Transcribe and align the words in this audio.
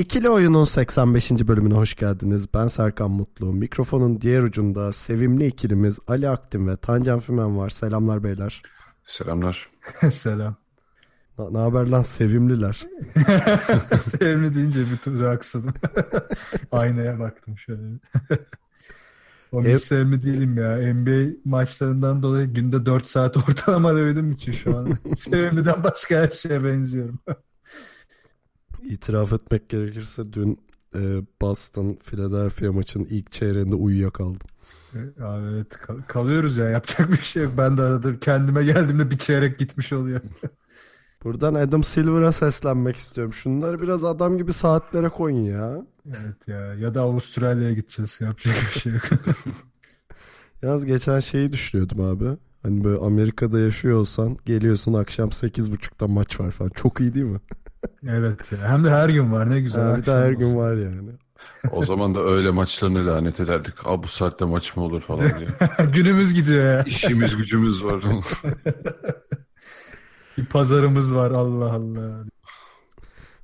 İkili 0.00 0.30
Oyun'un 0.30 0.64
85. 0.64 1.30
bölümüne 1.30 1.74
hoş 1.74 1.94
geldiniz. 1.94 2.54
Ben 2.54 2.66
Serkan 2.66 3.10
Mutlu. 3.10 3.52
Mikrofonun 3.52 4.20
diğer 4.20 4.42
ucunda 4.42 4.92
sevimli 4.92 5.46
ikilimiz 5.46 5.98
Ali 6.08 6.28
Aktin 6.28 6.66
ve 6.68 6.76
Tancan 6.76 7.18
Fümen 7.18 7.58
var. 7.58 7.68
Selamlar 7.68 8.24
beyler. 8.24 8.62
Selamlar. 9.04 9.70
Selam. 10.10 10.56
Ne 11.50 11.58
haber 11.58 11.86
lan 11.86 12.02
sevimliler? 12.02 12.86
Sevimli 13.98 14.54
deyince 14.54 14.80
bir 14.90 14.96
tur 14.96 15.20
aksadım. 15.22 15.74
Aynaya 16.72 17.18
baktım 17.18 17.58
şöyle. 17.58 17.82
o 19.52 19.64
bir 19.64 19.68
Ev- 19.68 19.76
sevimli 19.76 20.22
değilim 20.22 20.56
ya. 20.58 20.94
NBA 20.94 21.36
maçlarından 21.44 22.22
dolayı 22.22 22.46
günde 22.46 22.86
4 22.86 23.06
saat 23.06 23.36
ortalama 23.48 23.94
dövdüğüm 23.94 24.32
için 24.32 24.52
şu 24.52 24.78
an. 24.78 24.98
Sevimliden 25.16 25.84
başka 25.84 26.16
her 26.16 26.30
şeye 26.30 26.64
benziyorum. 26.64 27.18
İtiraf 28.90 29.32
etmek 29.32 29.68
gerekirse 29.68 30.32
dün 30.32 30.58
e, 30.94 31.22
Boston 31.40 31.94
Philadelphia 32.02 32.72
maçının 32.72 33.04
ilk 33.04 33.32
çeyreğinde 33.32 33.74
uyuyakaldım. 33.74 34.48
Abi 35.20 35.46
evet 35.54 35.68
kal- 35.68 36.02
kalıyoruz 36.08 36.56
ya 36.56 36.68
yapacak 36.70 37.12
bir 37.12 37.16
şey 37.16 37.42
yok. 37.42 37.52
Ben 37.58 37.78
de 37.78 37.82
arada 37.82 38.18
kendime 38.20 38.64
geldiğimde 38.64 39.10
bir 39.10 39.18
çeyrek 39.18 39.58
gitmiş 39.58 39.92
oluyor. 39.92 40.20
Buradan 41.24 41.54
Adam 41.54 41.84
Silver'a 41.84 42.32
seslenmek 42.32 42.96
istiyorum. 42.96 43.34
Şunları 43.34 43.82
biraz 43.82 44.04
adam 44.04 44.38
gibi 44.38 44.52
saatlere 44.52 45.08
koyun 45.08 45.44
ya. 45.44 45.86
Evet 46.06 46.48
ya 46.48 46.74
ya 46.74 46.94
da 46.94 47.00
Avustralya'ya 47.02 47.72
gideceğiz 47.74 48.18
yapacak 48.20 48.54
bir 48.74 48.80
şey 48.80 48.92
yok. 48.92 49.02
Yalnız 50.62 50.86
geçen 50.86 51.20
şeyi 51.20 51.52
düşünüyordum 51.52 52.00
abi. 52.00 52.38
Hani 52.62 52.84
böyle 52.84 53.00
Amerika'da 53.00 53.58
yaşıyor 53.60 53.98
olsan 53.98 54.36
geliyorsun 54.46 54.92
akşam 54.92 55.28
8.30'da 55.28 56.08
maç 56.08 56.40
var 56.40 56.50
falan. 56.50 56.70
Çok 56.70 57.00
iyi 57.00 57.14
değil 57.14 57.26
mi? 57.26 57.40
Evet 58.08 58.52
hem 58.66 58.84
de 58.84 58.90
her 58.90 59.08
gün 59.08 59.32
var 59.32 59.50
ne 59.50 59.60
güzel. 59.60 59.82
Ha, 59.82 59.96
bir 59.96 60.06
de 60.06 60.12
her 60.12 60.32
gün 60.32 60.56
var 60.56 60.76
yani. 60.76 61.10
O 61.72 61.84
zaman 61.84 62.14
da 62.14 62.20
öyle 62.20 62.50
maçlarını 62.50 63.06
lanet 63.06 63.40
ederdik. 63.40 63.74
Aa 63.84 64.02
bu 64.02 64.08
saatte 64.08 64.44
maç 64.44 64.76
mı 64.76 64.82
olur 64.82 65.00
falan 65.00 65.20
diye. 65.38 65.48
Günümüz 65.92 66.34
gidiyor 66.34 66.64
ya. 66.64 66.82
İşimiz 66.82 67.36
gücümüz 67.36 67.84
var. 67.84 68.04
Bir 70.38 70.46
pazarımız 70.46 71.14
var 71.14 71.30
Allah 71.30 71.72
Allah. 71.72 72.24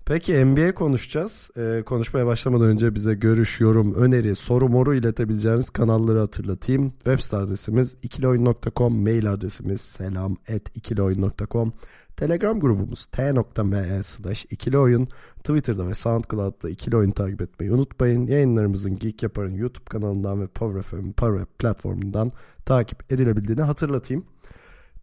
Peki 0.06 0.46
NBA 0.46 0.74
konuşacağız. 0.74 1.50
Ee, 1.56 1.82
konuşmaya 1.86 2.26
başlamadan 2.26 2.68
önce 2.68 2.94
bize 2.94 3.14
görüş, 3.14 3.60
yorum, 3.60 3.94
öneri, 3.94 4.36
soru 4.36 4.68
moru 4.68 4.94
iletebileceğiniz 4.94 5.70
kanalları 5.70 6.18
hatırlatayım. 6.18 6.90
Web 6.90 7.18
site 7.18 7.36
adresimiz 7.36 7.96
ikilioyun.com, 8.02 9.02
mail 9.02 9.32
adresimiz 9.32 9.80
selam 9.80 10.32
at 10.32 10.76
ikilioyun.com, 10.76 11.72
Telegram 12.16 12.60
grubumuz 12.60 13.06
t.me 13.06 14.02
slash 14.02 14.46
ikilioyun, 14.50 15.08
Twitter'da 15.38 15.86
ve 15.86 15.94
SoundCloud'da 15.94 16.70
ikili 16.70 16.96
oyun 16.96 17.10
takip 17.10 17.42
etmeyi 17.42 17.72
unutmayın. 17.72 18.26
Yayınlarımızın 18.26 18.98
Geek 18.98 19.22
Yapar'ın 19.22 19.54
YouTube 19.54 19.84
kanalından 19.84 20.40
ve 20.40 20.46
Power 20.46 20.82
FM'in 20.82 21.12
Power 21.12 21.44
platformundan 21.44 22.32
takip 22.64 23.12
edilebildiğini 23.12 23.62
hatırlatayım 23.62 24.24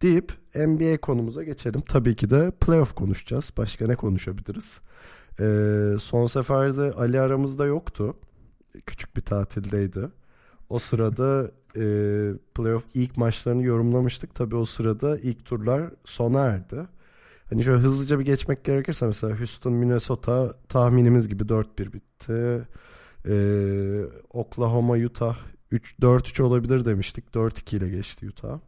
deyip 0.02 0.32
NBA 0.54 1.00
konumuza 1.00 1.42
geçelim. 1.42 1.80
Tabii 1.80 2.16
ki 2.16 2.30
de 2.30 2.50
playoff 2.50 2.94
konuşacağız. 2.94 3.52
Başka 3.56 3.86
ne 3.86 3.94
konuşabiliriz? 3.94 4.80
Ee, 5.40 5.96
son 5.98 6.26
seferde 6.26 6.92
Ali 6.92 7.20
aramızda 7.20 7.66
yoktu. 7.66 8.16
Küçük 8.86 9.16
bir 9.16 9.22
tatildeydi. 9.22 10.08
O 10.68 10.78
sırada 10.78 11.50
e, 11.76 11.84
playoff 12.54 12.84
ilk 12.94 13.16
maçlarını 13.16 13.62
yorumlamıştık. 13.62 14.34
Tabii 14.34 14.56
o 14.56 14.64
sırada 14.64 15.18
ilk 15.18 15.44
turlar 15.44 15.90
sona 16.04 16.40
erdi. 16.40 16.93
Hani 17.50 17.64
şöyle 17.64 17.78
hızlıca 17.78 18.18
bir 18.18 18.24
geçmek 18.24 18.64
gerekirse 18.64 19.06
mesela 19.06 19.40
Houston, 19.40 19.72
Minnesota 19.72 20.52
tahminimiz 20.68 21.28
gibi 21.28 21.42
4-1 21.42 21.92
bitti. 21.92 22.68
Ee, 23.28 24.04
Oklahoma, 24.30 24.94
Utah 24.94 25.36
3 25.70 25.94
4-3 26.00 26.42
olabilir 26.42 26.84
demiştik. 26.84 27.24
4-2 27.34 27.76
ile 27.76 27.88
geçti 27.88 28.28
Utah. 28.28 28.58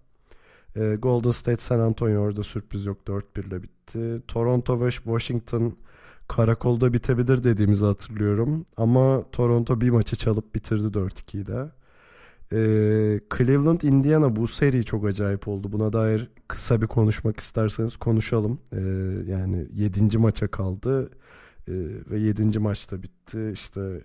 Ee, 0.77 0.97
Golden 0.97 1.31
State 1.31 1.63
San 1.63 1.79
Antonio 1.79 2.21
orada 2.21 2.43
sürpriz 2.43 2.87
yok 2.87 2.99
4-1 3.07 3.47
ile 3.47 3.63
bitti. 3.63 4.23
Toronto 4.29 4.81
ve 4.81 4.91
Washington 4.91 5.77
karakolda 6.29 6.93
bitebilir 6.93 7.45
dediğimizi 7.45 7.85
hatırlıyorum. 7.85 8.67
Ama 8.77 9.31
Toronto 9.33 9.81
bir 9.81 9.91
maçı 9.91 10.17
çalıp 10.17 10.55
bitirdi 10.55 10.99
4-2 10.99 11.37
ile. 11.37 11.71
Ee, 12.53 13.21
Cleveland 13.37 13.81
Indiana 13.81 14.37
bu 14.37 14.49
seri 14.49 14.85
çok 14.85 15.07
acayip 15.07 15.49
oldu. 15.49 15.73
Buna 15.73 15.93
dair 15.93 16.31
kısa 16.49 16.83
bir 16.83 16.87
konuşmak 16.87 17.41
isterseniz 17.41 17.97
konuşalım. 17.97 18.61
Ee, 18.73 18.79
yani 19.33 19.67
7. 19.73 20.19
maça 20.19 20.49
kaldı 20.49 21.11
Ee, 21.69 21.73
ve 22.11 22.19
7. 22.21 22.59
maçta 22.59 23.03
bitti. 23.03 23.51
İşte 23.53 24.03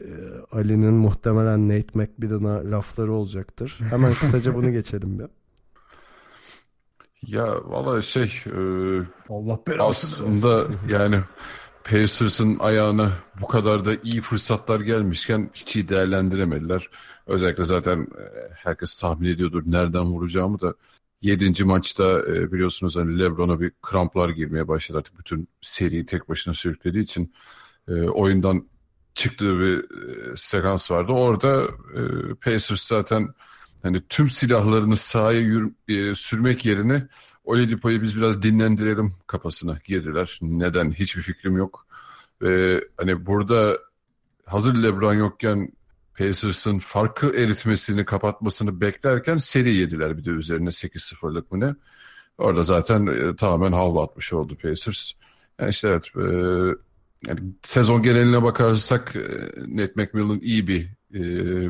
e, 0.00 0.06
Ali'nin 0.52 0.94
muhtemelen 0.94 1.68
Nate 1.68 1.86
McMillan'a 1.94 2.70
lafları 2.70 3.12
olacaktır. 3.12 3.78
Hemen 3.90 4.14
kısaca 4.20 4.54
bunu 4.54 4.72
geçelim 4.72 5.18
bir. 5.18 5.26
ya 7.26 7.54
valla 7.64 8.02
şey 8.02 8.42
e, 8.46 8.58
Allah 9.28 9.60
belasını 9.68 10.10
aslında 10.10 10.64
yani 10.88 11.20
Pacers'ın 11.90 12.58
ayağına 12.58 13.12
bu 13.40 13.46
kadar 13.46 13.84
da 13.84 13.90
iyi 14.04 14.20
fırsatlar 14.20 14.80
gelmişken 14.80 15.50
hiç 15.54 15.76
iyi 15.76 15.88
değerlendiremediler. 15.88 16.90
Özellikle 17.26 17.64
zaten 17.64 18.00
e, 18.00 18.24
herkes 18.54 19.00
tahmin 19.00 19.28
ediyordur 19.28 19.62
nereden 19.66 20.04
vuracağımı 20.04 20.60
da 20.60 20.74
7. 21.22 21.64
maçta 21.64 22.20
e, 22.20 22.52
biliyorsunuz 22.52 22.96
hani 22.96 23.18
LeBron'a 23.18 23.60
bir 23.60 23.72
kramplar 23.82 24.28
girmeye 24.28 24.68
başladı 24.68 24.98
artık 24.98 25.18
bütün 25.18 25.48
seriyi 25.60 26.06
tek 26.06 26.28
başına 26.28 26.54
sürüklediği 26.54 27.02
için 27.02 27.34
e, 27.88 27.92
oyundan 27.92 28.68
çıktığı 29.14 29.60
bir 29.60 29.84
sekans 30.36 30.90
vardı. 30.90 31.12
Orada 31.12 31.66
Pacers 32.44 32.82
zaten 32.82 33.28
hani 33.82 34.02
tüm 34.08 34.30
silahlarını 34.30 34.96
sahaya 34.96 35.40
yürü- 35.40 36.14
sürmek 36.16 36.64
yerine 36.64 37.08
Oladipo'yu 37.46 38.02
biz 38.02 38.16
biraz 38.16 38.42
dinlendirelim 38.42 39.14
kafasına 39.26 39.78
girdiler. 39.84 40.38
Neden? 40.42 40.92
Hiçbir 40.92 41.22
fikrim 41.22 41.56
yok. 41.56 41.86
Ve 42.42 42.84
hani 42.96 43.26
burada 43.26 43.78
hazır 44.44 44.74
LeBron 44.82 45.14
yokken 45.14 45.72
Pacers'ın 46.18 46.78
farkı 46.78 47.36
eritmesini, 47.36 48.04
kapatmasını 48.04 48.80
beklerken 48.80 49.38
seri 49.38 49.74
yediler 49.74 50.18
bir 50.18 50.24
de 50.24 50.30
üzerine 50.30 50.68
8-0'lık 50.68 51.52
mı 51.52 51.60
ne? 51.60 51.74
Orada 52.38 52.62
zaten 52.62 53.06
e, 53.06 53.36
tamamen 53.36 53.72
havlu 53.72 54.00
atmış 54.00 54.32
oldu 54.32 54.56
Pacers. 54.62 55.12
Yani 55.58 55.70
işte 55.70 55.88
evet 55.88 56.10
e, 56.16 56.22
yani 57.26 57.40
sezon 57.62 58.02
geneline 58.02 58.42
bakarsak 58.42 59.16
e, 59.16 59.20
Nate 59.66 59.92
McMillan 59.96 60.40
iyi 60.40 60.68
bir 60.68 60.88
e, 61.14 61.20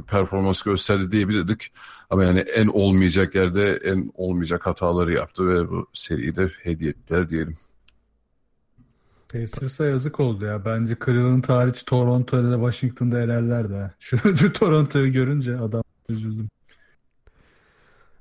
performans 0.01 0.63
gösterdi 0.63 1.11
diyebilirdik. 1.11 1.73
Ama 2.11 2.25
yani 2.25 2.39
en 2.39 2.67
olmayacak 2.67 3.35
yerde 3.35 3.81
en 3.85 4.11
olmayacak 4.15 4.67
hataları 4.67 5.13
yaptı 5.13 5.49
ve 5.49 5.71
bu 5.71 5.87
seriyi 5.93 6.37
de 6.37 6.51
hediye 6.63 6.91
ettiler 6.91 7.29
diyelim. 7.29 7.57
Pacers'a 9.29 9.87
yazık 9.87 10.21
oldu 10.21 10.45
ya. 10.45 10.65
Bence 10.65 10.97
Cleveland 11.05 11.45
hariç 11.45 11.83
Toronto'da 11.85 12.51
da 12.51 12.55
Washington'da 12.55 13.21
elerler 13.21 13.71
de. 13.71 13.91
Şu 13.99 14.37
şu 14.37 14.53
Toronto'yu 14.53 15.13
görünce 15.13 15.59
adam 15.59 15.83
üzüldüm. 16.09 16.49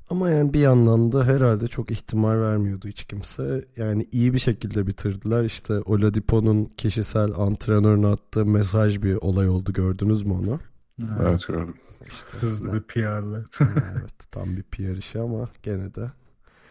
Ama 0.10 0.30
yani 0.30 0.54
bir 0.54 0.60
yandan 0.60 1.12
da 1.12 1.26
herhalde 1.26 1.68
çok 1.68 1.92
ihtimal 1.92 2.42
vermiyordu 2.42 2.88
hiç 2.88 3.04
kimse. 3.04 3.66
Yani 3.78 4.08
iyi 4.12 4.34
bir 4.34 4.40
şekilde 4.40 4.88
bitirdiler. 4.88 5.44
İşte 5.44 5.74
Oladipo'nun 5.74 6.66
kişisel 6.66 7.32
antrenörüne 7.38 8.08
attığı 8.08 8.46
mesaj 8.46 9.02
bir 9.02 9.16
olay 9.16 9.50
oldu. 9.50 9.74
Gördünüz 9.74 10.24
mü 10.24 10.34
onu? 10.34 10.60
Evet 11.02 11.48
gördüm. 11.48 11.76
İşte 12.08 12.38
Hızlı 12.38 12.74
bir 12.74 12.82
PR'lı. 12.82 13.46
evet 13.62 14.32
tam 14.32 14.58
bir 14.58 14.64
PR 14.64 14.98
işi 14.98 15.20
ama 15.20 15.50
gene 15.64 15.96
de. 15.96 16.12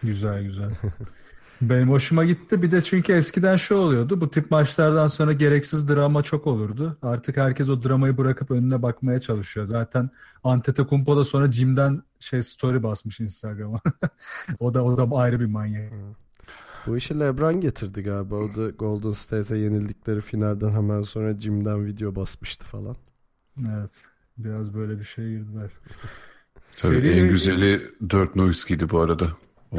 Güzel 0.03 0.43
güzel. 0.43 0.71
Benim 1.62 1.91
hoşuma 1.91 2.25
gitti. 2.25 2.62
Bir 2.62 2.71
de 2.71 2.82
çünkü 2.82 3.12
eskiden 3.12 3.56
şu 3.56 3.75
oluyordu. 3.76 4.21
Bu 4.21 4.31
tip 4.31 4.50
maçlardan 4.50 5.06
sonra 5.06 5.32
gereksiz 5.32 5.88
drama 5.88 6.23
çok 6.23 6.47
olurdu. 6.47 6.99
Artık 7.03 7.37
herkes 7.37 7.69
o 7.69 7.82
dramayı 7.82 8.17
bırakıp 8.19 8.50
önüne 8.50 8.82
bakmaya 8.82 9.21
çalışıyor. 9.21 9.67
Zaten 9.67 10.11
Antetokounmpo 10.44 11.17
da 11.17 11.25
sonra 11.25 11.53
Jim'den 11.53 12.03
şey 12.21 12.43
story 12.43 12.82
basmış 12.82 13.21
Instagram'a. 13.21 13.81
o 14.61 14.75
da 14.75 14.85
o 14.85 14.97
da 14.97 15.17
ayrı 15.17 15.41
bir 15.41 15.47
manyak. 15.47 15.93
Bu 16.87 16.97
işi 16.97 17.21
LeBron 17.21 17.61
getirdi 17.61 18.03
galiba. 18.03 18.35
O 18.37 18.55
da 18.55 18.69
Golden 18.69 19.11
State'e 19.11 19.59
yenildikleri 19.59 20.21
finalden 20.21 20.71
hemen 20.71 21.03
sonra 21.03 21.41
Jim'den 21.41 21.87
video 21.87 22.15
basmıştı 22.17 22.67
falan. 22.67 22.97
Evet. 23.59 23.91
Biraz 24.39 24.75
böyle 24.75 24.99
bir 24.99 25.05
şey 25.05 25.25
girdiler. 25.29 25.71
Tabii 26.73 26.95
Seriyle- 26.95 27.21
en 27.21 27.29
güzeli 27.29 27.91
Dirk 28.11 28.37
Nowitzki'ydi 28.37 28.91
bu 28.91 29.01
arada. 29.01 29.29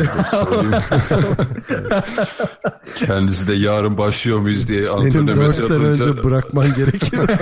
Kendisi 2.96 3.48
de 3.48 3.54
yarın 3.54 3.98
başlıyor 3.98 4.40
muyuz 4.40 4.70
diye 4.70 4.84
Senin 4.84 5.08
antrenöre 5.08 5.28
4 5.28 5.38
mesaj 5.38 5.66
sene 5.66 5.88
atınca 5.88 6.06
önce 6.10 6.24
bırakman 6.24 6.74
gerekiyor. 6.74 7.28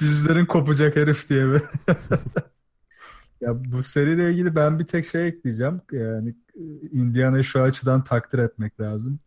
Dizlerin 0.00 0.46
kopacak 0.46 0.96
herif 0.96 1.28
diye 1.28 1.44
mi? 1.44 1.62
ya 3.40 3.64
bu 3.64 3.82
seriyle 3.82 4.30
ilgili 4.30 4.54
ben 4.54 4.78
bir 4.78 4.84
tek 4.86 5.06
şey 5.06 5.28
ekleyeceğim. 5.28 5.80
Yani 5.92 6.34
e, 6.54 6.62
Indiana'yı 6.92 7.44
şu 7.44 7.62
açıdan 7.62 8.04
takdir 8.04 8.38
etmek 8.38 8.80
lazım. 8.80 9.20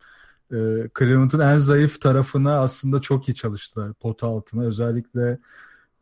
Ee, 0.52 0.88
Cleveland'ın 0.98 1.40
en 1.40 1.56
zayıf 1.56 2.00
tarafına 2.00 2.60
aslında 2.60 3.00
çok 3.00 3.28
iyi 3.28 3.34
çalıştılar 3.34 3.92
pota 3.92 4.26
altına. 4.26 4.64
Özellikle 4.64 5.38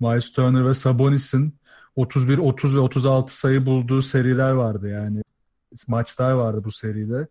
Miles 0.00 0.32
Turner 0.32 0.67
ve 0.67 0.75
Sabonis'in 0.75 1.55
31, 1.97 2.38
30 2.38 2.76
ve 2.76 2.81
36 2.81 3.37
sayı 3.37 3.67
bulduğu 3.67 4.02
seriler 4.02 4.52
vardı 4.52 4.88
yani. 4.88 5.23
Maçlar 5.88 6.32
vardı 6.32 6.64
bu 6.64 6.70
seride. 6.70 7.29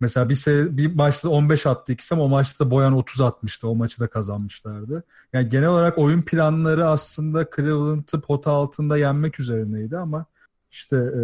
Mesela 0.00 0.28
bir, 0.28 0.34
seri, 0.34 0.76
bir 0.76 0.94
maçta 0.94 1.28
15 1.28 1.66
attı 1.66 1.92
ikisi 1.92 2.14
ama 2.14 2.24
o 2.24 2.28
maçta 2.28 2.64
da 2.64 2.70
Boyan 2.70 2.92
30 2.92 3.20
atmıştı. 3.20 3.68
O 3.68 3.74
maçı 3.74 4.00
da 4.00 4.06
kazanmışlardı. 4.06 5.04
Yani 5.32 5.48
genel 5.48 5.68
olarak 5.68 5.98
oyun 5.98 6.22
planları 6.22 6.88
aslında 6.88 7.46
Cleveland'ı 7.56 8.20
pota 8.20 8.50
altında 8.50 8.98
yenmek 8.98 9.40
üzerineydi 9.40 9.98
ama 9.98 10.26
işte 10.70 10.96
e, 10.96 11.22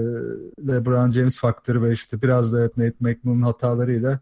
LeBron 0.68 1.10
James 1.10 1.38
faktörü 1.38 1.82
ve 1.82 1.92
işte 1.92 2.22
biraz 2.22 2.52
da 2.52 2.60
evet 2.60 2.76
Nate 2.76 2.96
McMillan'ın 3.00 3.42
hatalarıyla 3.42 4.20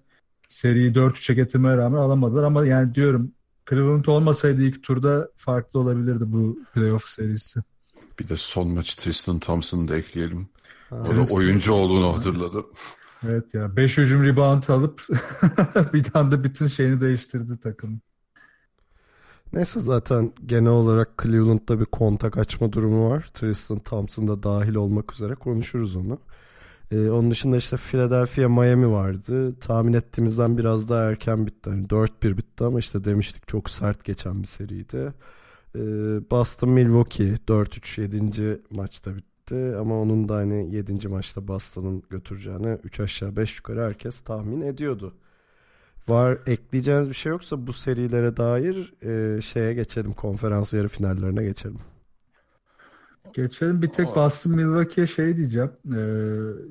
seriyi 0.48 0.92
4-3'e 0.92 1.34
getirmeye 1.34 1.76
rağmen 1.76 1.98
alamadılar 1.98 2.44
ama 2.44 2.66
yani 2.66 2.94
diyorum 2.94 3.32
Cleveland 3.70 4.04
olmasaydı 4.04 4.62
ilk 4.62 4.82
turda 4.82 5.28
farklı 5.36 5.80
olabilirdi 5.80 6.24
bu 6.26 6.58
playoff 6.74 7.08
serisi. 7.08 7.60
bir 8.18 8.28
de 8.28 8.36
son 8.36 8.68
maç 8.68 8.94
Tristan 8.94 9.38
Thompson'ı 9.38 9.88
da 9.88 9.96
ekleyelim. 9.96 10.48
O 10.90 10.96
da 10.96 11.02
Tristan- 11.04 11.34
oyuncu 11.36 11.72
olduğunu 11.72 12.14
hatırladım. 12.16 12.66
Evet 13.28 13.54
ya 13.54 13.76
5 13.76 13.98
hücum 13.98 14.24
rebound 14.24 14.62
alıp 14.68 15.06
bir 15.92 16.06
anda 16.14 16.44
bütün 16.44 16.66
şeyini 16.66 17.00
değiştirdi 17.00 17.58
takım. 17.62 18.00
Neyse 19.52 19.80
zaten 19.80 20.32
genel 20.46 20.70
olarak 20.70 21.22
Cleveland'da 21.22 21.80
bir 21.80 21.84
kontak 21.84 22.38
açma 22.38 22.72
durumu 22.72 23.10
var. 23.10 23.26
Tristan 23.34 23.78
Thompson 23.78 24.28
da 24.28 24.42
dahil 24.42 24.74
olmak 24.74 25.12
üzere 25.12 25.34
konuşuruz 25.34 25.96
onu. 25.96 26.18
Ee, 26.92 27.10
onun 27.10 27.30
dışında 27.30 27.56
işte 27.56 27.76
Philadelphia 27.76 28.48
Miami 28.48 28.90
vardı. 28.90 29.58
Tahmin 29.60 29.92
ettiğimizden 29.92 30.58
biraz 30.58 30.88
daha 30.88 31.04
erken 31.10 31.46
bitti. 31.46 31.70
Yani 31.70 31.86
4-1 31.86 32.36
bitti 32.36 32.64
ama 32.64 32.78
işte 32.78 33.04
demiştik 33.04 33.48
çok 33.48 33.70
sert 33.70 34.04
geçen 34.04 34.42
bir 34.42 34.46
seriydi. 34.46 35.12
Ee, 35.76 35.80
Boston 36.30 36.70
Milwaukee 36.70 37.34
4-3 37.48 38.00
7. 38.00 38.60
maçta 38.70 39.16
bitti. 39.16 39.76
Ama 39.80 40.00
onun 40.00 40.28
da 40.28 40.36
hani 40.36 40.74
7. 40.74 41.08
maçta 41.08 41.48
Boston'ın 41.48 42.02
götüreceğini 42.10 42.78
3 42.84 43.00
aşağı 43.00 43.36
5 43.36 43.56
yukarı 43.56 43.80
herkes 43.80 44.20
tahmin 44.20 44.60
ediyordu. 44.60 45.14
Var 46.08 46.38
ekleyeceğiniz 46.46 47.08
bir 47.08 47.14
şey 47.14 47.30
yoksa 47.30 47.66
bu 47.66 47.72
serilere 47.72 48.36
dair 48.36 48.94
e, 49.02 49.40
şeye 49.40 49.74
geçelim. 49.74 50.12
Konferans 50.12 50.74
yarı 50.74 50.88
finallerine 50.88 51.44
geçelim. 51.44 51.78
Geçelim 53.34 53.82
bir 53.82 53.88
tek 53.88 54.16
Boston 54.16 54.52
Milwaukee'ye 54.52 55.06
şey 55.06 55.36
diyeceğim. 55.36 55.70
Ee, 55.86 55.98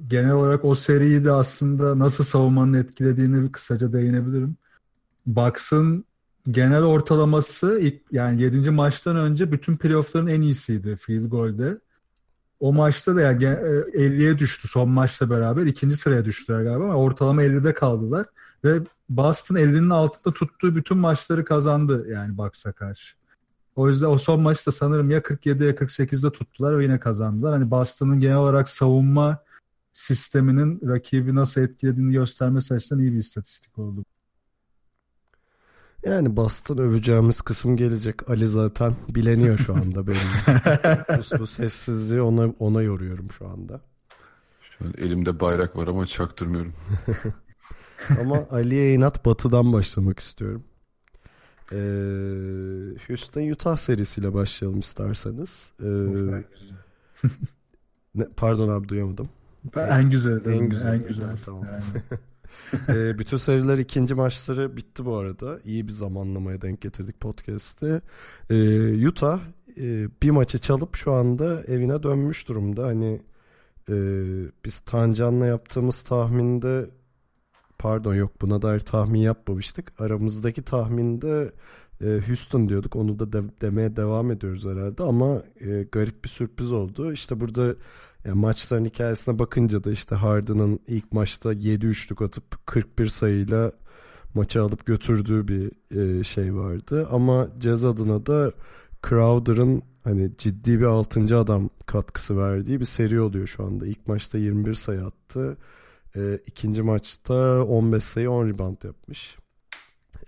genel 0.08 0.31
olarak 0.31 0.66
o 0.66 0.75
seriyi 0.75 1.25
de 1.25 1.31
aslında 1.31 2.00
nasıl 2.00 2.24
savunmanın 2.24 2.74
etkilediğini 2.74 3.44
bir 3.44 3.52
kısaca 3.52 3.94
değinebilirim. 3.94 4.56
Bucks'ın 5.25 6.06
genel 6.52 6.84
ortalaması 6.84 7.80
ilk, 7.80 8.02
yani 8.12 8.42
7. 8.42 8.69
maçtan 8.72 9.16
önce 9.16 9.52
bütün 9.52 9.78
playoff'ların 9.78 10.28
en 10.28 10.42
iyisiydi 10.42 10.96
field 10.96 11.30
goal'de. 11.30 11.78
O 12.60 12.74
maçta 12.74 13.16
da 13.16 13.22
yani 13.22 13.38
gen- 13.38 13.60
e, 13.94 14.04
50'ye 14.04 14.38
düştü 14.38 14.68
son 14.68 14.90
maçla 14.90 15.30
beraber. 15.30 15.66
ikinci 15.66 15.96
sıraya 15.96 16.25
düştüler 16.25 16.64
galiba 16.64 16.84
ama 16.84 16.96
ortalama 16.96 17.44
50'de 17.44 17.74
kaldılar. 17.74 18.25
Ve 18.64 18.80
Boston 19.10 19.56
50'nin 19.56 19.90
altında 19.90 20.34
tuttuğu 20.34 20.75
bütün 20.75 20.98
maçları 20.98 21.46
kazandı 21.46 22.07
yani 22.10 22.38
Bucks'a 22.38 22.72
karşı. 22.72 23.20
O 23.75 23.89
yüzden 23.89 24.07
o 24.07 24.18
son 24.18 24.41
maçta 24.41 24.71
sanırım 24.71 25.12
ya 25.12 25.23
47 25.23 25.63
ya 25.63 25.71
48'de 25.71 26.31
tuttular 26.31 26.79
ve 26.79 26.83
yine 26.83 27.00
kazandılar. 27.00 27.53
Hani 27.53 27.71
Boston'ın 27.71 28.19
genel 28.19 28.35
olarak 28.35 28.69
savunma 28.69 29.44
sisteminin 29.94 30.81
rakibi 30.88 31.35
nasıl 31.35 31.62
etkilediğini 31.62 32.12
göstermesi 32.12 32.73
açısından 32.73 33.01
iyi 33.01 33.13
bir 33.13 33.18
istatistik 33.18 33.79
oldu. 33.79 34.06
Yani 36.06 36.35
Boston 36.35 36.77
öveceğimiz 36.77 37.41
kısım 37.41 37.77
gelecek. 37.77 38.29
Ali 38.29 38.47
zaten 38.47 38.95
bileniyor 39.09 39.57
şu 39.57 39.75
anda 39.75 40.07
benim. 40.07 40.19
bu, 41.09 41.39
bu 41.39 41.47
sessizliği 41.47 42.21
ona, 42.21 42.53
ona 42.59 42.81
yoruyorum 42.81 43.31
şu 43.31 43.47
anda. 43.47 43.81
Şu 44.62 44.85
an 44.85 44.94
elimde 44.97 45.39
bayrak 45.39 45.75
var 45.75 45.88
ama 45.88 46.06
çaktırmıyorum. 46.06 46.73
Ama 48.19 48.45
Ali'ye 48.50 48.94
inat 48.94 49.25
batıdan 49.25 49.73
başlamak 49.73 50.19
istiyorum. 50.19 50.63
Ee, 51.71 51.77
Houston 53.12 53.52
Utah 53.52 53.78
serisiyle 53.78 54.34
başlayalım 54.34 54.80
isterseniz. 54.80 55.72
Ee, 55.84 55.86
ne, 58.16 58.25
pardon 58.38 58.69
abi 58.69 58.90
duyamadım. 58.90 59.30
En 59.75 60.10
güzel. 60.10 60.46
En 60.46 60.69
güzel. 60.69 60.94
En 60.94 61.08
güzel. 61.08 61.38
Tamam. 61.46 61.66
Ee, 62.90 63.19
bütün 63.19 63.38
seriler 63.38 63.78
ikinci 63.78 64.13
maçları 64.13 64.78
bitti 64.78 65.06
bu 65.06 65.16
arada. 65.16 65.60
İyi 65.66 65.88
bir 65.88 65.92
zamanlamaya 65.92 66.62
denk 66.62 66.81
getirdik 66.81 67.19
podcast'i. 67.19 68.02
Ee, 68.50 69.08
Utah 69.08 69.40
e, 69.78 70.07
bir 70.24 70.30
maçı 70.30 70.57
çalıp 70.57 70.96
şu 70.96 71.12
anda 71.12 71.64
evine 71.64 72.04
dönmüş 72.04 72.48
durumda. 72.48 72.88
Hani 72.88 73.22
e, 73.90 73.96
biz 74.66 74.80
Tancan'la 74.80 75.46
yaptığımız 75.46 76.02
tahminde 76.02 76.90
pardon 77.81 78.16
yok 78.16 78.42
buna 78.42 78.62
dair 78.62 78.80
tahmin 78.80 79.19
yapmamıştık. 79.19 80.01
Aramızdaki 80.01 80.62
tahminde 80.62 81.51
e, 82.01 82.19
Houston 82.28 82.68
diyorduk. 82.68 82.95
Onu 82.95 83.19
da 83.19 83.33
de- 83.33 83.62
demeye 83.62 83.95
devam 83.95 84.31
ediyoruz 84.31 84.66
herhalde 84.66 85.04
ama 85.04 85.42
e, 85.62 85.83
garip 85.92 86.24
bir 86.24 86.30
sürpriz 86.30 86.72
oldu. 86.72 87.13
İşte 87.13 87.39
burada 87.39 87.75
yani 88.25 88.39
maçların 88.39 88.86
hikayesine 88.86 89.39
bakınca 89.39 89.83
da 89.83 89.92
işte 89.92 90.16
Harden'ın 90.16 90.80
ilk 90.88 91.12
maçta 91.12 91.54
7-3'lük 91.54 92.25
atıp 92.25 92.68
41 92.68 93.07
sayıyla 93.07 93.72
maçı 94.33 94.62
alıp 94.62 94.86
götürdüğü 94.86 95.48
bir 95.48 95.72
e, 96.00 96.24
şey 96.24 96.56
vardı. 96.56 97.07
Ama 97.12 97.48
Jazz 97.60 97.86
adına 97.86 98.25
da 98.25 98.52
Crowder'ın 99.09 99.81
hani 100.04 100.31
ciddi 100.38 100.80
bir 100.80 100.85
6. 100.85 101.38
adam 101.38 101.69
katkısı 101.85 102.38
verdiği 102.38 102.80
bir 102.80 102.85
seri 102.85 103.21
oluyor 103.21 103.47
şu 103.47 103.64
anda. 103.66 103.88
İlk 103.88 104.07
maçta 104.07 104.38
21 104.38 104.73
sayı 104.73 105.06
attı. 105.06 105.57
E, 106.15 106.39
ikinci 106.45 106.81
maçta 106.81 107.63
15 107.63 108.03
sayı 108.03 108.31
10 108.31 108.47
rebound 108.47 108.83
yapmış. 108.83 109.35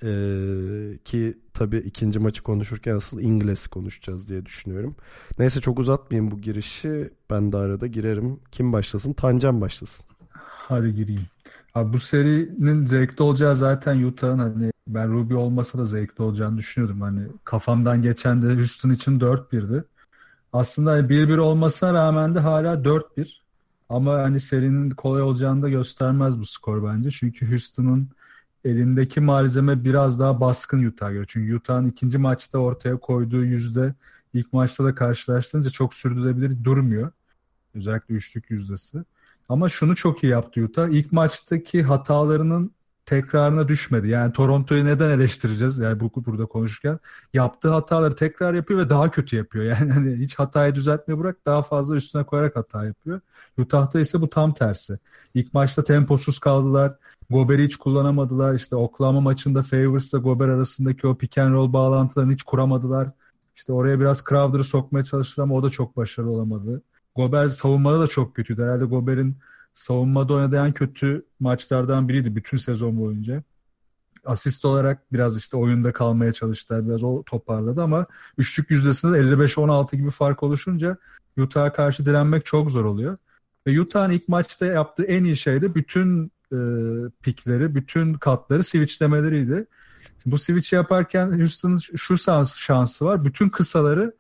Ee, 0.04 0.98
ki 1.06 1.34
tabii 1.54 1.78
ikinci 1.78 2.20
maçı 2.20 2.44
konuşurken 2.44 2.96
asıl 2.96 3.20
İngiliz 3.20 3.68
konuşacağız 3.68 4.30
diye 4.30 4.46
düşünüyorum. 4.46 4.96
Neyse 5.40 5.62
çok 5.62 5.80
uzatmayayım 5.80 6.32
bu 6.32 6.42
girişi. 6.42 7.10
Ben 7.30 7.52
de 7.52 7.58
arada 7.58 7.88
girerim. 7.88 8.40
Kim 8.52 8.74
başlasın? 8.74 9.14
Tancan 9.14 9.62
başlasın. 9.62 10.06
Hadi 10.68 10.94
gireyim. 10.94 11.26
Abi 11.76 11.94
bu 11.94 12.00
serinin 12.00 12.86
zevkli 12.86 13.24
olacağı 13.24 13.56
zaten 13.56 14.04
Utah'ın 14.04 14.40
hani 14.40 14.72
ben 14.88 15.14
Ruby 15.14 15.36
olmasa 15.36 15.80
da 15.80 15.86
zevkli 15.86 16.24
olacağını 16.24 16.58
düşünüyordum. 16.58 17.02
Hani 17.02 17.28
kafamdan 17.44 18.02
geçen 18.02 18.42
de 18.42 18.56
Houston 18.56 18.90
için 18.90 19.20
4-1'di. 19.20 19.84
Aslında 20.54 20.92
hani 20.92 21.08
1-1 21.08 21.40
olmasına 21.40 21.94
rağmen 21.94 22.36
de 22.36 22.40
hala 22.40 22.74
4-1. 22.74 23.43
Ama 23.90 24.14
hani 24.14 24.40
serinin 24.40 24.90
kolay 24.90 25.22
olacağını 25.22 25.62
da 25.62 25.70
göstermez 25.70 26.40
bu 26.40 26.46
skor 26.46 26.84
bence. 26.84 27.12
Çünkü 27.12 27.50
Houston'ın 27.50 28.10
elindeki 28.66 29.22
malzeme 29.22 29.84
biraz 29.84 30.20
daha 30.20 30.42
baskın 30.42 30.86
Utah'a 30.86 31.12
göre. 31.12 31.26
Çünkü 31.28 31.56
Utah'ın 31.56 31.86
ikinci 31.86 32.18
maçta 32.18 32.58
ortaya 32.58 32.98
koyduğu 32.98 33.44
yüzde 33.44 33.94
ilk 34.34 34.54
maçta 34.54 34.84
da 34.84 34.96
karşılaştırınca 34.96 35.70
çok 35.70 35.94
sürdürülebilir 35.94 36.64
durmuyor. 36.64 37.12
Özellikle 37.76 38.16
üçlük 38.16 38.52
yüzdesi. 38.52 39.04
Ama 39.50 39.70
şunu 39.70 39.96
çok 39.96 40.24
iyi 40.24 40.28
yaptı 40.28 40.62
Utah. 40.62 40.88
İlk 40.90 41.12
maçtaki 41.12 41.84
hatalarının 41.84 42.72
tekrarına 43.06 43.68
düşmedi. 43.68 44.08
Yani 44.08 44.34
Toronto'yu 44.34 44.86
neden 44.86 45.10
eleştireceğiz? 45.10 45.78
Yani 45.78 46.00
bu 46.00 46.12
burada 46.26 46.46
konuşurken 46.46 47.00
yaptığı 47.34 47.70
hataları 47.70 48.16
tekrar 48.16 48.54
yapıyor 48.54 48.80
ve 48.80 48.90
daha 48.90 49.12
kötü 49.12 49.36
yapıyor. 49.36 49.66
Yani 49.80 49.92
hani 49.92 50.16
hiç 50.16 50.36
hatayı 50.36 50.76
düzeltmeye 50.76 51.20
bırak 51.20 51.46
daha 51.46 51.62
fazla 51.62 51.96
üstüne 51.96 52.24
koyarak 52.24 52.56
hata 52.56 52.86
yapıyor. 52.86 53.22
Utah'ta 53.58 54.00
ise 54.00 54.22
bu 54.22 54.30
tam 54.30 54.54
tersi. 54.54 55.00
İlk 55.34 55.54
maçta 55.54 55.84
temposuz 55.84 56.40
kaldılar. 56.40 56.96
Gober'i 57.30 57.64
hiç 57.64 57.76
kullanamadılar. 57.76 58.54
İşte 58.54 58.76
Oklahoma 58.76 59.22
maçında 59.22 59.64
Favors'la 59.64 60.18
Gober 60.20 60.48
arasındaki 60.48 61.08
o 61.08 61.18
pick 61.18 61.38
and 61.38 61.54
roll 61.54 61.74
bağlantılarını 61.74 62.34
hiç 62.34 62.44
kuramadılar. 62.44 63.10
İşte 63.56 63.74
oraya 63.74 64.00
biraz 64.00 64.24
Crowder'ı 64.30 64.64
sokmaya 64.64 65.04
çalıştılar 65.04 65.44
ama 65.44 65.56
o 65.56 65.64
da 65.64 65.70
çok 65.70 65.98
başarılı 65.98 66.32
olamadı. 66.32 66.82
Gober 67.16 67.48
savunmada 67.48 68.00
da 68.00 68.08
çok 68.08 68.36
kötüydü. 68.36 68.64
Herhalde 68.64 68.86
Gober'in 68.86 69.38
savunmada 69.74 70.34
oynadığı 70.34 70.58
en 70.58 70.74
kötü 70.74 71.26
maçlardan 71.40 72.10
biriydi 72.10 72.36
bütün 72.36 72.58
sezon 72.58 73.00
boyunca. 73.00 73.44
Asist 74.26 74.66
olarak 74.66 75.14
biraz 75.14 75.38
işte 75.38 75.58
oyunda 75.58 75.94
kalmaya 75.94 76.34
çalıştılar. 76.34 76.88
Biraz 76.88 77.04
o 77.04 77.24
toparladı 77.24 77.84
ama 77.84 78.06
üçlük 78.38 78.72
yüzdesinde 78.72 79.18
55-16 79.18 79.96
gibi 79.96 80.10
fark 80.10 80.44
oluşunca 80.44 80.98
Utah'a 81.38 81.74
karşı 81.74 82.06
direnmek 82.06 82.46
çok 82.46 82.72
zor 82.72 82.86
oluyor. 82.86 83.18
Ve 83.68 83.82
Utah'ın 83.82 84.12
ilk 84.12 84.28
maçta 84.28 84.66
yaptığı 84.66 85.04
en 85.04 85.24
iyi 85.24 85.38
şey 85.38 85.62
de 85.62 85.76
bütün 85.76 86.32
e, 86.52 86.58
pikleri, 87.22 87.76
bütün 87.76 88.14
katları 88.14 88.64
switchlemeleriydi. 88.64 89.66
Bu 90.26 90.38
switch 90.38 90.74
yaparken 90.74 91.40
Houston'ın 91.40 91.80
şu 91.96 92.18
şansı 92.58 93.06
var. 93.06 93.26
Bütün 93.26 93.50
kısaları 93.50 94.16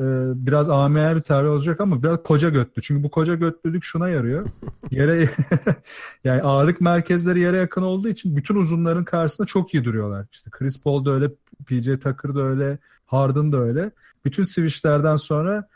e, 0.00 0.04
biraz 0.46 0.70
AMR 0.70 1.16
bir 1.16 1.22
tarih 1.22 1.48
olacak 1.48 1.80
ama 1.80 2.02
biraz 2.02 2.22
koca 2.22 2.48
götlü. 2.48 2.82
Çünkü 2.82 3.02
bu 3.02 3.10
koca 3.10 3.34
götlülük 3.34 3.84
şuna 3.84 4.08
yarıyor. 4.08 4.46
Yere 4.90 5.30
yani 6.24 6.42
ağırlık 6.42 6.80
merkezleri 6.80 7.40
yere 7.40 7.56
yakın 7.56 7.82
olduğu 7.82 8.08
için 8.08 8.36
bütün 8.36 8.54
uzunların 8.54 9.04
karşısında 9.04 9.46
çok 9.46 9.74
iyi 9.74 9.84
duruyorlar. 9.84 10.26
İşte 10.32 10.50
Chris 10.50 10.82
Paul 10.82 11.04
da 11.04 11.10
öyle, 11.10 11.30
PJ 11.66 11.84
Tucker 11.84 12.34
da 12.34 12.42
öyle, 12.42 12.78
Harden 13.06 13.52
da 13.52 13.56
öyle. 13.56 13.90
Bütün 14.24 14.42
switchlerden 14.42 15.16
sonra 15.16 15.68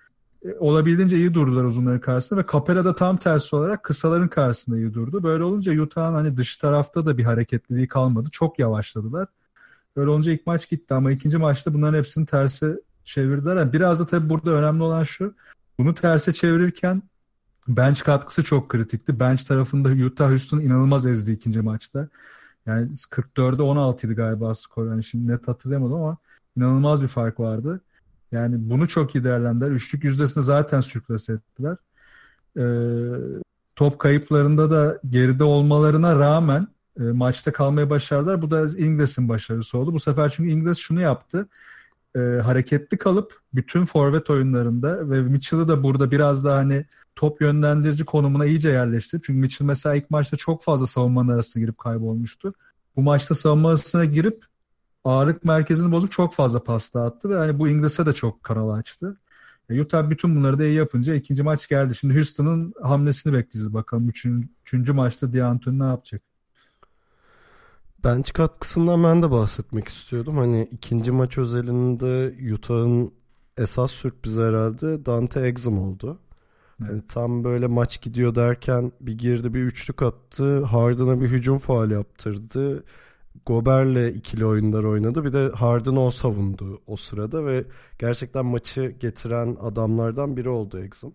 e, 0.44 0.54
olabildiğince 0.58 1.16
iyi 1.16 1.34
durdular 1.34 1.64
uzunların 1.64 2.00
karşısında 2.00 2.40
ve 2.40 2.44
Capela 2.52 2.84
da 2.84 2.94
tam 2.94 3.16
tersi 3.16 3.56
olarak 3.56 3.82
kısaların 3.82 4.28
karşısında 4.28 4.78
iyi 4.78 4.94
durdu. 4.94 5.22
Böyle 5.22 5.44
olunca 5.44 5.82
Utah'ın 5.82 6.14
hani 6.14 6.36
dış 6.36 6.56
tarafta 6.56 7.06
da 7.06 7.18
bir 7.18 7.24
hareketliliği 7.24 7.88
kalmadı. 7.88 8.28
Çok 8.32 8.58
yavaşladılar. 8.58 9.28
Böyle 9.96 10.10
olunca 10.10 10.32
ilk 10.32 10.46
maç 10.46 10.70
gitti 10.70 10.94
ama 10.94 11.12
ikinci 11.12 11.38
maçta 11.38 11.74
bunların 11.74 11.98
hepsini 11.98 12.26
tersi 12.26 12.80
çevirdiler. 13.08 13.72
Biraz 13.72 14.00
da 14.00 14.06
tabii 14.06 14.28
burada 14.28 14.50
önemli 14.50 14.82
olan 14.82 15.02
şu. 15.02 15.34
Bunu 15.78 15.94
terse 15.94 16.32
çevirirken 16.32 17.02
bench 17.68 18.02
katkısı 18.02 18.44
çok 18.44 18.68
kritikti. 18.68 19.20
Bench 19.20 19.44
tarafında 19.44 19.88
Utah 19.88 20.30
Houston 20.30 20.60
inanılmaz 20.60 21.06
ezdi 21.06 21.32
ikinci 21.32 21.60
maçta. 21.60 22.08
Yani 22.66 22.90
44'e 22.90 23.62
16 23.62 24.06
idi 24.06 24.14
galiba 24.14 24.54
skor. 24.54 24.90
Yani 24.90 25.04
şimdi 25.04 25.32
net 25.32 25.48
hatırlayamadım 25.48 25.96
ama 25.96 26.16
inanılmaz 26.56 27.02
bir 27.02 27.08
fark 27.08 27.40
vardı. 27.40 27.80
Yani 28.32 28.70
bunu 28.70 28.88
çok 28.88 29.14
iyi 29.14 29.24
değerlendiler. 29.24 29.70
Üçlük 29.70 30.04
yüzdesini 30.04 30.44
zaten 30.44 30.80
sürklase 30.80 31.32
ettiler. 31.32 31.76
Ee, 32.56 32.62
top 33.76 33.98
kayıplarında 33.98 34.70
da 34.70 35.00
geride 35.08 35.44
olmalarına 35.44 36.16
rağmen 36.18 36.68
e, 37.00 37.02
maçta 37.02 37.52
kalmaya 37.52 37.90
başardılar. 37.90 38.42
Bu 38.42 38.50
da 38.50 38.66
Ingles'in 38.78 39.28
başarısı 39.28 39.78
oldu. 39.78 39.92
Bu 39.92 40.00
sefer 40.00 40.28
çünkü 40.28 40.50
Ingles 40.50 40.78
şunu 40.78 41.00
yaptı. 41.00 41.48
E, 42.16 42.20
hareketli 42.20 42.98
kalıp 42.98 43.40
bütün 43.54 43.84
forvet 43.84 44.30
oyunlarında 44.30 45.10
ve 45.10 45.22
Mitchell'ı 45.22 45.68
da 45.68 45.82
burada 45.82 46.10
biraz 46.10 46.44
daha 46.44 46.56
hani 46.56 46.86
top 47.16 47.40
yönlendirici 47.40 48.04
konumuna 48.04 48.46
iyice 48.46 48.70
yerleştirdi. 48.70 49.22
Çünkü 49.26 49.40
Mitchell 49.40 49.66
mesela 49.66 49.94
ilk 49.94 50.10
maçta 50.10 50.36
çok 50.36 50.62
fazla 50.64 50.86
savunmanın 50.86 51.28
arasına 51.28 51.62
girip 51.62 51.78
kaybolmuştu. 51.78 52.54
Bu 52.96 53.02
maçta 53.02 53.34
savunma 53.34 53.68
arasına 53.68 54.04
girip 54.04 54.44
ağırlık 55.04 55.44
merkezini 55.44 55.92
bozup 55.92 56.12
çok 56.12 56.34
fazla 56.34 56.64
pasta 56.64 57.04
attı 57.04 57.30
ve 57.30 57.36
hani 57.36 57.58
bu 57.58 57.68
Ingles'e 57.68 58.06
de 58.06 58.14
çok 58.14 58.42
kanal 58.42 58.70
açtı. 58.70 59.16
E, 59.70 59.80
Utah 59.80 60.10
bütün 60.10 60.36
bunları 60.36 60.58
da 60.58 60.64
iyi 60.64 60.74
yapınca 60.74 61.14
ikinci 61.14 61.42
maç 61.42 61.68
geldi. 61.68 61.94
Şimdi 61.94 62.14
Houston'ın 62.14 62.74
hamlesini 62.82 63.32
bekleyeceğiz 63.32 63.74
bakalım. 63.74 64.08
Üçüncü, 64.08 64.48
üçüncü 64.62 64.92
maçta 64.92 65.32
D'Antoni 65.32 65.78
ne 65.78 65.84
yapacak? 65.84 66.22
Bench 68.04 68.32
katkısından 68.32 69.04
ben 69.04 69.22
de 69.22 69.30
bahsetmek 69.30 69.88
istiyordum. 69.88 70.36
Hani 70.36 70.68
ikinci 70.70 71.12
maç 71.12 71.38
özelinde 71.38 72.34
Utah'ın 72.54 73.12
esas 73.56 73.90
sürprizi 73.90 74.42
herhalde 74.42 75.06
Dante 75.06 75.40
Exum 75.40 75.78
oldu. 75.78 76.18
Evet. 76.80 76.90
Yani 76.90 77.02
tam 77.08 77.44
böyle 77.44 77.66
maç 77.66 78.00
gidiyor 78.00 78.34
derken 78.34 78.92
bir 79.00 79.18
girdi 79.18 79.54
bir 79.54 79.62
üçlük 79.62 80.02
attı. 80.02 80.64
Harden'a 80.64 81.20
bir 81.20 81.26
hücum 81.26 81.58
faal 81.58 81.90
yaptırdı. 81.90 82.84
Gober'le 83.46 84.08
ikili 84.08 84.46
oyunlar 84.46 84.84
oynadı. 84.84 85.24
Bir 85.24 85.32
de 85.32 85.48
Harden 85.48 85.96
o 85.96 86.10
savundu 86.10 86.82
o 86.86 86.96
sırada 86.96 87.44
ve 87.46 87.64
gerçekten 87.98 88.46
maçı 88.46 88.94
getiren 89.00 89.56
adamlardan 89.60 90.36
biri 90.36 90.48
oldu 90.48 90.78
Exum. 90.78 91.14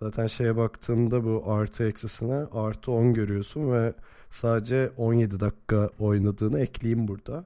Zaten 0.00 0.26
şeye 0.26 0.56
baktığında 0.56 1.24
bu 1.24 1.42
artı 1.46 1.84
eksisine 1.84 2.34
artı 2.52 2.92
10 2.92 3.12
görüyorsun 3.12 3.72
ve 3.72 3.94
sadece 4.32 4.92
17 4.96 5.40
dakika 5.40 5.90
oynadığını 5.98 6.60
ekleyeyim 6.60 7.08
burada. 7.08 7.44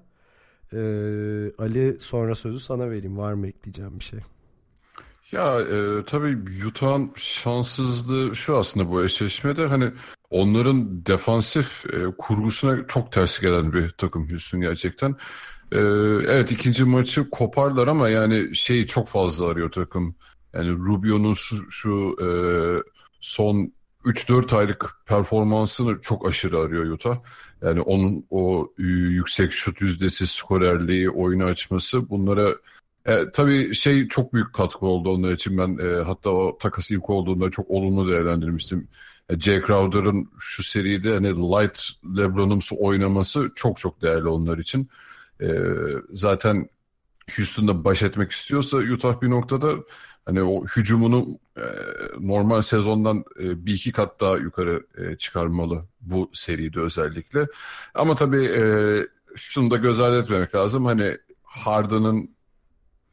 Ee, 0.73 1.53
Ali 1.59 1.97
sonra 2.01 2.35
sözü 2.35 2.61
sana 2.61 2.91
vereyim. 2.91 3.19
Var 3.19 3.33
mı 3.33 3.47
ekleyeceğim 3.47 3.99
bir 3.99 4.05
şey? 4.05 4.21
Ya 5.33 5.61
e, 5.61 6.05
tabii 6.05 6.67
Utah'ın 6.67 7.13
şanssızlığı 7.17 8.37
şu 8.37 8.57
aslında 8.57 8.91
bu 8.91 9.05
eşleşmede 9.05 9.67
hani 9.67 9.93
onların 10.31 11.07
defansif 11.07 11.87
e, 11.95 12.17
kurgusuna 12.19 12.87
çok 12.87 13.13
ters 13.13 13.41
gelen 13.41 13.73
bir 13.73 13.91
takım 13.91 14.31
Houston 14.31 14.61
gerçekten. 14.61 15.17
E, 15.73 15.79
evet 16.29 16.53
ikinci 16.53 16.85
maçı 16.85 17.31
koparlar 17.31 17.89
ama 17.89 18.09
yani 18.09 18.57
şeyi 18.57 18.87
çok 18.87 19.09
fazla 19.09 19.47
arıyor 19.47 19.71
takım. 19.71 20.17
Yani 20.55 20.71
Rubio'nun 20.71 21.35
şu, 21.35 21.71
şu 21.71 22.17
e, 22.23 22.29
son 23.21 23.73
3-4 24.07 24.57
aylık 24.57 25.03
performansını 25.07 26.01
çok 26.01 26.29
aşırı 26.29 26.59
arıyor 26.59 26.91
Utah. 26.91 27.19
Yani 27.63 27.81
onun 27.81 28.27
o 28.31 28.73
yüksek 28.79 29.53
şut 29.53 29.81
yüzdesi, 29.81 30.27
skorerliği, 30.27 31.11
oyunu 31.11 31.45
açması 31.45 32.11
bunlara 32.11 32.55
e, 33.07 33.31
tabii 33.33 33.75
şey 33.75 34.09
çok 34.09 34.33
büyük 34.33 34.53
katkı 34.53 34.87
oldu 34.87 35.11
onlar 35.11 35.33
için. 35.33 35.59
Ben 35.59 35.79
e, 35.79 36.03
hatta 36.03 36.31
o 36.31 36.59
takas 36.59 36.91
ilk 36.91 37.11
olduğunda 37.11 37.51
çok 37.51 37.71
olumlu 37.71 38.09
değerlendirmiştim. 38.09 38.89
E, 39.31 39.41
Jay 39.41 39.63
Crowder'ın 39.67 40.31
şu 40.39 40.63
seride 40.63 41.15
hani 41.15 41.29
light 41.29 41.81
LeBron'umsu 42.17 42.77
oynaması 42.79 43.51
çok 43.55 43.79
çok 43.79 44.03
değerli 44.03 44.29
onlar 44.29 44.59
için. 44.59 44.89
E, 45.41 45.49
zaten 46.11 46.69
Houston'da 47.37 47.85
baş 47.85 48.03
etmek 48.03 48.33
istiyorsa 48.33 48.77
Utah 48.77 49.23
bir 49.23 49.31
noktada 49.31 49.75
hani 50.27 50.43
o 50.43 50.65
hücumunu 50.65 51.39
e, 51.57 51.65
normal 52.21 52.63
sezondan 52.63 53.25
e, 53.41 53.67
bir 53.67 53.75
iki 53.75 53.93
kat 53.93 54.21
daha 54.21 54.37
yukarı 54.37 54.87
e, 54.99 55.17
çıkarmalı 55.17 55.85
bu 56.01 56.31
seride 56.33 56.81
özellikle. 56.81 57.47
Ama 57.95 58.15
tabii 58.15 58.45
e, 58.45 58.63
şunu 59.37 59.71
da 59.71 59.77
göz 59.77 60.01
ardı 60.01 60.21
etmemek 60.21 60.55
lazım. 60.55 60.85
Hani 60.85 61.19
Harden'ın 61.43 62.37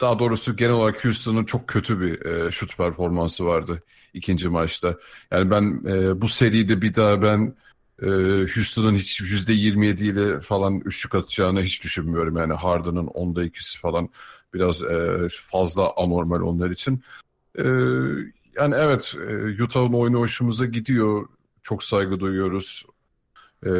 daha 0.01 0.19
doğrusu 0.19 0.55
genel 0.55 0.71
olarak 0.71 1.05
Houston'ın 1.05 1.45
çok 1.45 1.67
kötü 1.67 2.01
bir 2.01 2.25
e, 2.25 2.51
şut 2.51 2.77
performansı 2.77 3.45
vardı 3.45 3.83
ikinci 4.13 4.49
maçta. 4.49 4.97
Yani 5.31 5.51
ben 5.51 5.83
e, 5.87 6.21
bu 6.21 6.27
seride 6.27 6.81
bir 6.81 6.95
daha 6.95 7.21
ben 7.21 7.55
e, 8.01 8.07
Houston'ın 8.55 8.95
hiç 8.95 9.21
%27 9.21 10.03
ile 10.03 10.39
falan 10.39 10.79
üçlük 10.79 11.15
atacağını 11.15 11.61
hiç 11.61 11.83
düşünmüyorum. 11.83 12.37
Yani 12.37 12.53
Harden'ın 12.53 13.07
onda 13.07 13.43
ikisi 13.43 13.79
falan 13.79 14.09
biraz 14.53 14.83
e, 14.83 15.27
fazla 15.31 15.91
anormal 15.97 16.41
onlar 16.41 16.69
için. 16.69 17.01
E, 17.57 17.63
yani 18.55 18.75
evet 18.77 19.15
e, 19.29 19.63
Utah'ın 19.63 19.93
oyunu 19.93 20.19
hoşumuza 20.19 20.65
gidiyor. 20.65 21.25
Çok 21.61 21.83
saygı 21.83 22.19
duyuyoruz. 22.19 22.85
E, 23.65 23.71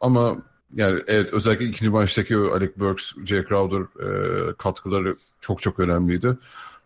ama 0.00 0.36
yani 0.74 1.00
evet 1.06 1.32
özellikle 1.32 1.64
ikinci 1.64 1.90
maçtaki 1.90 2.36
Alec 2.36 2.72
Burks, 2.76 3.12
Jay 3.24 3.44
Crowder 3.48 3.80
e, 3.80 4.54
katkıları 4.56 5.16
çok 5.40 5.62
çok 5.62 5.80
önemliydi. 5.80 6.36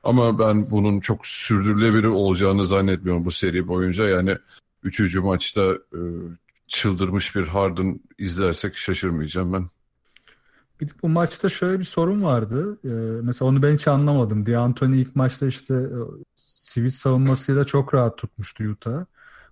Ama 0.02 0.38
ben 0.38 0.70
bunun 0.70 1.00
çok 1.00 1.26
sürdürülebilir 1.26 2.04
olacağını 2.04 2.66
zannetmiyorum 2.66 3.24
bu 3.24 3.30
seri 3.30 3.68
boyunca. 3.68 4.08
Yani 4.08 4.38
üçüncü 4.82 5.20
maçta 5.20 5.72
e, 5.72 6.00
çıldırmış 6.66 7.36
bir 7.36 7.46
Harden 7.46 8.00
izlersek 8.18 8.76
şaşırmayacağım 8.76 9.52
ben. 9.52 9.68
De 10.88 10.92
bu 11.02 11.08
maçta 11.08 11.48
şöyle 11.48 11.78
bir 11.78 11.84
sorun 11.84 12.22
vardı. 12.22 12.78
Ee, 12.84 12.88
mesela 13.22 13.48
onu 13.48 13.62
ben 13.62 13.74
hiç 13.74 13.88
anlamadım. 13.88 14.46
D'Antoni 14.46 15.00
ilk 15.00 15.16
maçta 15.16 15.46
işte 15.46 15.74
e, 15.74 15.98
switch 16.34 16.94
savunmasıyla 16.94 17.64
çok 17.64 17.94
rahat 17.94 18.18
tutmuştu 18.18 18.64
Utah. 18.64 19.04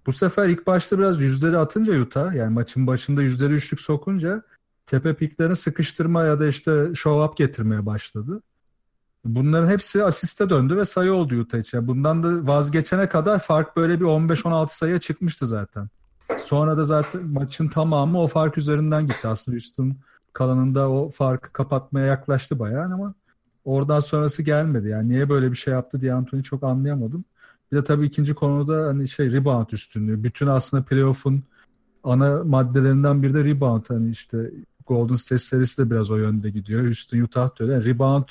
Bu 0.06 0.12
sefer 0.12 0.48
ilk 0.48 0.66
başta 0.66 0.98
biraz 0.98 1.20
yüzleri 1.20 1.58
atınca 1.58 2.00
Utah 2.00 2.34
yani 2.34 2.54
maçın 2.54 2.86
başında 2.86 3.22
yüzleri 3.22 3.52
üçlük 3.52 3.80
sokunca 3.80 4.42
tepe 4.86 5.14
piklerini 5.14 5.56
sıkıştırma 5.56 6.24
ya 6.24 6.40
da 6.40 6.46
işte 6.46 6.94
show 6.94 7.24
up 7.24 7.36
getirmeye 7.36 7.86
başladı. 7.86 8.42
Bunların 9.24 9.68
hepsi 9.68 10.04
asiste 10.04 10.50
döndü 10.50 10.76
ve 10.76 10.84
sayı 10.84 11.12
oldu 11.12 11.34
Utah 11.34 11.58
için. 11.58 11.86
Bundan 11.88 12.22
da 12.22 12.52
vazgeçene 12.52 13.08
kadar 13.08 13.38
fark 13.38 13.76
böyle 13.76 14.00
bir 14.00 14.04
15-16 14.04 14.68
sayıya 14.68 15.00
çıkmıştı 15.00 15.46
zaten. 15.46 15.88
Sonra 16.44 16.76
da 16.76 16.84
zaten 16.84 17.32
maçın 17.32 17.68
tamamı 17.68 18.22
o 18.22 18.26
fark 18.26 18.58
üzerinden 18.58 19.06
gitti. 19.06 19.28
Aslında 19.28 19.54
Houston 19.54 19.96
kalanında 20.32 20.90
o 20.90 21.10
farkı 21.10 21.52
kapatmaya 21.52 22.06
yaklaştı 22.06 22.58
bayağı 22.58 22.84
ama 22.84 23.14
oradan 23.64 24.00
sonrası 24.00 24.42
gelmedi. 24.42 24.88
Yani 24.88 25.08
niye 25.08 25.28
böyle 25.28 25.50
bir 25.50 25.56
şey 25.56 25.74
yaptı 25.74 26.00
diye 26.00 26.14
Anthony 26.14 26.42
çok 26.42 26.62
anlayamadım. 26.62 27.24
Bir 27.72 27.76
de 27.76 27.84
tabii 27.84 28.06
ikinci 28.06 28.34
konuda 28.34 28.86
hani 28.86 29.08
şey 29.08 29.32
rebound 29.32 29.70
üstünlüğü. 29.70 30.24
Bütün 30.24 30.46
aslında 30.46 30.84
playoff'un 30.84 31.42
ana 32.04 32.44
maddelerinden 32.44 33.22
biri 33.22 33.34
de 33.34 33.44
rebound. 33.44 33.84
Hani 33.88 34.10
işte 34.10 34.50
Golden 34.86 35.14
State 35.14 35.38
serisi 35.38 35.84
de 35.84 35.90
biraz 35.90 36.10
o 36.10 36.16
yönde 36.16 36.50
gidiyor. 36.50 36.84
Houston 36.84 37.18
Utah 37.18 37.56
diyor. 37.58 37.70
Yani 37.70 37.84
rebound 37.84 38.28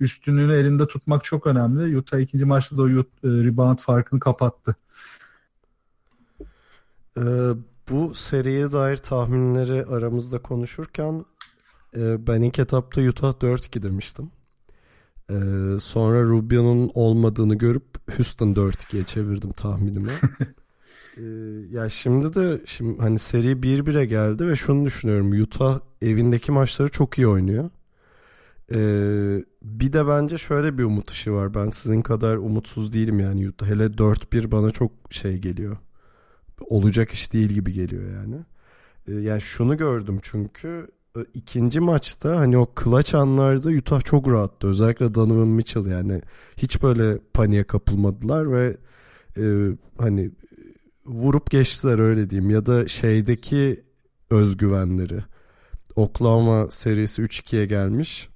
üstünlüğünü 0.00 0.54
elinde 0.54 0.86
tutmak 0.86 1.24
çok 1.24 1.46
önemli. 1.46 1.98
Utah 1.98 2.18
ikinci 2.18 2.44
maçta 2.44 2.76
da 2.76 2.82
o 2.82 2.88
e, 2.88 3.04
rebound 3.24 3.78
farkını 3.78 4.20
kapattı. 4.20 4.76
Ee, 7.18 7.22
bu 7.90 8.14
seriye 8.14 8.72
dair 8.72 8.96
tahminleri 8.96 9.86
aramızda 9.86 10.38
konuşurken 10.38 11.24
e, 11.96 12.26
ben 12.26 12.42
ilk 12.42 12.58
etapta 12.58 13.00
Utah 13.00 13.32
4-2 13.32 13.82
demiştim. 13.82 14.30
Ee, 15.30 15.34
sonra 15.80 16.22
Rubio'nun 16.22 16.90
olmadığını 16.94 17.54
görüp 17.54 18.16
Houston 18.16 18.54
4-2'ye 18.54 19.04
çevirdim 19.04 19.52
tahminimi. 19.52 20.12
ee, 21.16 21.22
ya 21.70 21.88
şimdi 21.88 22.34
de 22.34 22.60
şimdi 22.66 23.00
hani 23.00 23.18
seri 23.18 23.52
1-1'e 23.52 24.04
geldi 24.04 24.46
ve 24.46 24.56
şunu 24.56 24.84
düşünüyorum. 24.84 25.42
Utah 25.42 25.80
evindeki 26.02 26.52
maçları 26.52 26.88
çok 26.88 27.18
iyi 27.18 27.28
oynuyor. 27.28 27.70
Ee, 28.74 29.44
bir 29.62 29.92
de 29.92 30.08
bence 30.08 30.38
şöyle 30.38 30.78
bir 30.78 30.84
umut 30.84 31.10
ışığı 31.10 31.32
var. 31.32 31.54
Ben 31.54 31.70
sizin 31.70 32.02
kadar 32.02 32.36
umutsuz 32.36 32.92
değilim 32.92 33.20
yani 33.20 33.48
Utah. 33.48 33.66
Hele 33.66 33.84
4-1 33.84 34.50
bana 34.50 34.70
çok 34.70 34.92
şey 35.10 35.38
geliyor. 35.38 35.76
Olacak 36.60 37.10
iş 37.10 37.32
değil 37.32 37.48
gibi 37.48 37.72
geliyor 37.72 38.12
yani. 38.14 38.36
Ee, 39.08 39.12
yani 39.12 39.40
şunu 39.40 39.76
gördüm 39.76 40.18
çünkü 40.22 40.88
ikinci 41.34 41.80
maçta 41.80 42.36
hani 42.36 42.58
o 42.58 42.66
clutch 42.84 43.14
anlarda 43.14 43.70
Utah 43.70 44.00
çok 44.00 44.30
rahattı. 44.30 44.66
Özellikle 44.66 45.14
Donovan 45.14 45.48
Mitchell 45.48 45.86
yani 45.86 46.22
hiç 46.56 46.82
böyle 46.82 47.18
paniğe 47.34 47.64
kapılmadılar 47.64 48.52
ve 48.52 48.76
e, 49.36 49.44
hani 49.98 50.30
vurup 51.06 51.50
geçtiler 51.50 51.98
öyle 51.98 52.30
diyeyim 52.30 52.50
ya 52.50 52.66
da 52.66 52.88
şeydeki 52.88 53.84
özgüvenleri. 54.30 55.24
Oklahoma 55.96 56.70
serisi 56.70 57.22
3-2'ye 57.22 57.66
gelmiş. 57.66 58.28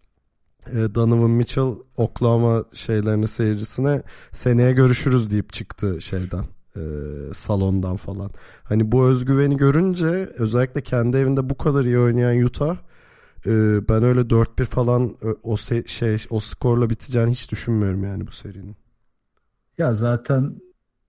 E, 0.66 0.95
Donovan 0.95 1.31
Mitchell 1.31 1.75
Oklahoma 1.97 2.64
şeylerini 2.73 3.28
seyircisine 3.28 4.02
seneye 4.33 4.73
görüşürüz 4.73 5.31
deyip 5.31 5.52
çıktı 5.52 6.00
şeyden 6.00 6.45
e, 6.76 6.81
salondan 7.35 7.97
falan. 7.97 8.31
Hani 8.64 8.93
bu 8.93 9.07
özgüveni 9.07 9.57
görünce 9.57 10.07
özellikle 10.38 10.81
kendi 10.81 11.16
evinde 11.16 11.50
bu 11.50 11.59
kadar 11.59 11.85
iyi 11.85 11.99
oynayan 11.99 12.45
Utah 12.45 12.76
e, 13.47 13.50
ben 13.88 14.02
öyle 14.02 14.31
4-1 14.31 14.64
falan 14.64 15.16
o 15.43 15.54
se- 15.54 15.88
şey 15.88 16.16
o 16.31 16.40
skorla 16.40 16.90
biteceğini 16.90 17.31
hiç 17.31 17.52
düşünmüyorum 17.52 18.04
yani 18.04 18.26
bu 18.26 18.31
serinin. 18.31 18.76
Ya 19.78 19.95
zaten 19.95 20.54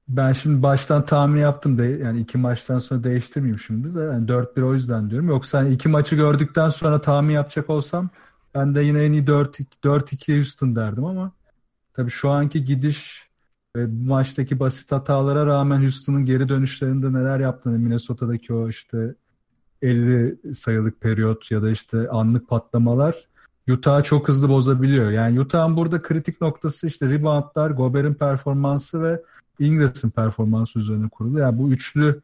ben 0.08 0.32
şimdi 0.32 0.64
baştan 0.64 1.06
tahmin 1.06 1.40
yaptım 1.42 1.80
da 1.80 1.86
yani 1.86 2.20
iki 2.20 2.38
maçtan 2.38 2.80
sonra 2.80 3.04
değiştirmeyeyim 3.04 3.60
şimdi 3.60 3.96
de 3.96 4.00
yani 4.00 4.28
4-1 4.28 4.64
o 4.64 4.74
yüzden 4.74 5.10
diyorum. 5.10 5.30
Yoksa 5.30 5.58
hani 5.58 5.74
iki 5.74 5.90
maçı 5.90 6.16
gördükten 6.16 6.70
sonra 6.70 7.02
tahmin 7.02 7.34
yapacak 7.34 7.70
olsam 7.70 8.10
ben 8.56 8.76
de 8.76 8.82
yine 8.82 9.04
en 9.04 9.12
iyi 9.12 9.24
4-2 9.26 10.36
Houston 10.36 10.76
derdim 10.76 11.06
ama 11.06 11.32
tabii 11.94 12.12
şu 12.12 12.30
anki 12.30 12.64
gidiş 12.64 13.25
ve 13.76 13.88
maçtaki 14.06 14.60
basit 14.60 14.92
hatalara 14.92 15.46
rağmen 15.46 15.82
Houston'ın 15.82 16.26
geri 16.26 16.50
dönüşlerinde 16.50 17.14
neler 17.14 17.40
yaptığını 17.40 17.80
Minnesota'daki 17.80 18.54
o 18.54 18.70
işte 18.70 19.16
50 19.82 20.54
sayılık 20.54 21.02
periyot 21.02 21.52
ya 21.52 21.62
da 21.62 21.70
işte 21.70 22.10
anlık 22.10 22.50
patlamalar 22.50 23.16
Utah'ı 23.70 24.04
çok 24.04 24.28
hızlı 24.28 24.50
bozabiliyor. 24.50 25.12
Yani 25.12 25.40
Utah'ın 25.40 25.76
burada 25.76 26.02
kritik 26.02 26.42
noktası 26.42 26.88
işte 26.88 27.10
reboundlar, 27.10 27.70
Gobert'in 27.70 28.14
performansı 28.14 29.04
ve 29.04 29.22
Ingras'ın 29.60 30.10
performansı 30.10 30.80
üzerine 30.80 31.10
kurulu. 31.10 31.40
Yani 31.40 31.58
bu 31.58 31.72
üçlü 31.72 32.22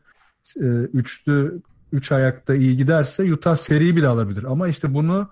e, 0.57 0.67
üçlü 0.93 1.61
üç 1.91 2.11
ayakta 2.11 2.55
iyi 2.55 2.77
giderse 2.77 3.33
Utah 3.33 3.55
seri 3.55 3.95
bile 3.95 4.07
alabilir. 4.07 4.43
Ama 4.43 4.67
işte 4.67 4.93
bunu 4.93 5.29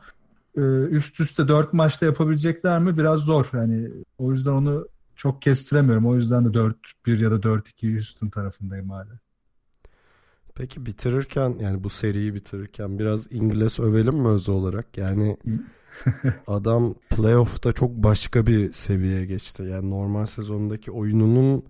e, 0.58 0.62
üst 0.90 1.20
üste 1.20 1.48
dört 1.48 1.74
maçta 1.74 2.06
yapabilecekler 2.06 2.80
mi 2.80 2.98
biraz 2.98 3.20
zor. 3.20 3.50
Yani 3.54 3.90
o 4.18 4.32
yüzden 4.32 4.52
onu 4.52 4.88
çok 5.20 5.42
kestiremiyorum. 5.42 6.08
O 6.08 6.16
yüzden 6.16 6.46
de 6.46 6.50
4-1 6.50 7.24
ya 7.24 7.32
da 7.32 7.36
4-2 7.36 7.94
Houston 7.94 8.30
tarafındayım 8.30 8.90
hala. 8.90 9.20
Peki 10.56 10.86
bitirirken 10.86 11.58
yani 11.62 11.84
bu 11.84 11.90
seriyi 11.90 12.34
bitirirken 12.36 13.00
biraz 13.00 13.32
İngiliz 13.32 13.80
övelim 13.80 14.16
mi 14.16 14.28
öz 14.28 14.50
olarak? 14.50 14.98
Yani 14.98 15.38
adam 16.48 16.96
playoff'ta 17.10 17.74
çok 17.74 17.92
başka 17.92 18.48
bir 18.48 18.72
seviyeye 18.72 19.26
geçti. 19.26 19.64
Yani 19.64 19.90
normal 19.90 20.26
sezondaki 20.26 20.92
oyununun 20.92 21.66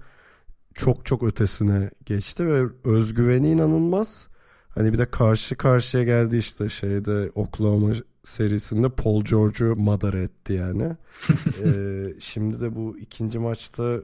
çok 0.73 1.05
çok 1.05 1.23
ötesine 1.23 1.89
geçti 2.05 2.47
ve 2.47 2.67
özgüveni 2.83 3.49
inanılmaz. 3.51 4.27
Hani 4.69 4.93
bir 4.93 4.97
de 4.97 5.05
karşı 5.05 5.55
karşıya 5.55 6.03
geldi 6.03 6.37
işte 6.37 6.69
şeyde 6.69 7.31
Oklahoma 7.35 7.93
serisinde 8.23 8.89
Paul 8.89 9.23
George'u 9.23 9.75
madara 9.75 10.19
etti 10.19 10.53
yani. 10.53 10.95
ee, 11.63 12.13
şimdi 12.19 12.61
de 12.61 12.75
bu 12.75 12.97
ikinci 12.97 13.39
maçta 13.39 13.99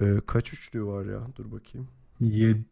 e, 0.00 0.20
kaç 0.26 0.52
üçlü 0.52 0.84
var 0.84 1.04
ya? 1.04 1.20
Dur 1.36 1.52
bakayım. 1.52 1.88
7 2.20 2.62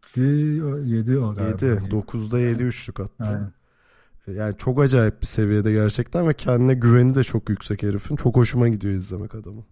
7 0.84 1.18
o 1.18 1.34
galiba. 1.34 1.66
7. 1.66 1.66
9'da 1.66 2.40
7 2.40 2.62
üçlük 2.62 3.00
attı. 3.00 3.12
Aynen. 3.18 3.52
Yani 4.26 4.56
çok 4.56 4.80
acayip 4.80 5.20
bir 5.20 5.26
seviyede 5.26 5.72
gerçekten 5.72 6.28
ve 6.28 6.34
kendine 6.34 6.74
güveni 6.74 7.14
de 7.14 7.24
çok 7.24 7.48
yüksek 7.48 7.82
herifin. 7.82 8.16
Çok 8.16 8.36
hoşuma 8.36 8.68
gidiyor 8.68 8.94
izlemek 8.94 9.34
adamı. 9.34 9.64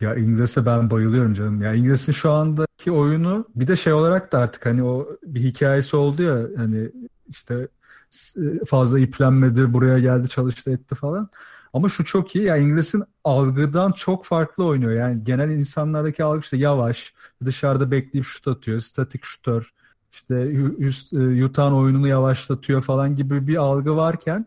Ya 0.00 0.14
İngiliz'e 0.14 0.66
ben 0.66 0.90
bayılıyorum 0.90 1.34
canım. 1.34 1.62
Ya 1.62 1.74
İngiliz'in 1.74 2.12
şu 2.12 2.30
andaki 2.30 2.92
oyunu 2.92 3.46
bir 3.54 3.68
de 3.68 3.76
şey 3.76 3.92
olarak 3.92 4.32
da 4.32 4.38
artık 4.38 4.66
hani 4.66 4.82
o 4.82 5.08
bir 5.26 5.42
hikayesi 5.42 5.96
oldu 5.96 6.22
ya 6.22 6.48
hani 6.56 6.90
işte 7.28 7.68
fazla 8.66 8.98
iplenmedi, 8.98 9.72
buraya 9.72 9.98
geldi, 9.98 10.28
çalıştı, 10.28 10.70
etti 10.70 10.94
falan. 10.94 11.30
Ama 11.72 11.88
şu 11.88 12.04
çok 12.04 12.36
iyi. 12.36 12.44
Ya 12.44 12.56
yani 12.56 12.66
İngiliz'in 12.66 13.04
algıdan 13.24 13.92
çok 13.92 14.24
farklı 14.24 14.64
oynuyor. 14.64 14.92
Yani 14.92 15.24
genel 15.24 15.50
insanlardaki 15.50 16.24
algı 16.24 16.40
işte 16.40 16.56
yavaş, 16.56 17.14
dışarıda 17.44 17.90
bekleyip 17.90 18.26
şut 18.26 18.48
atıyor, 18.48 18.80
statik 18.80 19.24
şutör, 19.24 19.72
işte 20.10 21.44
Utah'ın 21.44 21.72
oyununu 21.72 22.08
yavaşlatıyor 22.08 22.80
falan 22.80 23.16
gibi 23.16 23.46
bir 23.46 23.56
algı 23.56 23.96
varken 23.96 24.46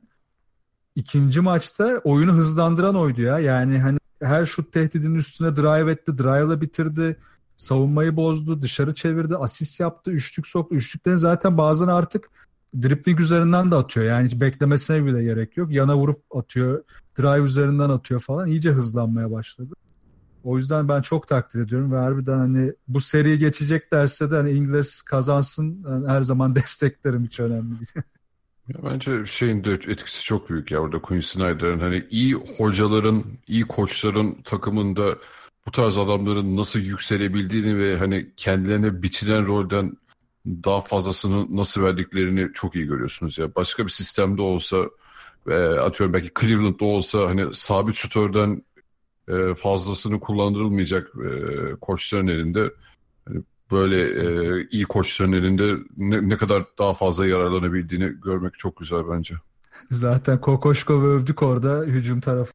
ikinci 0.96 1.42
maçta 1.42 2.02
oyunu 2.04 2.34
hızlandıran 2.34 2.96
oydu 2.96 3.22
ya. 3.22 3.40
Yani 3.40 3.80
hani 3.80 3.98
her 4.22 4.46
şut 4.46 4.72
tehdidinin 4.72 5.16
üstüne 5.16 5.56
drive 5.56 5.92
etti, 5.92 6.18
drive'la 6.18 6.62
bitirdi. 6.62 7.18
Savunmayı 7.58 8.16
bozdu, 8.16 8.62
dışarı 8.62 8.94
çevirdi, 8.94 9.38
asist 9.38 9.80
yaptı, 9.80 10.12
üçlük 10.12 10.48
soktu. 10.48 10.76
Üçlükten 10.76 11.16
zaten 11.16 11.58
bazen 11.58 11.88
artık 11.88 12.30
dripling 12.82 13.20
üzerinden 13.20 13.72
de 13.72 13.76
atıyor. 13.76 14.06
Yani 14.06 14.26
hiç 14.26 14.40
beklemesine 14.40 15.06
bile 15.06 15.24
gerek 15.24 15.58
yok. 15.58 15.72
Yana 15.72 15.98
vurup 15.98 16.22
atıyor, 16.36 16.84
drive 17.20 17.46
üzerinden 17.46 17.90
atıyor 17.90 18.20
falan. 18.20 18.48
İyice 18.48 18.72
hızlanmaya 18.72 19.32
başladı. 19.32 19.74
O 20.44 20.58
yüzden 20.58 20.90
ben 20.90 21.02
çok 21.02 21.28
takdir 21.28 21.62
ediyorum 21.62 21.92
ve 21.92 21.98
harbiden 21.98 22.38
hani 22.38 22.74
bu 22.88 23.02
seriyi 23.02 23.38
geçecek 23.38 23.94
derse 23.94 24.32
de 24.32 24.36
hani 24.36 24.52
İngiliz 24.52 25.02
kazansın 25.02 25.86
yani 25.90 26.08
her 26.08 26.22
zaman 26.22 26.56
desteklerim 26.56 27.26
hiç 27.26 27.40
önemli 27.40 27.80
değil. 27.80 28.06
Ya 28.68 28.76
bence 28.84 29.26
şeyin 29.26 29.64
de 29.64 29.74
etkisi 29.74 30.24
çok 30.24 30.50
büyük 30.50 30.72
ya 30.72 30.80
orada 30.80 31.02
Quinn 31.02 31.20
Snyder'ın 31.20 31.80
hani 31.80 32.08
iyi 32.10 32.34
hocaların, 32.34 33.24
iyi 33.48 33.64
koçların 33.64 34.42
takımında 34.42 35.04
bu 35.66 35.72
tarz 35.72 35.98
adamların 35.98 36.58
nasıl 36.58 36.80
yükselebildiğini 36.80 37.78
ve 37.78 37.98
hani 37.98 38.32
kendilerine 38.38 39.04
biçilen 39.04 39.48
rolden 39.48 39.92
daha 40.46 40.82
fazlasını 40.82 41.58
nasıl 41.58 41.84
verdiklerini 41.84 42.54
çok 42.54 42.76
iyi 42.76 42.88
görüyorsunuz 42.88 43.38
ya. 43.38 43.56
Başka 43.56 43.84
bir 43.84 43.90
sistemde 43.90 44.42
olsa 44.42 44.78
ve 45.48 45.82
atıyorum 45.82 46.14
belki 46.14 46.30
Cleveland'da 46.42 46.86
olsa 46.86 47.20
hani 47.20 47.54
sabit 47.54 47.96
şutörden 47.96 48.64
e, 49.28 49.56
fazlasını 49.56 50.20
kullandırılmayacak 50.20 51.12
e, 51.26 51.30
koçların 51.82 52.28
elinde 52.28 52.74
hani 53.28 53.44
böyle 53.72 54.02
e, 54.02 54.68
iyi 54.72 54.86
koçların 54.86 55.32
elinde 55.32 55.74
ne, 55.98 56.30
ne 56.30 56.38
kadar 56.38 56.66
daha 56.80 56.94
fazla 56.94 57.28
yararlanabildiğini 57.28 58.14
görmek 58.24 58.60
çok 58.60 58.78
güzel 58.78 59.04
bence. 59.12 59.36
Zaten 59.92 60.42
Kokoşkov'u 60.42 61.06
övdük 61.06 61.44
orada 61.44 61.84
hücum 61.84 62.22
tarafı 62.22 62.54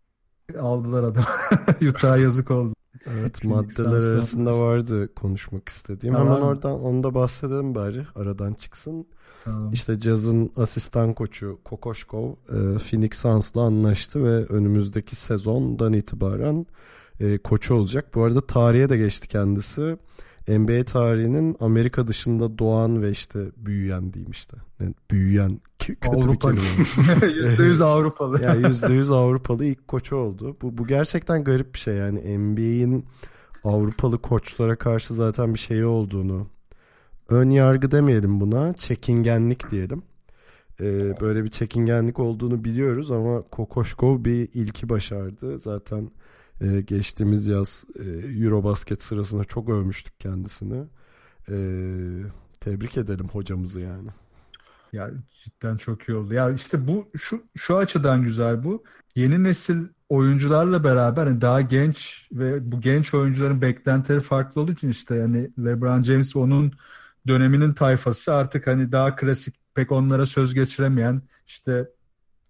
aldılar 0.61 1.03
adam. 1.03 1.24
Utah'a 1.88 2.16
yazık 2.16 2.51
oldu. 2.51 2.74
Evet 3.06 3.44
maddeler 3.44 4.12
arasında 4.12 4.61
vardı 4.61 5.14
konuşmak 5.14 5.68
istediğim. 5.68 6.14
Tamam. 6.14 6.28
Hemen 6.28 6.46
oradan 6.46 6.80
onu 6.80 7.02
da 7.02 7.14
bahsedelim 7.14 7.74
bari 7.74 8.06
aradan 8.14 8.54
çıksın. 8.54 9.06
Tamam. 9.44 9.72
İşte 9.72 10.00
Caz'ın 10.00 10.52
asistan 10.56 11.14
koçu 11.14 11.58
Kokoşkov 11.64 12.30
e, 12.30 12.78
Phoenix 12.78 13.11
Suns'la 13.12 13.61
anlaştı 13.62 14.24
ve 14.24 14.44
önümüzdeki 14.44 15.16
sezondan 15.16 15.92
itibaren 15.92 16.66
e, 17.20 17.38
koçu 17.38 17.74
olacak. 17.74 18.14
Bu 18.14 18.22
arada 18.22 18.46
tarihe 18.46 18.88
de 18.88 18.96
geçti 18.96 19.28
kendisi. 19.28 19.96
NBA 20.48 20.84
tarihinin 20.84 21.56
Amerika 21.61 22.06
dışında 22.06 22.58
doğan 22.58 23.02
ve 23.02 23.11
işte 23.11 23.38
büyüyen 23.56 24.12
diyeyim 24.12 24.30
işte. 24.30 24.56
Yani 24.80 24.94
büyüyen 25.11 25.61
kötü 25.94 26.16
Avrupa. 26.16 26.53
bir 26.53 26.57
kelime. 26.57 26.68
%100 27.57 27.85
Avrupalı. 27.85 28.42
yani 28.42 28.62
%100 28.62 29.14
Avrupalı 29.14 29.64
ilk 29.64 29.88
koçu 29.88 30.16
oldu. 30.16 30.57
Bu, 30.62 30.79
bu 30.79 30.87
gerçekten 30.87 31.44
garip 31.44 31.74
bir 31.74 31.79
şey 31.79 31.94
yani 31.94 32.38
NBA'in 32.38 33.05
Avrupalı 33.64 34.18
koçlara 34.18 34.77
karşı 34.77 35.14
zaten 35.14 35.55
bir 35.55 35.59
şey 35.59 35.85
olduğunu 35.85 36.46
ön 37.29 37.51
yargı 37.51 37.90
demeyelim 37.90 38.40
buna 38.40 38.74
çekingenlik 38.74 39.70
diyelim. 39.70 40.03
Ee, 40.81 41.20
böyle 41.20 41.44
bir 41.44 41.51
çekingenlik 41.51 42.18
olduğunu 42.18 42.64
biliyoruz 42.64 43.11
ama 43.11 43.42
Kokoşkov 43.42 44.24
bir 44.24 44.48
ilki 44.55 44.88
başardı. 44.88 45.59
Zaten 45.59 46.11
e, 46.61 46.81
geçtiğimiz 46.81 47.46
yaz 47.46 47.85
e, 47.98 48.05
Eurobasket 48.44 49.03
sırasında 49.03 49.44
çok 49.44 49.68
övmüştük 49.68 50.20
kendisini. 50.20 50.85
E, 51.48 51.57
Tebrik 52.61 52.96
edelim 52.96 53.29
hocamızı 53.29 53.81
yani. 53.81 54.09
Ya 54.92 55.11
cidden 55.44 55.77
çok 55.77 56.09
iyi 56.09 56.14
oldu. 56.16 56.35
Ya 56.35 56.51
işte 56.51 56.88
bu 56.88 57.11
şu 57.16 57.42
şu 57.57 57.77
açıdan 57.77 58.22
güzel 58.22 58.64
bu. 58.64 58.85
Yeni 59.14 59.44
nesil 59.44 59.87
oyuncularla 60.09 60.85
beraber 60.85 61.27
hani 61.27 61.40
daha 61.40 61.61
genç 61.61 62.29
ve 62.33 62.72
bu 62.72 62.81
genç 62.81 63.14
oyuncuların 63.14 63.62
beklentileri 63.62 64.20
farklı 64.20 64.61
olduğu 64.61 64.72
için 64.72 64.88
işte 64.88 65.14
yani 65.14 65.51
LeBron 65.59 66.03
James 66.03 66.37
onun 66.37 66.72
döneminin 67.27 67.72
tayfası 67.72 68.35
artık 68.35 68.66
hani 68.66 68.92
daha 68.92 69.16
klasik 69.16 69.55
pek 69.74 69.92
onlara 69.92 70.27
söz 70.27 70.55
geçiremeyen 70.55 71.22
işte 71.46 71.88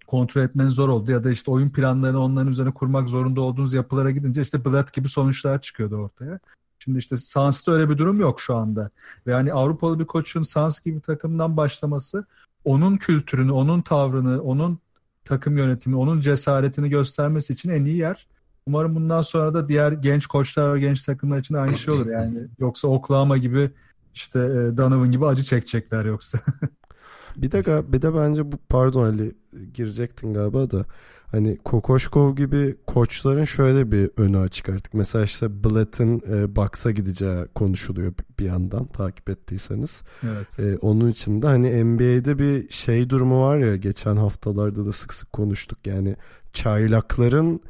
kontrol 0.06 0.42
etmen 0.42 0.68
zor 0.68 0.88
oldu 0.88 1.10
ya 1.12 1.24
da 1.24 1.30
işte 1.30 1.50
oyun 1.50 1.70
planlarını 1.70 2.20
onların 2.20 2.48
üzerine 2.50 2.74
kurmak 2.74 3.08
zorunda 3.08 3.40
olduğunuz 3.40 3.74
yapılara 3.74 4.10
gidince 4.10 4.40
işte 4.42 4.64
Blatt 4.64 4.92
gibi 4.92 5.08
sonuçlar 5.08 5.60
çıkıyordu 5.60 5.96
ortaya. 5.96 6.40
Şimdi 6.78 6.98
işte 6.98 7.16
Suns'ta 7.16 7.72
öyle 7.72 7.90
bir 7.90 7.98
durum 7.98 8.20
yok 8.20 8.40
şu 8.40 8.56
anda. 8.56 8.90
Ve 9.26 9.32
yani 9.32 9.52
Avrupalı 9.52 9.98
bir 9.98 10.04
koçun 10.04 10.42
Suns 10.42 10.80
gibi 10.80 11.00
takımdan 11.00 11.56
başlaması 11.56 12.26
onun 12.64 12.96
kültürünü, 12.96 13.52
onun 13.52 13.82
tavrını, 13.82 14.42
onun 14.42 14.78
takım 15.24 15.58
yönetimi, 15.58 15.96
onun 15.96 16.20
cesaretini 16.20 16.88
göstermesi 16.88 17.52
için 17.52 17.68
en 17.68 17.84
iyi 17.84 17.96
yer. 17.96 18.26
Umarım 18.66 18.94
bundan 18.94 19.20
sonra 19.20 19.54
da 19.54 19.68
diğer 19.68 19.92
genç 19.92 20.26
koçlar 20.26 20.74
ve 20.74 20.80
genç 20.80 21.02
takımlar 21.02 21.38
için 21.38 21.54
aynı 21.54 21.78
şey 21.78 21.94
olur. 21.94 22.06
Yani 22.06 22.38
yoksa 22.58 22.88
Oklahoma 22.88 23.36
gibi 23.36 23.70
işte 24.14 24.38
e, 24.38 24.76
Donovan 24.76 25.10
gibi 25.10 25.26
acı 25.26 25.44
çekecekler 25.44 26.04
yoksa. 26.04 26.38
Bir 27.36 27.50
de 27.50 27.92
bir 27.92 28.02
de 28.02 28.14
bence 28.14 28.52
bu 28.52 28.56
pardon 28.68 29.04
Ali 29.04 29.34
girecektin 29.74 30.34
galiba 30.34 30.70
da 30.70 30.84
hani 31.26 31.56
Kokoşkov 31.56 32.36
gibi 32.36 32.76
koçların 32.86 33.44
şöyle 33.44 33.92
bir 33.92 34.10
önü 34.16 34.38
açık 34.38 34.68
artık. 34.68 34.94
Mesela 34.94 35.24
işte 35.24 35.64
Blatt'ın 35.64 36.22
e, 36.32 36.56
Bucks'a 36.56 36.90
gideceği 36.90 37.46
konuşuluyor 37.54 38.12
bir 38.38 38.44
yandan 38.44 38.86
takip 38.86 39.30
ettiyseniz. 39.30 40.02
Evet. 40.22 40.58
E, 40.58 40.78
onun 40.78 41.10
için 41.10 41.42
de 41.42 41.46
hani 41.46 41.84
NBA'de 41.84 42.38
bir 42.38 42.70
şey 42.70 43.10
durumu 43.10 43.42
var 43.42 43.58
ya 43.58 43.76
geçen 43.76 44.16
haftalarda 44.16 44.84
da 44.84 44.92
sık 44.92 45.14
sık 45.14 45.32
konuştuk. 45.32 45.86
Yani 45.86 46.16
çaylakların 46.52 47.60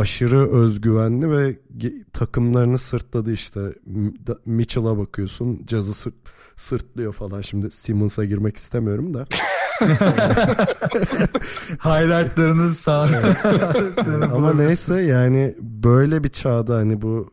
aşırı 0.00 0.50
özgüvenli 0.50 1.30
ve 1.30 1.58
takımlarını 2.12 2.78
sırtladı 2.78 3.32
işte. 3.32 3.60
Mitchell'a 4.46 4.98
bakıyorsun. 4.98 5.66
Cazı 5.66 5.94
sırt, 5.94 6.14
sırtlıyor 6.56 7.12
falan. 7.12 7.40
Şimdi 7.40 7.70
Simmons'a 7.70 8.24
girmek 8.24 8.56
istemiyorum 8.56 9.14
da. 9.14 9.26
Highlightlarını 11.84 12.74
sağ. 12.74 13.08
Ama 14.34 14.52
neyse 14.52 15.00
yani 15.00 15.54
böyle 15.60 16.24
bir 16.24 16.28
çağda 16.28 16.76
hani 16.76 17.02
bu 17.02 17.30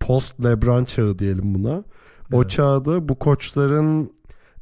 post 0.00 0.44
LeBron 0.44 0.84
çağı 0.84 1.18
diyelim 1.18 1.54
buna. 1.54 1.84
O 2.32 2.40
evet. 2.40 2.50
çağda 2.50 3.08
bu 3.08 3.18
koçların 3.18 4.12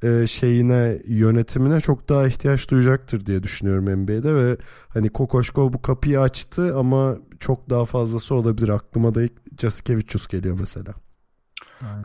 e, 0.02 0.26
şeyine 0.26 0.98
yönetimine 1.06 1.80
çok 1.80 2.08
daha 2.08 2.26
ihtiyaç 2.26 2.70
duyacaktır 2.70 3.26
diye 3.26 3.42
düşünüyorum 3.42 4.02
NBA'de 4.02 4.34
ve 4.34 4.56
hani 4.88 5.08
Kokoşkov 5.08 5.72
bu 5.72 5.82
kapıyı 5.82 6.20
açtı 6.20 6.76
ama 6.78 7.16
çok 7.40 7.70
daha 7.70 7.84
fazlası 7.84 8.34
olabilir. 8.34 8.68
Aklıma 8.68 9.14
da 9.14 9.22
ilk 9.22 9.32
Jasikevicius 9.60 10.28
geliyor 10.28 10.56
mesela. 10.60 10.94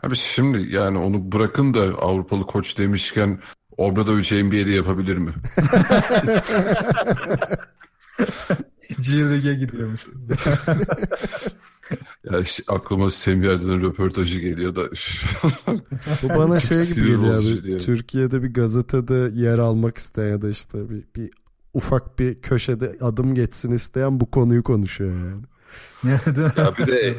Abi 0.02 0.16
şimdi 0.16 0.74
yani 0.74 0.98
onu 0.98 1.32
bırakın 1.32 1.74
da 1.74 1.80
Avrupalı 1.80 2.46
koç 2.46 2.78
demişken 2.78 3.40
Obradovic 3.76 4.44
NBA'de 4.44 4.72
yapabilir 4.72 5.16
mi? 5.16 5.32
G 9.00 9.12
League'e 9.12 9.54
gidiyormuş. 9.54 10.06
ya 12.30 12.40
işte 12.40 12.62
aklıma 12.68 13.10
Semih 13.10 13.48
Erdin'in 13.48 13.82
röportajı 13.82 14.38
geliyor 14.38 14.76
da. 14.76 14.82
Bu 16.22 16.28
bana 16.28 16.60
şey 16.60 16.86
gibi 16.86 17.06
geliyor 17.06 17.34
abi. 17.34 17.70
Yani. 17.70 17.82
Türkiye'de 17.82 18.42
bir 18.42 18.54
gazetede 18.54 19.30
yer 19.34 19.58
almak 19.58 19.98
isteyen 19.98 20.28
ya 20.28 20.42
da 20.42 20.50
işte 20.50 20.90
bir, 20.90 21.04
bir 21.16 21.30
ufak 21.74 22.18
bir 22.18 22.42
köşede 22.42 22.96
adım 23.00 23.34
geçsin 23.34 23.70
isteyen 23.70 24.20
bu 24.20 24.30
konuyu 24.30 24.62
konuşuyor 24.62 25.14
yani. 25.14 25.42
ya 26.56 26.74
bir 26.78 26.86
de 26.86 27.16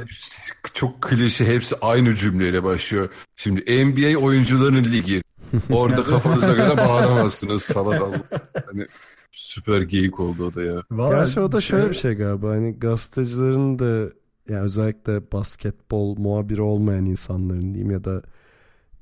çok 0.73 1.01
klişe 1.01 1.45
hepsi 1.45 1.75
aynı 1.81 2.15
cümleyle 2.15 2.63
başlıyor. 2.63 3.09
Şimdi 3.35 3.85
NBA 3.85 4.19
oyuncuların 4.19 4.83
ligi. 4.83 5.21
Orada 5.69 6.03
kafanıza 6.03 6.53
göre 6.53 6.77
bağıramazsınız 6.77 7.71
falan. 7.71 8.23
Hani 8.65 8.87
süper 9.31 9.81
geyik 9.81 10.19
oldu 10.19 10.45
o 10.45 10.55
da 10.55 10.63
ya. 10.63 10.83
Vallahi 10.91 11.15
Gerçi 11.15 11.39
o 11.39 11.51
da 11.51 11.61
şöyle 11.61 11.83
şey... 11.83 11.91
bir 11.91 11.95
şey 11.95 12.13
galiba. 12.13 12.49
Hani 12.49 12.79
gazetecilerin 12.79 13.79
de 13.79 14.09
yani 14.49 14.61
özellikle 14.61 15.31
basketbol 15.31 16.17
muhabiri 16.17 16.61
olmayan 16.61 17.05
insanların 17.05 17.73
diyeyim 17.73 17.91
ya 17.91 18.03
da 18.03 18.21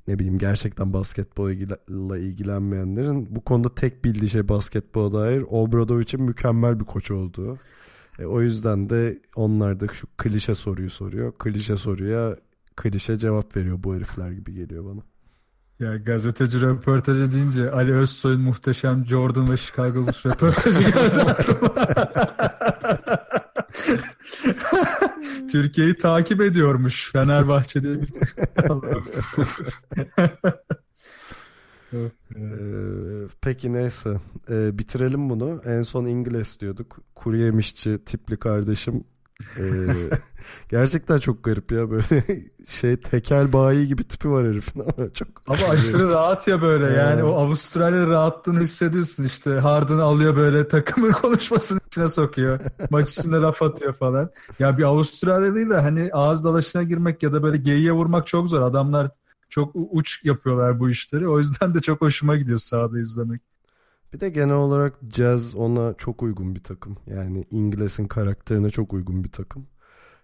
ne 0.08 0.18
bileyim 0.18 0.38
gerçekten 0.38 0.92
basketbolla 0.92 2.18
ilgilenmeyenlerin 2.18 3.36
bu 3.36 3.40
konuda 3.40 3.74
tek 3.74 4.04
bildiği 4.04 4.30
şey 4.30 4.48
basketbola 4.48 5.20
dair 5.20 5.44
Obradovic'in 5.48 6.22
mükemmel 6.22 6.80
bir 6.80 6.84
koç 6.84 7.10
olduğu. 7.10 7.58
E, 8.18 8.24
o 8.24 8.42
yüzden 8.42 8.90
de 8.90 9.18
onlar 9.36 9.80
da 9.80 9.88
şu 9.88 10.06
klişe 10.18 10.54
soruyu 10.54 10.90
soruyor. 10.90 11.32
Klişe 11.38 11.76
soruya 11.76 12.36
klişe 12.76 13.18
cevap 13.18 13.56
veriyor 13.56 13.78
bu 13.84 13.94
herifler 13.94 14.30
gibi 14.30 14.54
geliyor 14.54 14.84
bana. 14.84 15.00
Ya 15.80 15.96
gazeteci 15.96 16.60
röportajı 16.60 17.32
deyince 17.32 17.70
Ali 17.70 17.94
Özsoy'un 17.94 18.40
muhteşem 18.40 19.06
Jordan 19.06 19.50
ve 19.50 19.56
Chicago 19.56 20.06
Bulls 20.06 20.26
röportajı 20.26 20.80
geldi 20.80 20.96
Türkiye'yi 25.48 25.94
takip 25.94 26.40
ediyormuş 26.40 27.12
Fenerbahçe 27.12 27.82
diye 27.82 27.94
bir 28.02 28.08
ee, 32.36 33.28
peki 33.40 33.72
neyse. 33.72 34.20
Ee, 34.50 34.78
bitirelim 34.78 35.30
bunu. 35.30 35.60
En 35.64 35.82
son 35.82 36.06
İngiliz 36.06 36.60
diyorduk. 36.60 36.98
Kuru 37.14 37.36
yemişçi 37.36 37.98
tipli 38.04 38.36
kardeşim 38.36 39.04
ee, 39.58 39.88
gerçekten 40.68 41.18
çok 41.18 41.44
garip 41.44 41.72
ya 41.72 41.90
böyle 41.90 42.24
şey 42.66 43.00
tekel 43.00 43.52
bayi 43.52 43.86
gibi 43.86 44.04
tipi 44.04 44.30
var 44.30 44.46
herifin 44.46 44.80
ama 44.80 45.12
çok. 45.14 45.28
Ama 45.46 45.66
aşırı 45.70 46.08
rahat 46.08 46.48
ya 46.48 46.62
böyle 46.62 46.98
yani 46.98 47.22
o 47.22 47.32
Avustralya 47.32 48.06
rahatlığını 48.06 48.60
hissediyorsun 48.60 49.24
işte 49.24 49.50
Harden'ı 49.50 50.02
alıyor 50.02 50.36
böyle 50.36 50.68
takımın 50.68 51.10
konuşmasının 51.22 51.80
içine 51.86 52.08
sokuyor. 52.08 52.60
Maç 52.90 53.10
içinde 53.10 53.36
laf 53.36 53.62
atıyor 53.62 53.92
falan. 53.92 54.30
Ya 54.58 54.78
bir 54.78 54.82
Avustralyalıyla 54.82 55.84
hani 55.84 56.10
ağız 56.12 56.44
dalaşına 56.44 56.82
girmek 56.82 57.22
ya 57.22 57.32
da 57.32 57.42
böyle 57.42 57.56
geyiğe 57.56 57.92
vurmak 57.92 58.26
çok 58.26 58.48
zor. 58.48 58.62
Adamlar 58.62 59.10
çok 59.48 59.72
uç 59.74 60.24
yapıyorlar 60.24 60.80
bu 60.80 60.90
işleri. 60.90 61.28
O 61.28 61.38
yüzden 61.38 61.74
de 61.74 61.80
çok 61.80 62.00
hoşuma 62.00 62.36
gidiyor 62.36 62.58
sahada 62.58 63.00
izlemek. 63.00 63.55
Bir 64.12 64.20
de 64.20 64.28
genel 64.28 64.54
olarak 64.54 64.94
Jazz 65.12 65.54
ona 65.54 65.94
çok 65.94 66.22
uygun 66.22 66.54
bir 66.54 66.62
takım. 66.62 66.96
Yani 67.06 67.44
İngiliz'in 67.50 68.06
karakterine 68.06 68.70
çok 68.70 68.92
uygun 68.92 69.24
bir 69.24 69.30
takım. 69.30 69.66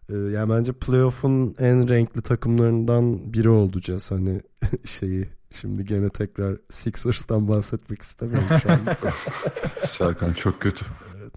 Ee, 0.09 0.15
yani 0.15 0.53
bence 0.53 0.73
playoff'un 0.73 1.55
en 1.59 1.89
renkli 1.89 2.23
takımlarından 2.23 3.33
biri 3.33 3.49
oldu 3.49 3.81
Jazz. 3.81 4.11
Hani 4.11 4.41
şeyi 4.85 5.29
şimdi 5.51 5.85
gene 5.85 6.11
tekrar 6.11 6.57
Sixers'tan 6.71 7.49
bahsetmek 7.49 8.03
istemiyorum 8.03 8.49
şu 8.63 8.73
an. 8.73 8.81
Serkan 9.85 10.33
çok 10.33 10.61
kötü. 10.61 10.85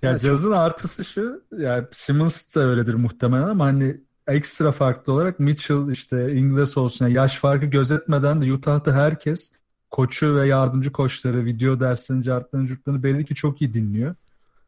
ya 0.01 0.19
Jazz'ın 0.19 0.51
artısı 0.51 1.05
şu. 1.05 1.43
Yani 1.57 1.85
Simmons 1.91 2.55
da 2.55 2.59
öyledir 2.59 2.93
muhtemelen 2.93 3.47
ama 3.47 3.65
hani 3.65 4.01
ekstra 4.27 4.71
farklı 4.71 5.13
olarak 5.13 5.39
Mitchell 5.39 5.89
işte 5.91 6.35
İngiliz 6.35 6.77
olsun 6.77 7.05
yani 7.05 7.15
yaş 7.15 7.39
farkı 7.39 7.65
gözetmeden 7.65 8.41
de 8.41 8.53
Utah'ta 8.53 8.93
herkes 8.93 9.51
koçu 9.95 10.35
ve 10.35 10.47
yardımcı 10.47 10.91
koçları, 10.91 11.45
video 11.45 11.79
derslerini, 11.79 12.23
cartlarını, 12.23 12.67
curtlarını 12.67 13.03
belli 13.03 13.25
ki 13.25 13.35
çok 13.35 13.61
iyi 13.61 13.73
dinliyor. 13.73 14.15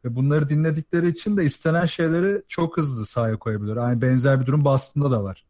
Ve 0.04 0.16
bunları 0.16 0.48
dinledikleri 0.48 1.08
için 1.08 1.36
de 1.36 1.44
istenen 1.44 1.84
şeyleri 1.84 2.42
çok 2.48 2.76
hızlı 2.76 3.06
sahaya 3.06 3.36
koyabiliyor. 3.36 3.76
Aynı 3.76 4.02
benzer 4.02 4.40
bir 4.40 4.46
durum 4.46 4.64
Boston'da 4.64 5.10
da 5.10 5.24
var. 5.24 5.44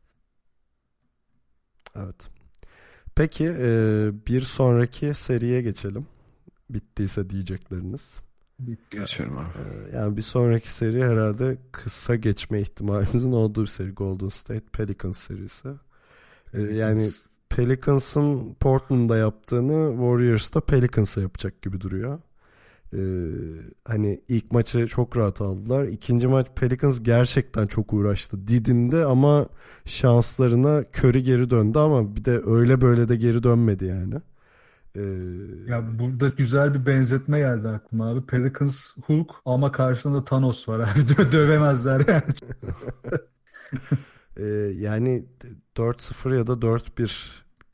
Evet. 1.96 2.28
Peki 3.14 3.44
e, 3.58 4.10
bir 4.26 4.40
sonraki 4.40 5.14
seriye 5.14 5.62
geçelim. 5.62 6.06
Bittiyse 6.70 7.30
diyecekleriniz. 7.30 8.16
Geçelim 8.90 9.38
abi. 9.38 9.48
E, 9.92 9.96
yani 9.96 10.16
bir 10.16 10.22
sonraki 10.22 10.72
seri 10.72 11.04
herhalde 11.04 11.58
kısa 11.72 12.16
geçme 12.16 12.60
ihtimalimizin 12.60 13.32
olduğu 13.32 13.62
bir 13.62 13.66
seri. 13.66 13.90
Golden 13.90 14.28
State 14.28 14.66
Pelicans 14.72 15.18
serisi. 15.18 15.68
E, 16.54 16.62
yani 16.62 17.08
Pelicans'ın 17.50 18.54
Portland'da 18.54 19.16
yaptığını 19.16 19.90
Warriors'ta 19.90 20.60
Pelicans'a 20.60 21.20
yapacak 21.20 21.62
gibi 21.62 21.80
duruyor. 21.80 22.18
Ee, 22.94 22.98
hani 23.84 24.20
ilk 24.28 24.52
maçı 24.52 24.86
çok 24.86 25.16
rahat 25.16 25.40
aldılar. 25.40 25.84
İkinci 25.84 26.28
maç 26.28 26.46
Pelicans 26.56 27.02
gerçekten 27.02 27.66
çok 27.66 27.92
uğraştı. 27.92 28.48
Didin'de 28.48 29.04
ama 29.04 29.48
şanslarına 29.84 30.84
körü 30.92 31.18
geri 31.18 31.50
döndü 31.50 31.78
ama 31.78 32.16
bir 32.16 32.24
de 32.24 32.40
öyle 32.46 32.80
böyle 32.80 33.08
de 33.08 33.16
geri 33.16 33.42
dönmedi 33.42 33.84
yani. 33.84 34.14
Ee... 34.94 35.00
Ya 35.70 35.98
burada 35.98 36.28
güzel 36.28 36.74
bir 36.74 36.86
benzetme 36.86 37.38
geldi 37.38 37.68
aklıma 37.68 38.10
abi. 38.10 38.26
Pelicans 38.26 38.96
Hulk 39.06 39.30
ama 39.44 39.72
karşısında 39.72 40.24
Thanos 40.24 40.68
var 40.68 40.78
abi. 40.78 41.08
Dö 41.18 41.32
dövemezler 41.32 42.04
yani. 42.08 42.34
ee, 44.36 44.44
yani 44.76 45.24
4-0 45.78 46.36
ya 46.36 46.46
da 46.46 46.52
4-1 46.52 47.10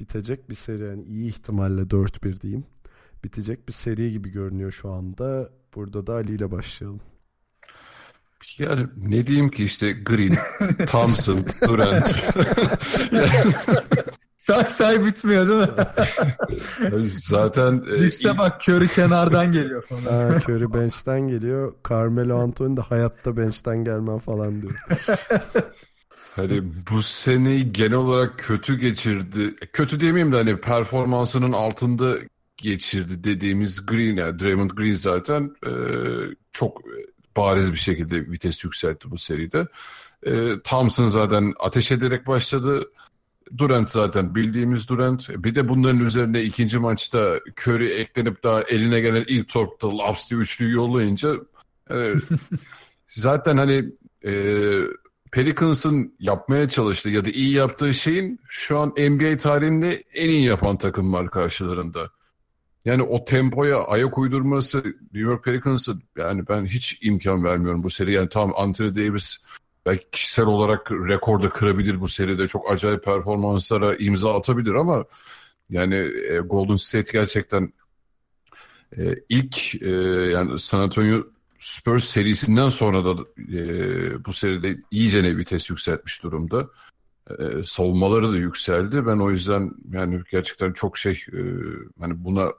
bitecek 0.00 0.50
bir 0.50 0.54
seri 0.54 0.82
yani 0.82 1.02
iyi 1.02 1.28
ihtimalle 1.28 1.80
4-1 1.82 2.40
diyeyim. 2.40 2.64
Bitecek 3.24 3.68
bir 3.68 3.72
seri 3.72 4.12
gibi 4.12 4.28
görünüyor 4.28 4.72
şu 4.72 4.90
anda. 4.92 5.50
Burada 5.74 6.06
da 6.06 6.12
Ali 6.12 6.34
ile 6.34 6.50
başlayalım. 6.50 7.00
Yani 8.58 8.86
ne 8.96 9.26
diyeyim 9.26 9.50
ki 9.50 9.64
işte 9.64 9.92
Green, 9.92 10.36
Thompson, 10.86 11.44
Durant. 11.68 12.04
say 14.36 14.64
say 14.68 15.04
bitmiyor 15.06 15.48
değil 15.48 15.60
mi? 15.60 17.08
Zaten 17.08 17.84
e, 17.92 17.96
Yükse 17.96 18.30
ilk... 18.30 18.38
bak 18.38 18.68
Curry 18.68 18.88
kenardan 18.88 19.52
geliyor 19.52 19.86
falan. 19.86 20.02
Ha, 20.02 20.40
Curry 20.48 20.74
bench'ten 20.74 21.28
geliyor. 21.28 21.74
Carmelo 21.88 22.38
Anthony 22.38 22.76
de 22.76 22.80
hayatta 22.80 23.36
bench'ten 23.36 23.84
gelmem 23.84 24.18
falan 24.18 24.62
diyor. 24.62 24.74
Hani 26.36 26.62
bu 26.90 27.02
seneyi 27.02 27.72
genel 27.72 27.92
olarak 27.92 28.38
kötü 28.38 28.78
geçirdi. 28.78 29.56
Kötü 29.72 30.00
demeyeyim 30.00 30.32
de 30.32 30.36
hani 30.36 30.60
performansının 30.60 31.52
altında 31.52 32.16
geçirdi 32.56 33.24
dediğimiz 33.24 33.86
Green 33.86 34.16
yani 34.16 34.38
Draymond 34.38 34.70
Green 34.70 34.94
zaten 34.94 35.56
e, 35.66 35.72
çok 36.52 36.82
bariz 37.36 37.72
bir 37.72 37.78
şekilde 37.78 38.30
vites 38.30 38.64
yükseltti 38.64 39.10
bu 39.10 39.18
seride. 39.18 39.66
E, 40.22 40.60
Thompson 40.64 41.06
zaten 41.06 41.54
ateş 41.60 41.92
ederek 41.92 42.26
başladı. 42.26 42.90
Durant 43.58 43.90
zaten 43.90 44.34
bildiğimiz 44.34 44.88
Durant. 44.88 45.28
Bir 45.44 45.54
de 45.54 45.68
bunların 45.68 46.00
üzerine 46.00 46.42
ikinci 46.42 46.78
maçta 46.78 47.40
Curry 47.60 47.92
eklenip 47.92 48.42
daha 48.42 48.62
eline 48.62 49.00
gelen 49.00 49.24
ilk 49.28 49.48
topta 49.48 49.98
Laps 49.98 50.30
diye 50.30 50.40
üçlüyü 50.40 50.74
yollayınca 50.74 51.34
e, 51.90 52.12
zaten 53.06 53.56
hani 53.56 53.84
e, 54.24 54.32
Pelicans'ın 55.34 56.14
yapmaya 56.18 56.68
çalıştığı 56.68 57.10
ya 57.10 57.24
da 57.24 57.30
iyi 57.30 57.52
yaptığı 57.52 57.94
şeyin 57.94 58.40
şu 58.48 58.78
an 58.78 58.88
NBA 58.88 59.36
tarihinde 59.36 60.04
en 60.14 60.28
iyi 60.28 60.44
yapan 60.44 60.78
takım 60.78 61.12
var 61.12 61.30
karşılarında. 61.30 62.10
Yani 62.84 63.02
o 63.02 63.24
tempoya 63.24 63.84
ayak 63.84 64.18
uydurması 64.18 64.78
New 64.84 65.18
York 65.18 65.44
Pelicans'ı 65.44 65.94
yani 66.16 66.48
ben 66.48 66.64
hiç 66.64 66.98
imkan 67.02 67.44
vermiyorum 67.44 67.82
bu 67.82 67.90
seri. 67.90 68.12
Yani 68.12 68.28
tam 68.28 68.52
Anthony 68.56 68.96
Davis 68.96 69.36
belki 69.86 70.10
kişisel 70.12 70.46
olarak 70.46 70.92
rekorda 70.92 71.48
kırabilir 71.48 72.00
bu 72.00 72.08
seride. 72.08 72.48
Çok 72.48 72.72
acayip 72.72 73.04
performanslara 73.04 73.96
imza 73.96 74.38
atabilir 74.38 74.74
ama 74.74 75.04
yani 75.70 75.94
e, 76.30 76.38
Golden 76.38 76.76
State 76.76 77.12
gerçekten 77.12 77.72
e, 78.98 79.14
ilk 79.28 79.82
e, 79.82 79.90
yani 80.32 80.58
San 80.58 80.80
Antonio 80.80 81.33
Spurs 81.64 82.04
serisinden 82.04 82.68
sonra 82.68 83.04
da 83.04 83.24
e, 83.38 84.24
bu 84.24 84.32
seride 84.32 84.76
iyice 84.90 85.22
ne 85.22 85.36
vites 85.36 85.70
yükseltmiş 85.70 86.22
durumda. 86.22 86.68
E, 87.30 87.62
savunmaları 87.64 88.32
da 88.32 88.36
yükseldi. 88.36 89.06
Ben 89.06 89.18
o 89.18 89.30
yüzden 89.30 89.70
yani 89.92 90.22
gerçekten 90.30 90.72
çok 90.72 90.98
şey 90.98 91.12
e, 91.12 91.40
hani 92.00 92.24
buna 92.24 92.52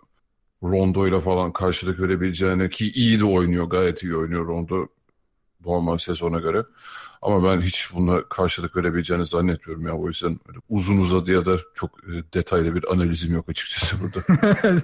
Rondo 0.63 1.07
ile 1.07 1.21
falan 1.21 1.53
karşılık 1.53 1.99
verebileceğine 1.99 2.69
ki 2.69 2.91
iyi 2.91 3.19
de 3.19 3.25
oynuyor 3.25 3.65
gayet 3.65 4.03
iyi 4.03 4.15
oynuyor 4.15 4.47
Rondo 4.47 4.87
normal 5.65 5.97
sezona 5.97 6.39
göre. 6.39 6.65
Ama 7.21 7.43
ben 7.43 7.61
hiç 7.61 7.89
buna 7.93 8.23
karşılık 8.29 8.75
verebileceğini 8.75 9.25
zannetmiyorum 9.25 9.87
ya. 9.87 9.93
O 9.97 10.07
yüzden 10.07 10.39
uzun 10.69 10.97
uzadı 10.97 11.31
ya 11.31 11.45
da 11.45 11.59
çok 11.73 11.91
e, 12.03 12.33
detaylı 12.33 12.75
bir 12.75 12.93
analizim 12.93 13.33
yok 13.33 13.49
açıkçası 13.49 13.95
burada. 14.01 14.23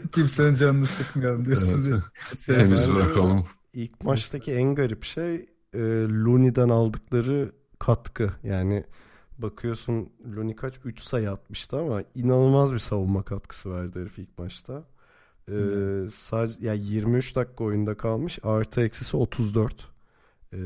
Kimsenin 0.11 0.55
canını 0.55 0.85
sıkmayalım 0.85 1.45
diyorsun. 1.45 1.91
Evet. 1.91 2.45
Temiz 2.45 2.95
bırakalım. 2.95 3.47
İlk 3.73 4.03
maçtaki 4.03 4.53
en 4.53 4.75
garip 4.75 5.03
şey 5.03 5.35
e, 5.73 5.79
Looney'den 6.09 6.69
aldıkları 6.69 7.51
katkı. 7.79 8.31
Yani 8.43 8.83
bakıyorsun 9.37 10.09
Looney 10.35 10.55
kaç 10.55 10.79
3 10.85 10.99
sayı 11.01 11.31
atmıştı 11.31 11.77
ama 11.77 12.03
inanılmaz 12.15 12.73
bir 12.73 12.79
savunma 12.79 13.23
katkısı 13.23 13.71
verdi 13.71 13.99
herif 13.99 14.19
ilk 14.19 14.37
maçta. 14.37 14.83
Ee, 15.49 16.09
sadece 16.13 16.67
yani 16.67 16.81
23 16.85 17.35
dakika 17.35 17.63
oyunda 17.63 17.97
kalmış. 17.97 18.39
Artı 18.43 18.81
eksisi 18.81 19.17
34. 19.17 19.91
Ee, 20.53 20.57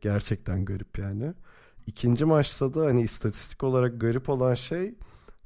gerçekten 0.00 0.64
garip 0.64 0.98
yani. 0.98 1.34
İkinci 1.86 2.24
maçta 2.24 2.74
da 2.74 2.86
hani 2.86 3.02
istatistik 3.02 3.64
olarak 3.64 4.00
garip 4.00 4.28
olan 4.28 4.54
şey 4.54 4.94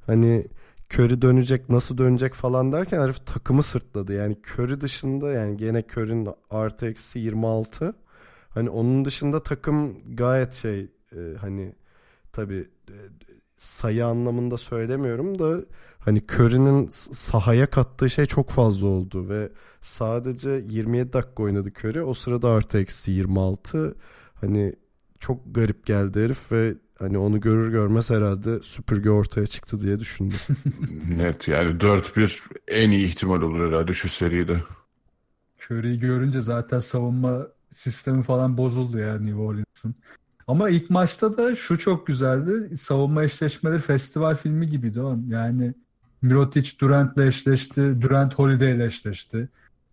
hani 0.05 0.47
Curry 0.93 1.21
dönecek 1.21 1.69
nasıl 1.69 1.97
dönecek 1.97 2.33
falan 2.33 2.71
derken 2.71 3.01
herif 3.01 3.25
takımı 3.25 3.63
sırtladı. 3.63 4.13
Yani 4.13 4.37
Curry 4.47 4.81
dışında 4.81 5.31
yani 5.31 5.57
gene 5.57 5.83
Curry'nin 5.97 6.29
artı 6.49 6.87
eksi 6.87 7.19
26. 7.19 7.95
Hani 8.49 8.69
onun 8.69 9.05
dışında 9.05 9.43
takım 9.43 9.97
gayet 10.15 10.53
şey 10.53 10.79
e, 11.11 11.19
hani 11.41 11.75
tabi 12.31 12.55
e, 12.89 12.97
sayı 13.57 14.05
anlamında 14.05 14.57
söylemiyorum 14.57 15.39
da 15.39 15.61
hani 15.99 16.21
Curry'nin 16.31 16.87
sahaya 17.11 17.69
kattığı 17.69 18.09
şey 18.09 18.25
çok 18.25 18.49
fazla 18.49 18.87
oldu 18.87 19.29
ve 19.29 19.49
sadece 19.81 20.49
27 20.49 21.13
dakika 21.13 21.43
oynadı 21.43 21.69
Curry. 21.69 22.03
O 22.03 22.13
sırada 22.13 22.49
artı 22.49 22.77
eksi 22.79 23.11
26. 23.11 23.95
Hani 24.33 24.75
çok 25.19 25.55
garip 25.55 25.85
geldi 25.85 26.23
herif 26.23 26.51
ve 26.51 26.75
hani 26.99 27.17
onu 27.17 27.41
görür 27.41 27.71
görmez 27.71 28.09
herhalde 28.09 28.59
süpürge 28.61 29.09
ortaya 29.09 29.47
çıktı 29.47 29.81
diye 29.81 29.99
düşündüm. 29.99 30.37
Net 31.17 31.47
yani 31.47 31.71
4-1 31.71 32.41
en 32.67 32.91
iyi 32.91 33.05
ihtimal 33.05 33.41
olur 33.41 33.67
herhalde 33.67 33.93
şu 33.93 34.09
seride. 34.09 34.63
Curry'i 35.61 35.99
görünce 35.99 36.41
zaten 36.41 36.79
savunma 36.79 37.47
sistemi 37.69 38.23
falan 38.23 38.57
bozuldu 38.57 38.97
yani 38.97 39.25
New 39.25 39.41
Orleans'ın. 39.41 39.95
Ama 40.47 40.69
ilk 40.69 40.89
maçta 40.89 41.37
da 41.37 41.55
şu 41.55 41.77
çok 41.77 42.07
güzeldi. 42.07 42.77
Savunma 42.77 43.23
eşleşmeleri 43.23 43.79
festival 43.79 44.35
filmi 44.35 44.69
gibiydi 44.69 45.01
oğlum. 45.01 45.31
Yani 45.31 45.73
Mirotic 46.21 46.79
Durant'le 46.79 47.17
eşleşti. 47.17 48.01
Durant 48.01 48.33
Holiday'le 48.33 48.79
eşleşti. 48.79 49.49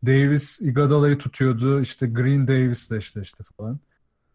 Davis 0.07 0.61
Iguodala'yı 0.61 1.19
tutuyordu. 1.19 1.81
İşte 1.81 2.07
Green 2.07 2.49
Davis'le 2.49 2.93
eşleşti 2.93 3.43
falan. 3.57 3.79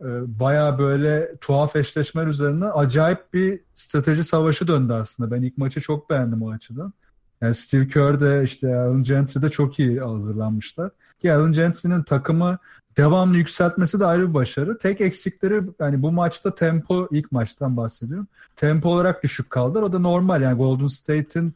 Ee, 0.02 0.40
Baya 0.40 0.80
böyle 0.80 1.36
tuhaf 1.42 1.76
eşleşmeler 1.76 2.28
üzerine 2.28 2.66
acayip 2.66 3.34
bir 3.34 3.60
strateji 3.74 4.24
savaşı 4.24 4.68
döndü 4.68 4.94
aslında. 4.94 5.32
Ben 5.32 5.42
ilk 5.42 5.58
maçı 5.58 5.82
çok 5.82 6.10
beğendim 6.10 6.42
o 6.42 6.52
açıdan. 6.52 6.94
Yani 7.42 7.56
Steve 7.56 7.88
Kerr 7.88 8.20
de 8.20 8.44
işte 8.44 8.76
Alan 8.76 9.04
Gentry 9.04 9.42
de 9.42 9.50
çok 9.50 9.80
iyi 9.80 10.00
hazırlanmışlar. 10.00 10.92
Ki 11.20 11.34
Alan 11.34 11.52
Gentry'nin 11.52 12.04
takımı 12.04 12.58
devamlı 12.98 13.38
yükseltmesi 13.38 14.00
de 14.00 14.06
ayrı 14.06 14.30
bir 14.30 14.34
başarı. 14.34 14.78
Tek 14.78 15.02
eksikleri 15.02 15.62
yani 15.80 16.02
bu 16.02 16.12
maçta 16.12 16.56
tempo 16.56 17.08
ilk 17.12 17.32
maçtan 17.32 17.78
bahsediyorum. 17.78 18.28
Tempo 18.56 18.90
olarak 18.90 19.24
düşük 19.24 19.50
kaldılar. 19.50 19.82
O 19.82 19.94
da 19.94 20.00
normal 20.00 20.42
yani 20.42 20.58
Golden 20.58 20.88
State'in 20.88 21.54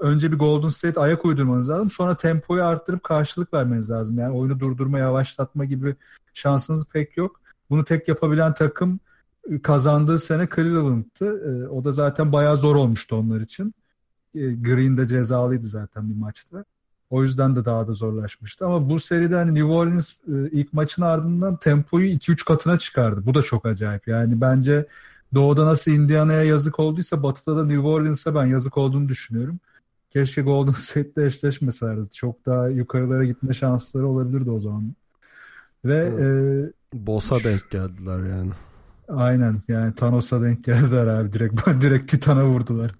önce 0.00 0.32
bir 0.32 0.38
Golden 0.38 0.68
State 0.68 1.00
ayak 1.00 1.24
uydurmanız 1.24 1.70
lazım. 1.70 1.90
Sonra 1.90 2.16
tempoyu 2.16 2.64
arttırıp 2.64 3.04
karşılık 3.04 3.54
vermeniz 3.54 3.90
lazım. 3.90 4.18
Yani 4.18 4.34
oyunu 4.34 4.60
durdurma, 4.60 4.98
yavaşlatma 4.98 5.64
gibi 5.64 5.96
şansınız 6.36 6.88
pek 6.92 7.16
yok. 7.16 7.40
Bunu 7.70 7.84
tek 7.84 8.08
yapabilen 8.08 8.54
takım 8.54 9.00
kazandığı 9.62 10.18
sene 10.18 10.48
Cleveland'tı. 10.56 11.26
Ee, 11.26 11.68
o 11.68 11.84
da 11.84 11.92
zaten 11.92 12.32
bayağı 12.32 12.56
zor 12.56 12.76
olmuştu 12.76 13.16
onlar 13.16 13.40
için. 13.40 13.74
Ee, 14.34 14.52
Green 14.52 14.96
de 14.96 15.06
cezalıydı 15.06 15.66
zaten 15.66 16.10
bir 16.10 16.16
maçta. 16.16 16.64
O 17.10 17.22
yüzden 17.22 17.56
de 17.56 17.64
daha 17.64 17.86
da 17.86 17.92
zorlaşmıştı. 17.92 18.66
Ama 18.66 18.90
bu 18.90 18.98
seride 18.98 19.34
hani 19.34 19.54
New 19.54 19.68
Orleans 19.68 20.10
e, 20.12 20.50
ilk 20.50 20.72
maçın 20.72 21.02
ardından 21.02 21.56
tempoyu 21.56 22.06
2-3 22.06 22.44
katına 22.44 22.78
çıkardı. 22.78 23.26
Bu 23.26 23.34
da 23.34 23.42
çok 23.42 23.66
acayip. 23.66 24.08
Yani 24.08 24.40
bence 24.40 24.86
Doğu'da 25.34 25.66
nasıl 25.66 25.92
Indiana'ya 25.92 26.42
yazık 26.42 26.80
olduysa 26.80 27.22
Batı'da 27.22 27.56
da 27.56 27.64
New 27.64 27.88
Orleans'a 27.88 28.34
ben 28.34 28.46
yazık 28.46 28.78
olduğunu 28.78 29.08
düşünüyorum. 29.08 29.58
Keşke 30.10 30.42
Golden 30.42 30.72
State'le 30.72 31.24
eşleşmeselerdi. 31.24 32.10
Çok 32.14 32.46
daha 32.46 32.68
yukarılara 32.68 33.24
gitme 33.24 33.54
şansları 33.54 34.08
olabilirdi 34.08 34.50
o 34.50 34.60
zaman. 34.60 34.94
Ve 35.86 35.96
e, 35.96 36.26
Boss'a 37.06 37.44
denk 37.44 37.70
geldiler 37.70 38.36
yani. 38.36 38.50
Aynen 39.08 39.62
yani 39.68 39.94
Thanos'a 39.94 40.42
denk 40.42 40.64
geldiler 40.64 41.06
abi 41.06 41.32
direkt 41.32 41.66
direkt 41.80 42.10
Titan'a 42.10 42.44
vurdular. 42.44 42.90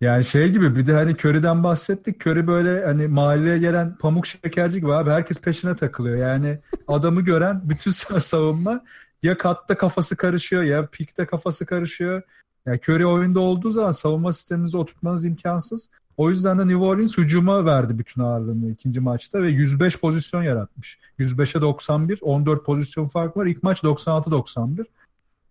Yani 0.00 0.24
şey 0.24 0.50
gibi 0.50 0.76
bir 0.76 0.86
de 0.86 0.94
hani 0.94 1.10
Curry'den 1.10 1.64
bahsettik. 1.64 2.26
Curry 2.26 2.46
böyle 2.46 2.84
hani 2.84 3.08
mahalleye 3.08 3.58
gelen 3.58 3.98
pamuk 3.98 4.26
şekerci 4.26 4.80
gibi 4.80 4.94
abi 4.94 5.10
herkes 5.10 5.40
peşine 5.40 5.76
takılıyor. 5.76 6.16
Yani 6.16 6.58
adamı 6.88 7.20
gören 7.20 7.60
bütün 7.64 7.90
savunma 8.18 8.84
ya 9.22 9.38
katta 9.38 9.76
kafası 9.76 10.16
karışıyor 10.16 10.62
ya 10.62 10.86
pikte 10.86 11.26
kafası 11.26 11.66
karışıyor. 11.66 12.22
Yani 12.66 12.80
Curry 12.88 13.06
oyunda 13.06 13.40
olduğu 13.40 13.70
zaman 13.70 13.90
savunma 13.90 14.32
sisteminizi 14.32 14.76
oturtmanız 14.76 15.24
imkansız. 15.24 15.90
O 16.16 16.30
yüzden 16.30 16.58
de 16.58 16.62
New 16.62 16.84
Orleans 16.84 17.18
hücuma 17.18 17.64
verdi 17.64 17.98
bütün 17.98 18.22
ağırlığını 18.22 18.70
ikinci 18.70 19.00
maçta 19.00 19.42
ve 19.42 19.48
105 19.48 19.98
pozisyon 20.00 20.42
yaratmış. 20.42 20.98
105'e 21.18 21.60
91, 21.60 22.18
14 22.22 22.64
pozisyon 22.64 23.06
fark 23.06 23.36
var. 23.36 23.46
İlk 23.46 23.62
maç 23.62 23.82
96-91. 23.82 24.84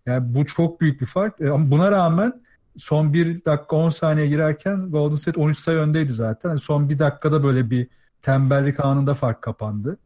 Yani 0.06 0.36
bu 0.36 0.45
çok 0.45 0.82
büyük 0.82 1.02
bir 1.02 1.06
fark. 1.06 1.41
E, 1.41 1.52
ama 1.52 1.71
buna 1.71 1.91
rağmen 1.91 2.41
son 2.78 3.13
bir 3.13 3.45
dakika 3.45 3.76
10 3.76 3.89
saniye 3.89 4.28
girerken 4.28 4.91
Golden 4.91 5.15
State 5.15 5.39
13 5.39 5.58
sayı 5.58 5.78
öndeydi 5.78 6.12
zaten. 6.12 6.49
Yani 6.49 6.60
son 6.60 6.89
bir 6.89 6.99
dakikada 6.99 7.43
böyle 7.43 7.69
bir 7.69 7.88
tembellik 8.21 8.80
anında 8.80 9.13
fark 9.13 9.41
kapandı. 9.41 9.97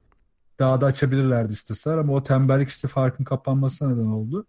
Daha 0.59 0.81
da 0.81 0.85
açabilirlerdi 0.85 1.53
isteseler 1.53 1.97
ama 1.97 2.13
o 2.13 2.23
tembellik 2.23 2.69
işte 2.69 2.87
farkın 2.87 3.23
kapanmasına 3.23 3.89
neden 3.89 4.07
oldu. 4.07 4.45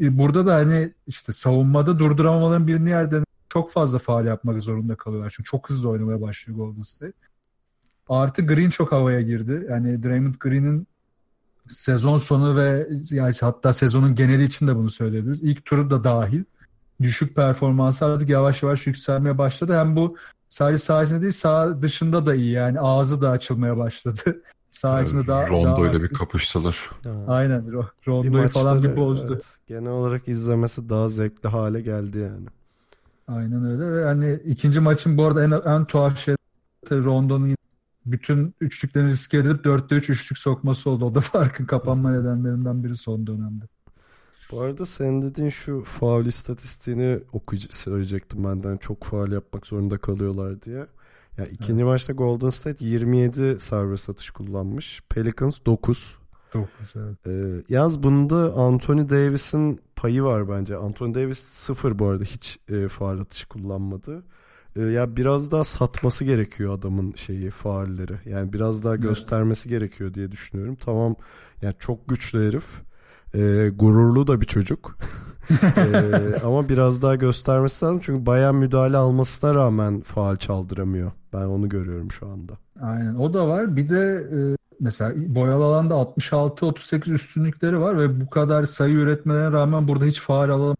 E, 0.00 0.18
burada 0.18 0.46
da 0.46 0.54
hani 0.54 0.92
işte 1.06 1.32
savunmada 1.32 1.98
durduramamaların 1.98 2.66
birini 2.66 2.90
yerden 2.90 3.24
çok 3.48 3.70
fazla 3.70 3.98
faal 3.98 4.26
yapmak 4.26 4.62
zorunda 4.62 4.96
kalıyorlar. 4.96 5.32
Çünkü 5.36 5.50
çok 5.50 5.70
hızlı 5.70 5.88
oynamaya 5.88 6.20
başlıyor 6.20 6.58
Golden 6.58 6.82
State. 6.82 7.12
Artı 8.08 8.46
Green 8.46 8.70
çok 8.70 8.92
havaya 8.92 9.20
girdi. 9.20 9.66
Yani 9.70 10.02
Draymond 10.02 10.34
Green'in 10.40 10.86
sezon 11.68 12.16
sonu 12.16 12.56
ve 12.56 12.88
yani 13.10 13.34
hatta 13.40 13.72
sezonun 13.72 14.14
geneli 14.14 14.44
için 14.44 14.66
de 14.66 14.76
bunu 14.76 14.90
söyleyebiliriz. 14.90 15.42
İlk 15.42 15.64
turu 15.64 15.90
da 15.90 16.04
dahil 16.04 16.44
düşük 17.02 17.36
performansı 17.36 18.06
artık 18.06 18.28
yavaş 18.28 18.62
yavaş 18.62 18.86
yükselmeye 18.86 19.38
başladı. 19.38 19.78
Hem 19.78 19.96
bu 19.96 20.16
sadece 20.48 20.78
sağ 20.78 21.04
içinde 21.04 21.22
değil 21.22 21.32
sağ 21.32 21.82
dışında 21.82 22.26
da 22.26 22.34
iyi 22.34 22.50
yani 22.50 22.80
ağzı 22.80 23.20
da 23.20 23.30
açılmaya 23.30 23.76
başladı. 23.76 24.42
sağ 24.70 25.02
içinde 25.02 25.26
daha 25.26 25.48
Rondo 25.48 25.86
ile 25.86 26.02
bir 26.02 26.08
kapışsalar. 26.08 26.90
Ha. 27.04 27.10
Aynen 27.26 27.72
Rondo'yu 28.08 28.48
falan 28.48 28.82
bir 28.82 28.96
bozdu. 28.96 29.32
evet, 29.32 29.46
genel 29.66 29.90
olarak 29.90 30.28
izlemesi 30.28 30.88
daha 30.88 31.08
zevkli 31.08 31.48
hale 31.48 31.80
geldi 31.80 32.18
yani. 32.18 32.46
Aynen 33.28 33.64
öyle 33.64 33.92
ve 33.92 34.04
hani 34.04 34.40
ikinci 34.44 34.80
maçın 34.80 35.18
bu 35.18 35.24
arada 35.24 35.44
en, 35.44 35.50
en 35.50 35.84
tuhaf 35.84 36.18
şey 36.18 36.34
Rondo'nun 36.90 37.56
bütün 38.06 38.54
üçlüklerini 38.60 39.10
riske 39.10 39.38
edip 39.38 39.66
4'te 39.66 39.94
3 39.94 40.10
üçlük 40.10 40.38
sokması 40.38 40.90
oldu. 40.90 41.04
O 41.04 41.14
da 41.14 41.20
farkın 41.34 41.64
kapanma 41.64 42.12
nedenlerinden 42.12 42.84
biri 42.84 42.96
son 42.96 43.26
dönemde. 43.26 43.64
Bu 44.52 44.60
arada 44.60 44.86
sen 44.86 45.22
dediğin 45.22 45.48
şu 45.48 45.84
faul 45.84 46.26
istatistiğini 46.26 47.20
okuyucu 47.32 47.68
söyleyecektim 47.70 48.44
benden 48.44 48.76
çok 48.76 49.04
faul 49.04 49.32
yapmak 49.32 49.66
zorunda 49.66 49.98
kalıyorlar 49.98 50.62
diye. 50.62 50.86
Ya 51.38 51.46
ikinci 51.46 51.84
maçta 51.84 52.12
Golden 52.12 52.50
State 52.50 52.84
27 52.84 53.60
serbest 53.60 54.10
atış 54.10 54.30
kullanmış. 54.30 55.02
Pelicans 55.08 55.58
9. 55.66 56.18
9 56.54 56.68
evet. 56.96 57.26
Ee, 57.26 57.64
yaz 57.74 58.02
bunda 58.02 58.54
Anthony 58.54 59.08
Davis'in 59.08 59.80
payı 59.96 60.22
var 60.22 60.48
bence. 60.48 60.76
Anthony 60.76 61.14
Davis 61.14 61.38
sıfır 61.38 61.98
bu 61.98 62.06
arada 62.06 62.24
hiç 62.24 62.58
e, 62.68 62.88
faal 62.88 63.18
atışı 63.18 63.48
kullanmadı. 63.48 64.22
Ee, 64.76 64.82
ya 64.82 65.16
biraz 65.16 65.50
daha 65.50 65.64
satması 65.64 66.24
gerekiyor 66.24 66.78
adamın 66.78 67.12
şeyi 67.12 67.50
faalleri. 67.50 68.16
Yani 68.24 68.52
biraz 68.52 68.84
daha 68.84 68.96
göstermesi 68.96 69.68
gerekiyor 69.68 70.14
diye 70.14 70.32
düşünüyorum. 70.32 70.76
Tamam 70.80 71.16
yani 71.62 71.74
çok 71.78 72.08
güçlü 72.08 72.48
herif. 72.48 72.64
Ee, 73.34 73.70
gururlu 73.74 74.26
da 74.26 74.40
bir 74.40 74.46
çocuk. 74.46 74.98
Ee, 75.76 76.40
ama 76.44 76.68
biraz 76.68 77.02
daha 77.02 77.14
göstermesi 77.14 77.84
lazım. 77.84 78.00
Çünkü 78.02 78.26
bayağı 78.26 78.54
müdahale 78.54 78.96
almasına 78.96 79.54
rağmen 79.54 80.00
faal 80.00 80.36
çaldıramıyor. 80.36 81.12
Ben 81.32 81.44
onu 81.44 81.68
görüyorum 81.68 82.12
şu 82.12 82.26
anda. 82.26 82.52
Aynen 82.80 83.14
o 83.14 83.34
da 83.34 83.48
var. 83.48 83.76
Bir 83.76 83.88
de 83.88 84.28
e, 84.32 84.38
mesela 84.80 85.12
boyalı 85.16 85.64
alanda 85.64 85.94
66-38 85.94 87.12
üstünlükleri 87.12 87.80
var 87.80 87.98
ve 87.98 88.20
bu 88.20 88.30
kadar 88.30 88.64
sayı 88.64 88.94
üretmelerine 88.94 89.52
rağmen 89.52 89.88
burada 89.88 90.04
hiç 90.04 90.20
faal 90.20 90.50
alam 90.50 90.76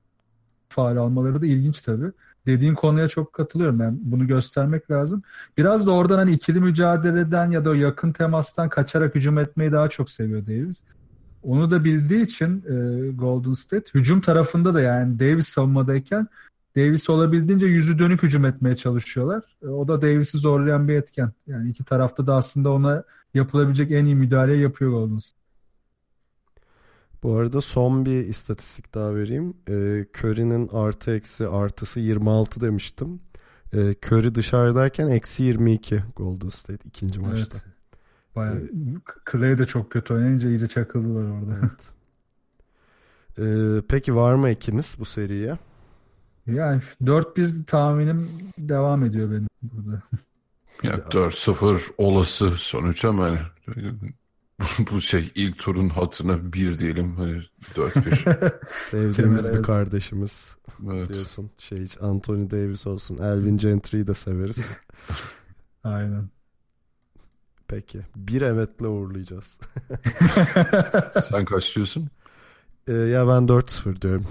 faal 0.68 0.96
almaları 0.96 1.40
da 1.40 1.46
ilginç 1.46 1.82
tabii. 1.82 2.12
Dediğin 2.46 2.74
konuya 2.74 3.08
çok 3.08 3.32
katılıyorum. 3.32 3.80
Yani 3.80 3.98
bunu 4.00 4.26
göstermek 4.26 4.90
lazım. 4.90 5.22
Biraz 5.56 5.86
da 5.86 5.92
oradan 5.92 6.18
hani 6.18 6.32
ikili 6.32 6.60
mücadeleden 6.60 7.50
ya 7.50 7.64
da 7.64 7.76
yakın 7.76 8.12
temastan 8.12 8.68
kaçarak 8.68 9.14
hücum 9.14 9.38
etmeyi 9.38 9.72
daha 9.72 9.88
çok 9.88 10.10
seviyor 10.10 10.46
Davis. 10.46 10.82
Onu 11.42 11.70
da 11.70 11.84
bildiği 11.84 12.22
için 12.22 12.64
e, 12.68 13.08
Golden 13.10 13.52
State 13.52 13.90
hücum 13.94 14.20
tarafında 14.20 14.74
da 14.74 14.80
yani 14.80 15.18
Davis 15.18 15.48
savunmadayken 15.48 16.28
Davis 16.78 17.10
olabildiğince 17.10 17.66
yüzü 17.66 17.98
dönük 17.98 18.22
hücum 18.22 18.44
etmeye 18.44 18.76
çalışıyorlar. 18.76 19.44
E, 19.62 19.66
o 19.66 19.88
da 19.88 20.02
Davis'i 20.02 20.38
zorlayan 20.38 20.88
bir 20.88 20.94
etken. 20.94 21.32
Yani 21.46 21.70
iki 21.70 21.84
tarafta 21.84 22.26
da 22.26 22.34
aslında 22.34 22.72
ona 22.72 23.04
yapılabilecek 23.34 23.90
en 23.90 24.04
iyi 24.04 24.14
müdahaleyi 24.14 24.62
yapıyor 24.62 24.90
State. 24.90 25.38
Bu 27.22 27.34
arada 27.34 27.60
son 27.60 28.06
bir 28.06 28.26
istatistik 28.26 28.94
daha 28.94 29.14
vereyim. 29.14 29.54
Ee, 29.68 30.06
Curry'nin 30.16 30.68
artı 30.68 31.10
eksi 31.10 31.48
artısı 31.48 32.00
26 32.00 32.60
demiştim. 32.60 33.20
Ee, 33.72 33.94
Curry 34.06 34.34
dışarıdayken 34.34 35.08
eksi 35.08 35.42
22 35.42 36.02
Golden 36.16 36.48
State 36.48 36.88
ikinci 36.88 37.20
maçta. 37.20 37.58
Evet. 37.64 37.74
Bayağı, 38.36 38.68
Clay 39.32 39.58
de 39.58 39.66
çok 39.66 39.92
kötü 39.92 40.14
oynayınca 40.14 40.48
iyice 40.48 40.66
çakıldılar 40.66 41.30
orada. 41.30 41.70
Ee, 43.38 43.82
peki 43.88 44.14
var 44.14 44.34
mı 44.34 44.48
ekiniz 44.48 44.96
bu 44.98 45.04
seriye? 45.04 45.58
Yani 46.48 46.82
4-1 47.04 47.64
tahminim 47.64 48.30
devam 48.58 49.04
ediyor 49.04 49.30
benim 49.30 49.48
burada. 49.62 50.02
Ya 50.82 50.94
4-0 50.94 51.90
olası 51.98 52.50
sonuç 52.50 53.04
ama 53.04 53.24
hani 53.24 53.38
bu 54.90 55.00
şey 55.00 55.32
ilk 55.34 55.58
turun 55.58 55.88
hatırına 55.88 56.52
bir 56.52 56.78
diyelim 56.78 57.16
hani 57.16 57.42
4-1. 57.74 58.52
Sevdiğimiz 58.90 59.52
bir 59.52 59.62
kardeşimiz 59.62 60.56
Evet. 60.92 61.14
diyorsun. 61.14 61.50
Şey 61.58 61.78
hiç 61.78 62.02
Anthony 62.02 62.50
Davis 62.50 62.86
olsun. 62.86 63.18
Elvin 63.18 63.56
Gentry'yi 63.56 64.06
de 64.06 64.14
severiz. 64.14 64.66
Aynen. 65.84 66.28
Peki. 67.68 68.00
Bir 68.16 68.42
evetle 68.42 68.86
uğurlayacağız. 68.86 69.60
Sen 71.30 71.44
kaç 71.44 71.76
diyorsun? 71.76 72.08
Ee, 72.88 72.92
ya 72.92 73.28
ben 73.28 73.48
4-0 73.48 74.02
diyorum. 74.02 74.26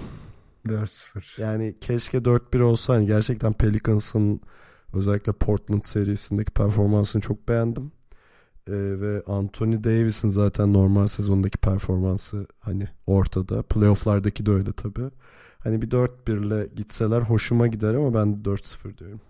4-0. 0.68 1.40
Yani 1.40 1.74
keşke 1.80 2.18
4-1 2.18 2.62
olsa. 2.62 2.94
Hani 2.94 3.06
gerçekten 3.06 3.52
Pelicans'ın 3.52 4.40
özellikle 4.94 5.32
Portland 5.32 5.82
serisindeki 5.82 6.50
performansını 6.50 7.22
çok 7.22 7.48
beğendim. 7.48 7.92
Ee, 8.66 8.72
ve 9.00 9.22
Anthony 9.26 9.84
Davis'in 9.84 10.30
zaten 10.30 10.72
normal 10.72 11.06
sezondaki 11.06 11.58
performansı 11.58 12.46
hani 12.60 12.88
ortada. 13.06 13.62
Playoff'lardaki 13.62 14.46
de 14.46 14.50
öyle 14.50 14.72
tabii. 14.72 15.10
Hani 15.58 15.82
bir 15.82 15.90
4-1 15.90 16.46
ile 16.46 16.68
gitseler 16.76 17.20
hoşuma 17.20 17.66
gider 17.66 17.94
ama 17.94 18.14
ben 18.14 18.42
4-0 18.44 18.98
diyorum. 18.98 19.20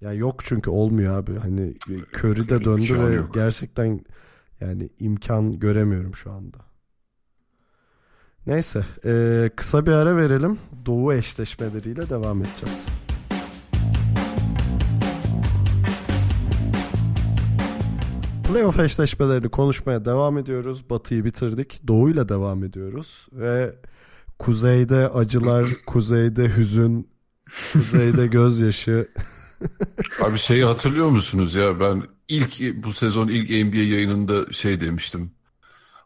Ya 0.00 0.12
yok 0.12 0.40
çünkü 0.44 0.70
olmuyor 0.70 1.18
abi. 1.18 1.36
Hani 1.36 1.74
Curry 2.14 2.48
de 2.48 2.64
döndü 2.64 2.98
ve 2.98 3.14
yok. 3.14 3.34
gerçekten 3.34 4.00
yani 4.60 4.90
imkan 4.98 5.58
göremiyorum 5.58 6.14
şu 6.14 6.32
anda. 6.32 6.58
Neyse 8.46 8.84
e, 9.04 9.50
kısa 9.56 9.86
bir 9.86 9.92
ara 9.92 10.16
verelim. 10.16 10.58
Doğu 10.86 11.12
eşleşmeleriyle 11.12 12.10
devam 12.10 12.42
edeceğiz. 12.42 12.86
Playoff 18.48 18.78
eşleşmelerini 18.78 19.48
konuşmaya 19.48 20.04
devam 20.04 20.38
ediyoruz. 20.38 20.90
Batı'yı 20.90 21.24
bitirdik. 21.24 21.80
Doğu'yla 21.88 22.28
devam 22.28 22.64
ediyoruz. 22.64 23.26
Ve 23.32 23.74
kuzeyde 24.38 25.08
acılar, 25.08 25.68
kuzeyde 25.86 26.56
hüzün, 26.56 27.08
kuzeyde 27.72 28.26
gözyaşı. 28.26 29.08
Abi 30.24 30.38
şeyi 30.38 30.64
hatırlıyor 30.64 31.08
musunuz 31.08 31.54
ya 31.54 31.80
ben 31.80 32.02
ilk 32.28 32.84
bu 32.84 32.92
sezon 32.92 33.28
ilk 33.28 33.50
NBA 33.50 33.94
yayınında 33.94 34.52
şey 34.52 34.80
demiştim. 34.80 35.35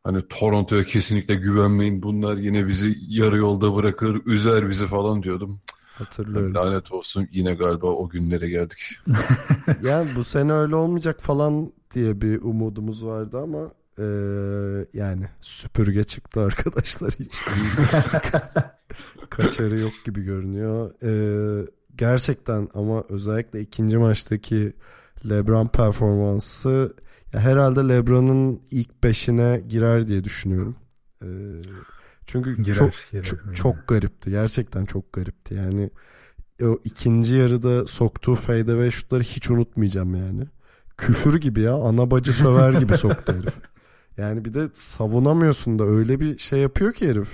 Hani 0.04 0.22
Toronto'ya 0.28 0.84
kesinlikle 0.84 1.34
güvenmeyin. 1.34 2.02
Bunlar 2.02 2.36
yine 2.36 2.66
bizi 2.66 2.98
yarı 3.08 3.36
yolda 3.36 3.74
bırakır, 3.76 4.22
üzer 4.26 4.68
bizi 4.68 4.86
falan 4.86 5.22
diyordum. 5.22 5.60
Hatırlıyorum. 5.94 6.54
Lanet 6.54 6.92
olsun 6.92 7.28
yine 7.32 7.54
galiba 7.54 7.86
o 7.86 8.08
günlere 8.08 8.48
geldik. 8.48 8.98
Yani 9.82 10.10
bu 10.16 10.24
sene 10.24 10.52
öyle 10.52 10.76
olmayacak 10.76 11.20
falan 11.20 11.72
diye 11.94 12.20
bir 12.20 12.42
umudumuz 12.42 13.04
vardı 13.04 13.38
ama 13.38 13.70
e, 13.98 14.04
yani 14.98 15.28
süpürge 15.40 16.04
çıktı 16.04 16.40
arkadaşlar 16.40 17.14
hiç. 17.18 17.40
Kaçarı 19.30 19.78
yok 19.78 19.92
gibi 20.04 20.22
görünüyor. 20.24 20.92
E, 21.02 21.12
gerçekten 21.96 22.68
ama 22.74 23.04
özellikle 23.08 23.60
ikinci 23.60 23.98
maçtaki 23.98 24.72
LeBron 25.28 25.68
performansı 25.68 26.94
ya 27.32 27.40
herhalde 27.40 27.80
LeBron'un 27.88 28.62
ilk 28.70 29.02
beşine 29.04 29.62
girer 29.68 30.06
diye 30.06 30.24
düşünüyorum. 30.24 30.76
E, 31.22 31.28
çünkü 32.26 32.62
Girer, 32.62 32.74
çok 32.74 32.90
girer. 33.12 33.22
çok, 33.24 33.56
çok 33.56 33.88
garipti. 33.88 34.30
Gerçekten 34.30 34.84
çok 34.84 35.12
garipti. 35.12 35.54
Yani 35.54 35.90
o 36.62 36.78
ikinci 36.84 37.34
yarıda 37.34 37.86
soktuğu 37.86 38.34
fadeaway 38.34 38.90
şutları 38.90 39.22
hiç 39.22 39.50
unutmayacağım 39.50 40.14
yani. 40.14 40.46
Küfür 40.96 41.40
gibi 41.40 41.60
ya. 41.60 41.74
Ana 41.74 42.10
bacı 42.10 42.32
söver 42.32 42.72
gibi 42.72 42.94
soktu 42.98 43.32
herif. 43.32 43.54
Yani 44.16 44.44
bir 44.44 44.54
de 44.54 44.68
savunamıyorsun 44.72 45.78
da 45.78 45.84
öyle 45.84 46.20
bir 46.20 46.38
şey 46.38 46.58
yapıyor 46.60 46.92
ki 46.92 47.08
herif. 47.08 47.28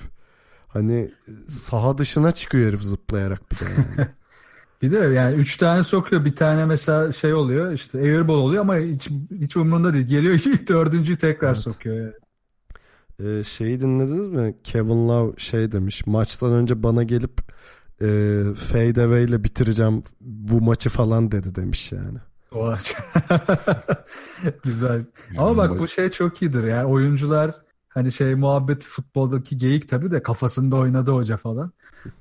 Hani 0.68 1.10
saha 1.48 1.98
dışına 1.98 2.32
çıkıyor 2.32 2.68
herif 2.68 2.82
zıplayarak 2.82 3.52
bir 3.52 3.58
de 3.58 3.64
yani. 3.64 4.08
Bir 4.82 4.92
de 4.92 4.96
yani 4.96 5.36
3 5.36 5.56
tane 5.56 5.82
sokuyor. 5.82 6.24
Bir 6.24 6.36
tane 6.36 6.64
mesela 6.64 7.12
şey 7.12 7.34
oluyor 7.34 7.72
işte 7.72 7.98
airball 7.98 8.34
oluyor 8.34 8.62
ama 8.62 8.76
hiç, 8.76 9.08
hiç 9.40 9.56
umurunda 9.56 9.94
değil. 9.94 10.06
Geliyor 10.06 10.38
dördüncüyü 10.68 11.18
tekrar 11.18 11.48
Evet. 11.48 11.58
sokuyor 11.58 11.96
yani. 11.96 12.12
Ee, 13.38 13.44
şeyi 13.44 13.80
dinlediniz 13.80 14.28
mi? 14.28 14.54
Kevin 14.64 15.08
Love 15.08 15.32
şey 15.38 15.72
demiş. 15.72 16.06
Maçtan 16.06 16.52
önce 16.52 16.82
bana 16.82 17.02
gelip 17.02 17.40
e, 18.02 18.06
fadeaway 18.56 19.24
ile 19.24 19.44
bitireceğim 19.44 20.02
bu 20.20 20.60
maçı 20.60 20.88
falan 20.90 21.32
dedi 21.32 21.54
demiş 21.54 21.92
yani. 21.92 22.18
Güzel. 24.64 25.04
Ama 25.38 25.56
bak 25.56 25.78
bu 25.78 25.88
şey 25.88 26.10
çok 26.10 26.42
iyidir 26.42 26.64
yani 26.64 26.86
oyuncular 26.86 27.54
Hani 27.96 28.12
şey 28.12 28.34
muhabbet 28.34 28.82
futboldaki 28.84 29.56
geyik 29.56 29.88
tabii 29.88 30.10
de 30.10 30.22
kafasında 30.22 30.76
oynadı 30.76 31.10
hoca 31.10 31.36
falan. 31.36 31.72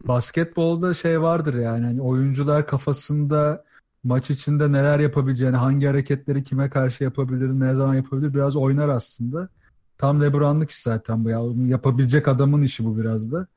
Basketbolda 0.04 0.94
şey 0.94 1.22
vardır 1.22 1.54
yani 1.54 1.86
hani 1.86 2.02
oyuncular 2.02 2.68
kafasında 2.68 3.64
maç 4.04 4.30
içinde 4.30 4.72
neler 4.72 5.00
yapabileceğini, 5.00 5.56
hangi 5.56 5.86
hareketleri 5.86 6.44
kime 6.44 6.70
karşı 6.70 7.04
yapabilir, 7.04 7.50
ne 7.50 7.76
zaman 7.76 7.96
yapabilir 7.96 8.34
biraz 8.34 8.56
oynar 8.56 8.90
aslında. 8.90 9.50
Tam 9.98 10.22
LeBron'lık 10.22 10.72
iş 10.72 10.78
zaten 10.82 11.26
bu 11.26 11.30
ya. 11.30 11.42
Yapabilecek 11.66 12.28
adamın 12.28 12.62
işi 12.62 12.86
bu 12.86 12.98
biraz 12.98 13.32
da. 13.32 13.48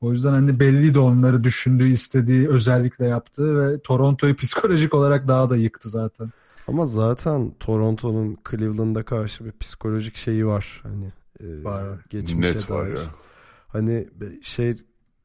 O 0.00 0.12
yüzden 0.12 0.30
hani 0.30 0.60
belliydi 0.60 0.98
onları 0.98 1.44
düşündüğü, 1.44 1.88
istediği 1.88 2.48
özellikle 2.48 3.06
yaptığı 3.06 3.60
ve 3.60 3.80
Toronto'yu 3.80 4.36
psikolojik 4.36 4.94
olarak 4.94 5.28
daha 5.28 5.50
da 5.50 5.56
yıktı 5.56 5.88
zaten. 5.88 6.30
Ama 6.68 6.86
zaten 6.86 7.54
Toronto'nun 7.60 8.36
Cleveland'a 8.50 9.02
karşı 9.02 9.44
bir 9.44 9.52
psikolojik 9.52 10.16
şeyi 10.16 10.46
var. 10.46 10.82
Hani 10.82 11.12
e, 11.40 11.64
Var. 11.64 11.88
geçmişe 12.10 12.56
Net 12.56 12.70
var 12.70 12.86
dair. 12.86 12.96
ya. 12.96 13.02
Hani 13.68 14.08
şey 14.42 14.76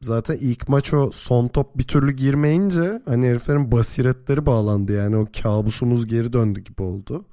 zaten 0.02 0.38
ilk 0.42 0.70
maç 0.70 0.94
o 0.94 1.12
son 1.12 1.48
top 1.48 1.78
bir 1.78 1.84
türlü 1.84 2.12
girmeyince 2.12 3.02
hani 3.06 3.28
heriflerin 3.28 3.72
basiretleri 3.72 4.46
bağlandı 4.46 4.92
yani 4.94 5.18
o 5.18 5.28
kabusumuz 5.44 6.06
geri 6.08 6.34
döndü 6.34 6.60
gibi 6.60 6.82
oldu. 6.82 7.26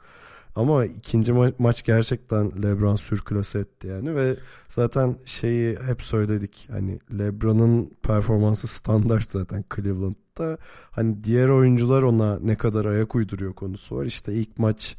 Ama 0.57 0.85
ikinci 0.85 1.33
ma- 1.33 1.53
maç 1.59 1.85
gerçekten 1.85 2.63
LeBron 2.63 2.97
sürklase 2.97 3.59
etti 3.59 3.87
yani 3.87 4.15
ve 4.15 4.37
zaten 4.69 5.17
şeyi 5.25 5.79
hep 5.87 6.03
söyledik 6.03 6.69
hani 6.71 6.99
LeBron'un 7.19 7.91
performansı 8.03 8.67
standart 8.69 9.31
zaten 9.31 9.65
Cleveland'da. 9.77 10.59
Hani 10.91 11.25
diğer 11.25 11.49
oyuncular 11.49 12.03
ona 12.03 12.39
ne 12.39 12.57
kadar 12.57 12.85
ayak 12.85 13.15
uyduruyor 13.15 13.55
konusu 13.55 13.97
var. 13.97 14.05
İşte 14.05 14.33
ilk 14.33 14.59
maç 14.59 14.97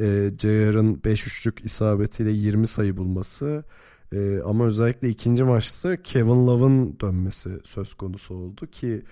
e, 0.00 0.30
JR'ın 0.38 1.04
5 1.04 1.26
üçlük 1.26 1.64
isabetiyle 1.64 2.30
20 2.30 2.66
sayı 2.66 2.96
bulması. 2.96 3.64
E, 4.12 4.40
ama 4.44 4.64
özellikle 4.66 5.08
ikinci 5.08 5.44
maçta 5.44 6.02
Kevin 6.02 6.46
Love'ın 6.46 7.00
dönmesi 7.00 7.60
söz 7.64 7.94
konusu 7.94 8.34
oldu 8.34 8.66
ki 8.66 9.02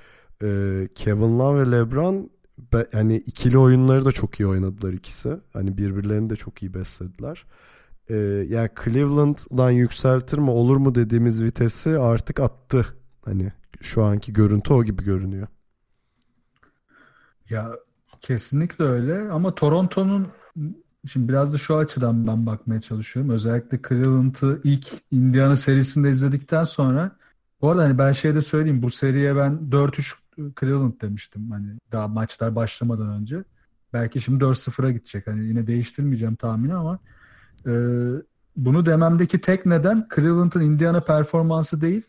e, 0.43 0.49
Kevin 0.95 1.39
Love 1.39 1.61
ve 1.61 1.71
LeBron 1.71 2.31
be, 2.73 2.87
hani 2.93 3.17
ikili 3.17 3.59
oyunları 3.59 4.05
da 4.05 4.13
çok 4.13 4.41
iyi 4.41 4.47
oynadılar 4.47 4.93
ikisi. 4.93 5.37
Hani 5.53 5.79
birbirlerini 5.79 6.31
de 6.31 6.37
çok 6.37 6.63
iyi 6.63 6.75
beslediler. 6.75 7.47
E, 8.11 8.15
yani 8.49 8.71
Cleveland'dan 8.85 9.71
yükseltir 9.71 10.39
mi 10.39 10.51
olur 10.51 10.77
mu 10.77 10.95
dediğimiz 10.95 11.45
vitesi 11.45 11.99
artık 11.99 12.41
attı. 12.41 12.87
Hani 13.25 13.53
şu 13.81 14.05
anki 14.05 14.33
görüntü 14.33 14.73
o 14.73 14.85
gibi 14.85 15.05
görünüyor. 15.05 15.49
Ya 17.51 17.73
kesinlikle 18.21 18.85
öyle 18.85 19.31
ama 19.31 19.55
Toronto'nun 19.55 20.29
şimdi 21.07 21.29
biraz 21.29 21.53
da 21.53 21.59
şu 21.59 21.77
açıdan 21.77 22.27
ben 22.27 22.47
bakmaya 22.47 22.81
çalışıyorum. 22.81 23.33
Özellikle 23.33 23.81
Cleveland'ı 23.89 24.61
ilk 24.65 24.87
Indiana 25.11 25.57
serisinde 25.57 26.11
izledikten 26.11 26.65
sonra 26.65 27.17
bu 27.61 27.71
arada 27.71 27.83
hani 27.83 27.99
ben 27.99 28.13
şey 28.13 28.35
de 28.35 28.41
söyleyeyim 28.41 28.83
bu 28.83 28.91
seriye 28.91 29.37
ben 29.37 29.59
4-3 29.71 30.15
Cleveland 30.61 31.01
demiştim 31.01 31.51
hani 31.51 31.67
daha 31.93 32.09
maçlar 32.09 32.57
başlamadan 32.57 33.09
önce. 33.09 33.45
Belki 33.93 34.21
şimdi 34.21 34.45
4-0'a 34.45 34.91
gidecek. 34.91 35.27
Hani 35.27 35.45
yine 35.45 35.67
değiştirmeyeceğim 35.67 36.37
tahmini 36.37 36.75
ama 36.75 36.99
e, 37.67 37.73
bunu 38.57 38.87
dememdeki 38.87 39.41
tek 39.41 39.67
neden 39.67 40.09
Cleveland'ın 40.15 40.61
Indiana 40.61 41.01
performansı 41.01 41.81
değil 41.81 42.03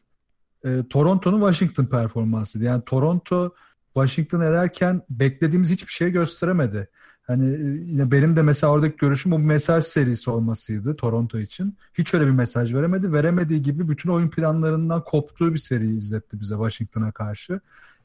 e, 0.66 0.84
Toronto'nun 0.89 1.39
Washington 1.39 1.86
performansı. 1.86 2.64
Yani 2.64 2.84
Toronto 2.86 3.54
Washington 3.93 4.41
ederken 4.41 5.02
beklediğimiz 5.10 5.72
hiçbir 5.72 5.91
şey 5.91 6.12
gösteremedi. 6.12 6.89
Hani 7.28 7.45
yine 7.91 8.11
benim 8.11 8.36
de 8.36 8.41
mesela 8.41 8.73
oradaki 8.73 8.97
görüşüm 8.97 9.32
bu 9.32 9.39
mesaj 9.39 9.86
serisi 9.86 10.30
olmasıydı 10.30 10.95
Toronto 10.95 11.39
için. 11.39 11.78
Hiç 11.93 12.13
öyle 12.13 12.25
bir 12.25 12.32
mesaj 12.32 12.73
veremedi. 12.75 13.13
Veremediği 13.13 13.61
gibi 13.61 13.89
bütün 13.89 14.09
oyun 14.09 14.30
planlarından 14.30 15.03
koptuğu 15.03 15.53
bir 15.53 15.57
seri 15.57 15.95
izletti 15.95 16.39
bize 16.39 16.55
Washington'a 16.55 17.11
karşı. 17.11 17.59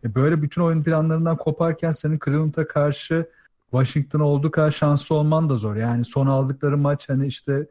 E 0.05 0.15
böyle 0.15 0.43
bütün 0.43 0.63
oyun 0.63 0.83
planlarından 0.83 1.37
koparken 1.37 1.91
senin 1.91 2.19
Cleveland'a 2.25 2.69
karşı 2.69 3.27
Washington'a 3.71 4.25
olduğu 4.25 4.51
kadar 4.51 4.71
şanslı 4.71 5.15
olman 5.15 5.51
da 5.51 5.57
zor. 5.57 5.77
Yani 5.77 6.05
son 6.05 6.27
aldıkları 6.27 6.79
maç 6.79 7.09
hani 7.09 7.27
işte 7.27 7.67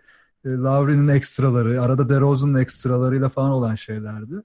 e, 0.46 0.50
Lowry'nin 0.50 1.08
ekstraları, 1.08 1.82
arada 1.82 2.10
DeRozan'ın 2.10 2.60
ekstralarıyla 2.60 3.30
falan 3.30 3.52
olan 3.52 3.76
şeylerdi. 3.76 4.36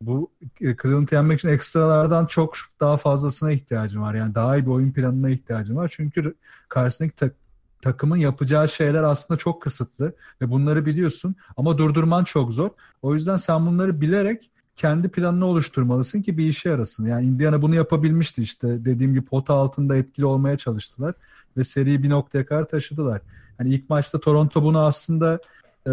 Bu 0.00 0.30
e, 0.60 0.76
Cleveland'ı 0.76 1.14
yenmek 1.14 1.38
için 1.38 1.48
ekstralardan 1.48 2.26
çok 2.26 2.54
daha 2.80 2.96
fazlasına 2.96 3.52
ihtiyacım 3.52 4.02
var. 4.02 4.14
Yani 4.14 4.34
daha 4.34 4.56
iyi 4.56 4.66
bir 4.66 4.70
oyun 4.70 4.92
planına 4.92 5.30
ihtiyacım 5.30 5.76
var. 5.76 5.92
Çünkü 5.96 6.34
karşısındaki 6.68 7.14
tak- 7.14 7.36
takımın 7.82 8.16
yapacağı 8.16 8.68
şeyler 8.68 9.02
aslında 9.02 9.38
çok 9.38 9.62
kısıtlı 9.62 10.14
ve 10.42 10.50
bunları 10.50 10.86
biliyorsun 10.86 11.34
ama 11.56 11.78
durdurman 11.78 12.24
çok 12.24 12.52
zor. 12.52 12.70
O 13.02 13.14
yüzden 13.14 13.36
sen 13.36 13.66
bunları 13.66 14.00
bilerek 14.00 14.50
kendi 14.76 15.08
planını 15.08 15.46
oluşturmalısın 15.46 16.22
ki 16.22 16.38
bir 16.38 16.46
işe 16.46 16.68
yarasın. 16.68 17.06
Yani 17.06 17.26
Indiana 17.26 17.62
bunu 17.62 17.74
yapabilmişti 17.74 18.42
işte. 18.42 18.84
Dediğim 18.84 19.14
gibi 19.14 19.24
pota 19.24 19.54
altında 19.54 19.96
etkili 19.96 20.26
olmaya 20.26 20.56
çalıştılar 20.58 21.14
ve 21.56 21.64
seriyi 21.64 22.02
bir 22.02 22.10
noktaya 22.10 22.46
kadar 22.46 22.68
taşıdılar. 22.68 23.20
Hani 23.58 23.74
ilk 23.74 23.90
maçta 23.90 24.20
Toronto 24.20 24.62
bunu 24.62 24.80
aslında 24.80 25.40
e, 25.86 25.92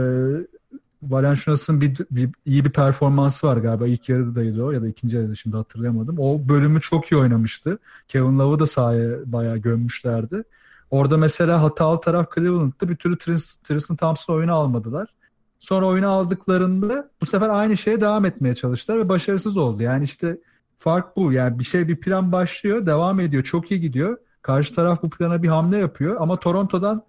Valenciunas'ın 1.09 1.81
bir, 1.81 1.97
bir 2.11 2.29
iyi 2.45 2.65
bir 2.65 2.69
performansı 2.69 3.47
var 3.47 3.57
galiba. 3.57 3.87
İlk 3.87 4.09
yarıdaydı 4.09 4.63
o 4.63 4.71
ya 4.71 4.81
da 4.81 4.87
ikinci 4.87 5.15
yarıda 5.15 5.35
şimdi 5.35 5.55
hatırlayamadım. 5.57 6.19
O 6.19 6.49
bölümü 6.49 6.81
çok 6.81 7.11
iyi 7.11 7.17
oynamıştı. 7.17 7.77
Kevin 8.07 8.39
Love'ı 8.39 8.59
da 8.59 8.65
sahaya 8.65 9.09
bayağı 9.25 9.57
gömmüşlerdi. 9.57 10.43
Orada 10.91 11.17
mesela 11.17 11.61
hatalı 11.61 12.01
taraf 12.01 12.35
Cleveland'da 12.35 12.89
bir 12.89 12.95
türlü 12.95 13.15
Tris- 13.15 13.63
Tristan 13.63 13.97
Thompson 13.97 14.33
oyunu 14.35 14.53
almadılar. 14.53 15.13
Sonra 15.59 15.85
oyunu 15.85 16.09
aldıklarında 16.09 17.09
bu 17.21 17.25
sefer 17.25 17.49
aynı 17.49 17.77
şeye 17.77 18.01
devam 18.01 18.25
etmeye 18.25 18.55
çalıştılar 18.55 18.99
ve 18.99 19.09
başarısız 19.09 19.57
oldu. 19.57 19.83
Yani 19.83 20.03
işte 20.03 20.37
fark 20.77 21.17
bu. 21.17 21.33
Yani 21.33 21.59
bir 21.59 21.63
şey 21.63 21.87
bir 21.87 21.95
plan 21.95 22.31
başlıyor, 22.31 22.85
devam 22.85 23.19
ediyor, 23.19 23.43
çok 23.43 23.71
iyi 23.71 23.81
gidiyor. 23.81 24.17
Karşı 24.41 24.75
taraf 24.75 25.03
bu 25.03 25.09
plana 25.09 25.43
bir 25.43 25.47
hamle 25.47 25.77
yapıyor 25.77 26.15
ama 26.19 26.39
Toronto'dan 26.39 27.03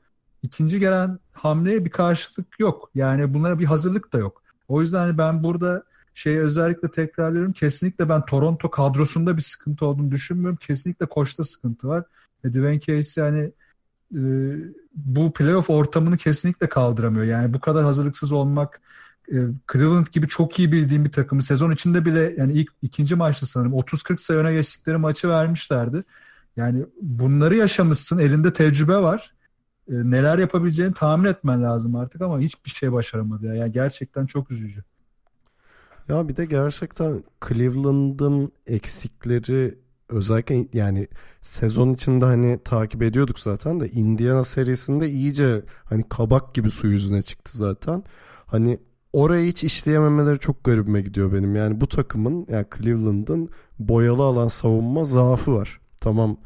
ikinci 0.45 0.81
gelen 0.81 1.19
hamleye 1.33 1.85
bir 1.85 1.91
karşılık 1.91 2.47
yok. 2.61 2.91
Yani 2.95 3.35
bunlara 3.35 3.59
bir 3.59 3.65
hazırlık 3.65 4.13
da 4.13 4.19
yok. 4.19 4.43
O 4.69 4.81
yüzden 4.81 4.99
hani 4.99 5.19
ben 5.19 5.45
burada 5.45 5.85
şeyi 6.15 6.41
özellikle 6.41 6.91
tekrarlıyorum. 6.91 7.53
Kesinlikle 7.53 8.09
ben 8.09 8.25
Toronto 8.25 8.71
kadrosunda 8.71 9.37
bir 9.37 9.43
sıkıntı 9.43 9.87
olduğunu 9.87 10.11
düşünmüyorum. 10.11 10.57
Kesinlikle 10.57 11.07
koçta 11.07 11.45
sıkıntı 11.45 11.89
var. 11.89 12.05
Ve 12.45 12.53
Dwayne 12.53 12.81
Casey 12.81 13.25
hani 13.25 13.51
e, 14.15 14.21
bu 14.95 15.33
playoff 15.33 15.71
ortamını 15.71 16.17
kesinlikle 16.17 16.69
kaldıramıyor. 16.69 17.25
Yani 17.25 17.55
bu 17.55 17.61
kadar 17.61 17.85
hazırlıksız 17.85 18.33
olmak 18.33 18.81
e, 19.33 19.37
Cleveland 19.73 20.07
gibi 20.07 20.29
çok 20.29 20.59
iyi 20.59 20.73
bildiğim 20.73 21.05
bir 21.05 21.13
takımı 21.13 21.43
sezon 21.43 21.71
içinde 21.71 22.05
bile 22.05 22.35
yani 22.39 22.53
ilk 22.53 22.71
ikinci 22.83 23.15
maçta 23.15 23.47
sanırım 23.47 23.73
30-40 23.73 24.19
sayı 24.19 24.41
öne 24.41 24.53
geçtikleri 24.53 24.97
maçı 24.97 25.29
vermişlerdi. 25.29 26.03
Yani 26.57 26.85
bunları 27.03 27.57
yaşamışsın. 27.57 28.19
Elinde 28.19 28.53
tecrübe 28.53 28.97
var. 28.97 29.34
E, 29.89 29.95
neler 29.95 30.39
yapabileceğini 30.39 30.95
tahmin 30.95 31.29
etmen 31.29 31.63
lazım 31.63 31.97
artık 31.97 32.23
ama 32.23 32.41
hiçbir 32.41 32.71
şey 32.71 32.93
başaramadı. 32.93 33.47
Ya. 33.47 33.55
Yani 33.55 33.73
gerçekten 33.73 34.27
çok 34.27 34.51
üzücü. 34.51 34.85
Ya 36.09 36.29
bir 36.29 36.37
de 36.37 36.45
gerçekten 36.45 37.25
Cleveland'ın 37.49 38.53
eksikleri 38.67 39.79
özellikle 40.09 40.67
yani 40.73 41.09
sezon 41.41 41.93
içinde 41.95 42.25
hani 42.25 42.59
takip 42.65 43.03
ediyorduk 43.03 43.41
zaten 43.41 43.81
de 43.81 43.89
Indiana 43.89 44.45
serisinde 44.45 45.11
iyice 45.11 45.63
hani 45.85 46.09
kabak 46.09 46.55
gibi 46.55 46.71
su 46.71 46.87
yüzüne 46.87 47.23
çıktı 47.23 47.59
zaten. 47.59 48.05
Hani 48.47 48.79
orayı 49.13 49.47
hiç 49.47 49.65
işleyememeleri 49.65 50.39
çok 50.39 50.65
garibime 50.65 51.01
gidiyor 51.01 51.33
benim. 51.33 51.57
Yani 51.57 51.81
bu 51.81 51.89
takımın 51.89 52.47
yani 52.51 52.67
Cleveland'ın 52.77 53.49
boyalı 53.79 54.23
alan 54.23 54.49
savunma 54.49 55.05
zaafı 55.05 55.55
var. 55.55 55.81
Tamam 56.05 56.37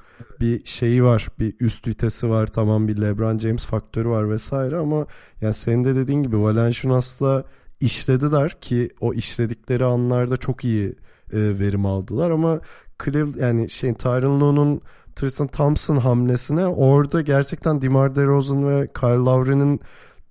bir 0.41 0.65
şeyi 0.65 1.05
var 1.05 1.29
bir 1.39 1.55
üst 1.61 1.87
vitesi 1.87 2.31
var 2.31 2.47
tamam 2.47 2.89
bir 2.89 3.01
LeBron 3.01 3.39
James 3.39 3.67
faktörü 3.67 4.09
var 4.09 4.31
vesaire 4.31 4.77
ama 4.77 5.07
yani 5.41 5.55
senin 5.55 5.85
de 5.85 5.95
dediğin 5.95 6.23
gibi 6.23 6.41
Valenciunas'la 6.41 7.45
işlediler 7.81 8.61
ki 8.61 8.91
o 9.01 9.15
işledikleri 9.15 9.85
anlarda 9.85 10.37
çok 10.37 10.65
iyi 10.65 10.87
e, 11.33 11.59
verim 11.59 11.87
aldılar 11.87 12.31
ama 12.31 12.61
Cleveland 13.05 13.35
yani 13.37 13.71
şey 13.71 13.95
Tyron 13.95 14.41
Lue'nun 14.41 14.81
Tristan 15.17 15.47
Thompson 15.49 15.97
hamlesine 15.97 16.67
orada 16.67 17.21
gerçekten 17.21 17.83
DeMar 17.83 18.15
DeRozan 18.15 18.69
ve 18.69 18.89
Kyle 19.01 19.09
Lowry'nin 19.09 19.81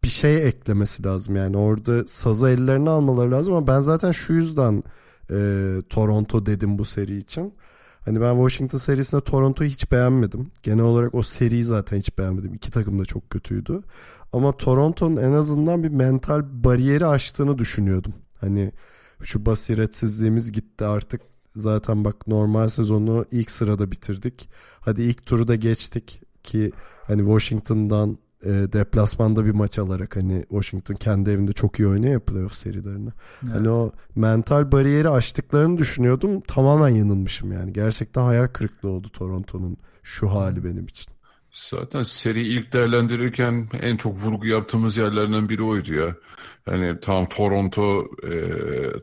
bir 0.04 0.08
şey 0.08 0.48
eklemesi 0.48 1.04
lazım 1.04 1.36
yani 1.36 1.58
orada 1.58 2.08
sazı 2.08 2.50
ellerine 2.50 2.90
almaları 2.90 3.32
lazım 3.32 3.54
ama 3.54 3.68
ben 3.68 3.80
zaten 3.80 4.12
şu 4.12 4.34
yüzden 4.34 4.84
e, 5.32 5.38
Toronto 5.90 6.46
dedim 6.46 6.80
bu 6.80 6.86
seri 6.86 7.18
için. 7.18 7.54
Hani 8.08 8.22
ben 8.22 8.36
Washington 8.36 8.78
serisinde 8.78 9.22
Toronto'yu 9.22 9.70
hiç 9.70 9.92
beğenmedim. 9.92 10.52
Genel 10.64 10.84
olarak 10.84 11.16
o 11.16 11.24
seriyi 11.24 11.64
zaten 11.64 11.98
hiç 11.98 12.18
beğenmedim. 12.18 12.54
İki 12.54 12.72
takım 12.72 13.00
da 13.00 13.06
çok 13.06 13.30
kötüydü. 13.30 13.82
Ama 14.34 14.58
Toronto'nun 14.58 15.18
en 15.18 15.32
azından 15.32 15.84
bir 15.84 15.90
mental 15.90 16.42
bariyeri 16.64 17.06
aştığını 17.06 17.58
düşünüyordum. 17.58 18.14
Hani 18.42 18.72
şu 19.24 19.46
basiretsizliğimiz 19.46 20.52
gitti 20.52 20.86
artık 20.86 21.22
zaten 21.56 22.06
bak 22.06 22.28
normal 22.28 22.68
sezonu 22.68 23.26
ilk 23.32 23.52
sırada 23.52 23.92
bitirdik. 23.92 24.50
Hadi 24.80 25.02
ilk 25.02 25.26
turu 25.26 25.48
da 25.48 25.56
geçtik 25.56 26.22
ki 26.44 26.72
hani 27.08 27.20
Washington'dan 27.20 28.18
e, 28.46 28.50
deplasmanda 28.50 29.46
bir 29.46 29.52
maç 29.52 29.80
alarak 29.80 30.16
hani 30.16 30.42
Washington 30.42 30.96
kendi 30.96 31.30
evinde 31.30 31.54
çok 31.54 31.80
iyi 31.80 31.88
oynuyor 31.88 32.14
ya 32.14 32.20
playoff 32.20 32.54
serilerini. 32.54 33.10
Evet. 33.44 33.56
Hani 33.56 33.70
o 33.70 33.92
mental 34.16 34.72
bariyeri 34.72 35.10
aştıklarını 35.10 35.78
düşünüyordum. 35.78 36.42
Tamamen 36.42 36.90
yanılmışım 36.90 37.52
yani. 37.52 37.74
Gerçekten 37.74 38.22
hayal 38.22 38.48
kırıklığı 38.48 38.90
oldu 38.90 39.10
Toronto'nun 39.10 39.78
şu 40.04 40.32
hali 40.32 40.64
benim 40.64 40.86
için. 40.86 41.18
Zaten 41.52 42.04
seri 42.04 42.48
ilk 42.48 42.74
değerlendirirken 42.74 43.70
en 43.82 43.98
çok 43.98 44.24
vurgu 44.24 44.48
yaptığımız 44.48 44.98
yerlerden 44.98 45.50
biri 45.50 45.64
oydu 45.64 45.94
ya. 45.94 46.16
Yani 46.68 47.00
tam 47.00 47.30
Toronto 47.30 48.08
e, 48.24 48.32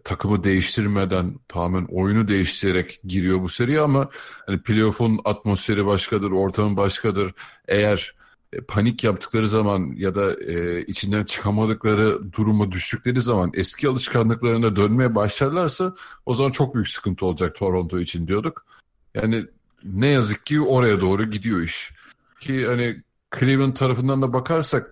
takımı 0.05 0.45
değiştirmeden 0.45 1.39
tamamen 1.49 1.87
oyunu 1.91 2.28
değiştirerek 2.28 3.01
giriyor 3.05 3.41
bu 3.41 3.49
seriye 3.49 3.80
ama 3.80 4.09
hani 4.47 4.62
playoff'un 4.62 5.20
atmosferi 5.24 5.87
başkadır, 5.87 6.30
ortamı 6.30 6.76
başkadır. 6.76 7.32
Eğer 7.68 8.14
panik 8.61 9.05
yaptıkları 9.05 9.49
zaman 9.49 9.93
ya 9.97 10.15
da 10.15 10.41
e, 10.43 10.83
içinden 10.83 11.25
çıkamadıkları 11.25 12.33
duruma 12.33 12.73
düştükleri 12.73 13.21
zaman 13.21 13.51
eski 13.55 13.89
alışkanlıklarına 13.89 14.77
dönmeye 14.77 15.15
başlarlarsa 15.15 15.95
o 16.27 16.35
zaman 16.35 16.51
çok 16.51 16.75
büyük 16.75 16.89
sıkıntı 16.89 17.27
olacak 17.27 17.57
Toronto 17.57 18.01
için 18.01 18.27
diyorduk. 18.27 18.67
Yani 19.15 19.47
ne 19.85 20.09
yazık 20.09 20.47
ki 20.47 20.61
oraya 20.61 21.01
doğru 21.01 21.31
gidiyor 21.31 21.61
iş. 21.61 21.93
Ki 22.41 22.67
hani 22.67 23.03
Cleveland 23.39 23.75
tarafından 23.75 24.23
da 24.23 24.33
bakarsak 24.33 24.91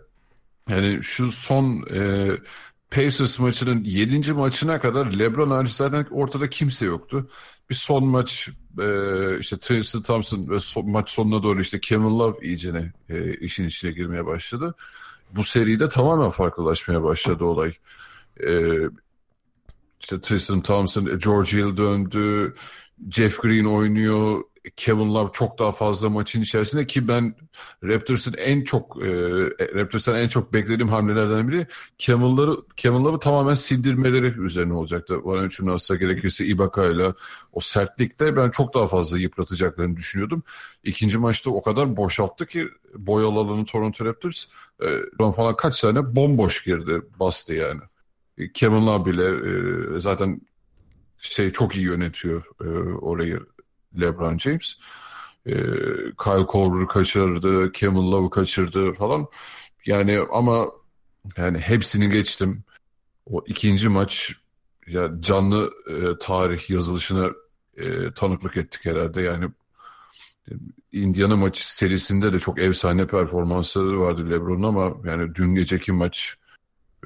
yani 0.68 0.98
şu 1.02 1.32
son 1.32 1.86
e, 1.94 2.30
Pacers 2.90 3.38
maçının 3.38 3.84
7. 3.84 4.32
maçına 4.32 4.80
kadar 4.80 5.12
LeBron 5.12 5.50
hariç 5.50 5.72
zaten 5.72 6.06
ortada 6.10 6.50
kimse 6.50 6.86
yoktu. 6.86 7.30
Bir 7.70 7.74
son 7.74 8.04
maç 8.04 8.50
e, 8.78 9.38
işte 9.38 9.56
Tristan 9.58 10.02
Thompson 10.02 10.48
ve 10.48 10.60
so, 10.60 10.82
maç 10.82 11.10
sonuna 11.10 11.42
doğru 11.42 11.60
işte 11.60 11.80
Kevin 11.80 12.18
Love 12.18 12.46
iyicene 12.46 12.92
e, 13.08 13.34
işin 13.34 13.66
içine 13.66 13.90
girmeye 13.90 14.26
başladı. 14.26 14.74
Bu 15.32 15.42
seride 15.42 15.88
tamamen 15.88 16.30
farklılaşmaya 16.30 17.02
başladı 17.02 17.44
olay. 17.44 17.72
E, 18.46 18.76
işte 20.00 20.20
Tristan 20.20 20.62
Thompson, 20.62 21.18
George 21.18 21.50
Hill 21.50 21.76
döndü, 21.76 22.54
Jeff 23.10 23.42
Green 23.42 23.64
oynuyor, 23.64 24.42
Kevin 24.76 25.14
Love 25.14 25.30
çok 25.32 25.58
daha 25.58 25.72
fazla 25.72 26.10
maçın 26.10 26.42
içerisinde 26.42 26.86
ki 26.86 27.08
ben 27.08 27.34
Raptors'ın 27.84 28.34
en 28.38 28.64
çok 28.64 28.96
e, 29.02 29.10
Raptors'ın 29.74 30.14
en 30.14 30.28
çok 30.28 30.52
beklediğim 30.52 30.88
hamlelerden 30.88 31.48
biri 31.48 31.66
Kevin 31.98 32.36
Love'ı 32.36 32.66
Kevin 32.76 33.04
Love'ı 33.04 33.18
tamamen 33.18 33.54
sindirmeleri 33.54 34.40
üzerine 34.40 34.72
olacaktı. 34.72 35.20
İçin 35.46 35.66
nasıl 35.66 35.96
gerekirse 35.96 36.44
Ibaka 36.44 36.86
ile 36.86 37.14
o 37.52 37.60
sertlikte 37.60 38.36
ben 38.36 38.50
çok 38.50 38.74
daha 38.74 38.86
fazla 38.86 39.18
yıpratacaklarını 39.18 39.96
düşünüyordum. 39.96 40.42
İkinci 40.84 41.18
maçta 41.18 41.50
o 41.50 41.62
kadar 41.62 41.96
boşalttı 41.96 42.46
ki 42.46 42.68
boyalı 42.94 43.38
alanı 43.38 43.64
Toronto 43.64 44.04
Raptors 44.04 44.44
e, 44.82 44.86
falan 45.18 45.56
kaç 45.56 45.80
tane 45.80 46.16
bomboş 46.16 46.64
girdi 46.64 47.02
bastı 47.20 47.54
yani. 47.54 47.80
Kevin 48.54 48.86
Love 48.86 49.12
bile 49.12 49.24
e, 49.96 50.00
zaten 50.00 50.40
şey 51.18 51.52
çok 51.52 51.76
iyi 51.76 51.84
yönetiyor 51.84 52.44
e, 52.60 52.68
orayı 52.94 53.40
LeBron 54.00 54.38
James. 54.38 54.74
E, 55.46 55.52
Kyle 56.24 56.46
Korver'ı 56.46 56.86
kaçırdı, 56.86 57.72
Kevin 57.72 58.12
Love'ı 58.12 58.30
kaçırdı 58.30 58.92
falan. 58.92 59.26
Yani 59.86 60.20
ama 60.32 60.66
yani 61.36 61.58
hepsini 61.58 62.10
geçtim. 62.10 62.64
O 63.26 63.44
ikinci 63.46 63.88
maç 63.88 64.32
ya 64.86 65.10
canlı 65.20 65.70
e, 65.90 66.18
tarih 66.18 66.70
yazılışına 66.70 67.30
e, 67.76 68.12
tanıklık 68.14 68.56
ettik 68.56 68.84
herhalde. 68.84 69.22
Yani 69.22 69.48
Indiana 70.92 71.36
maçı 71.36 71.76
serisinde 71.76 72.32
de 72.32 72.38
çok 72.38 72.58
efsane 72.58 73.06
performansları 73.06 74.00
vardı 74.00 74.30
LeBron'un 74.30 74.62
ama 74.62 74.94
yani 75.04 75.34
dün 75.34 75.54
geceki 75.54 75.92
maç 75.92 76.36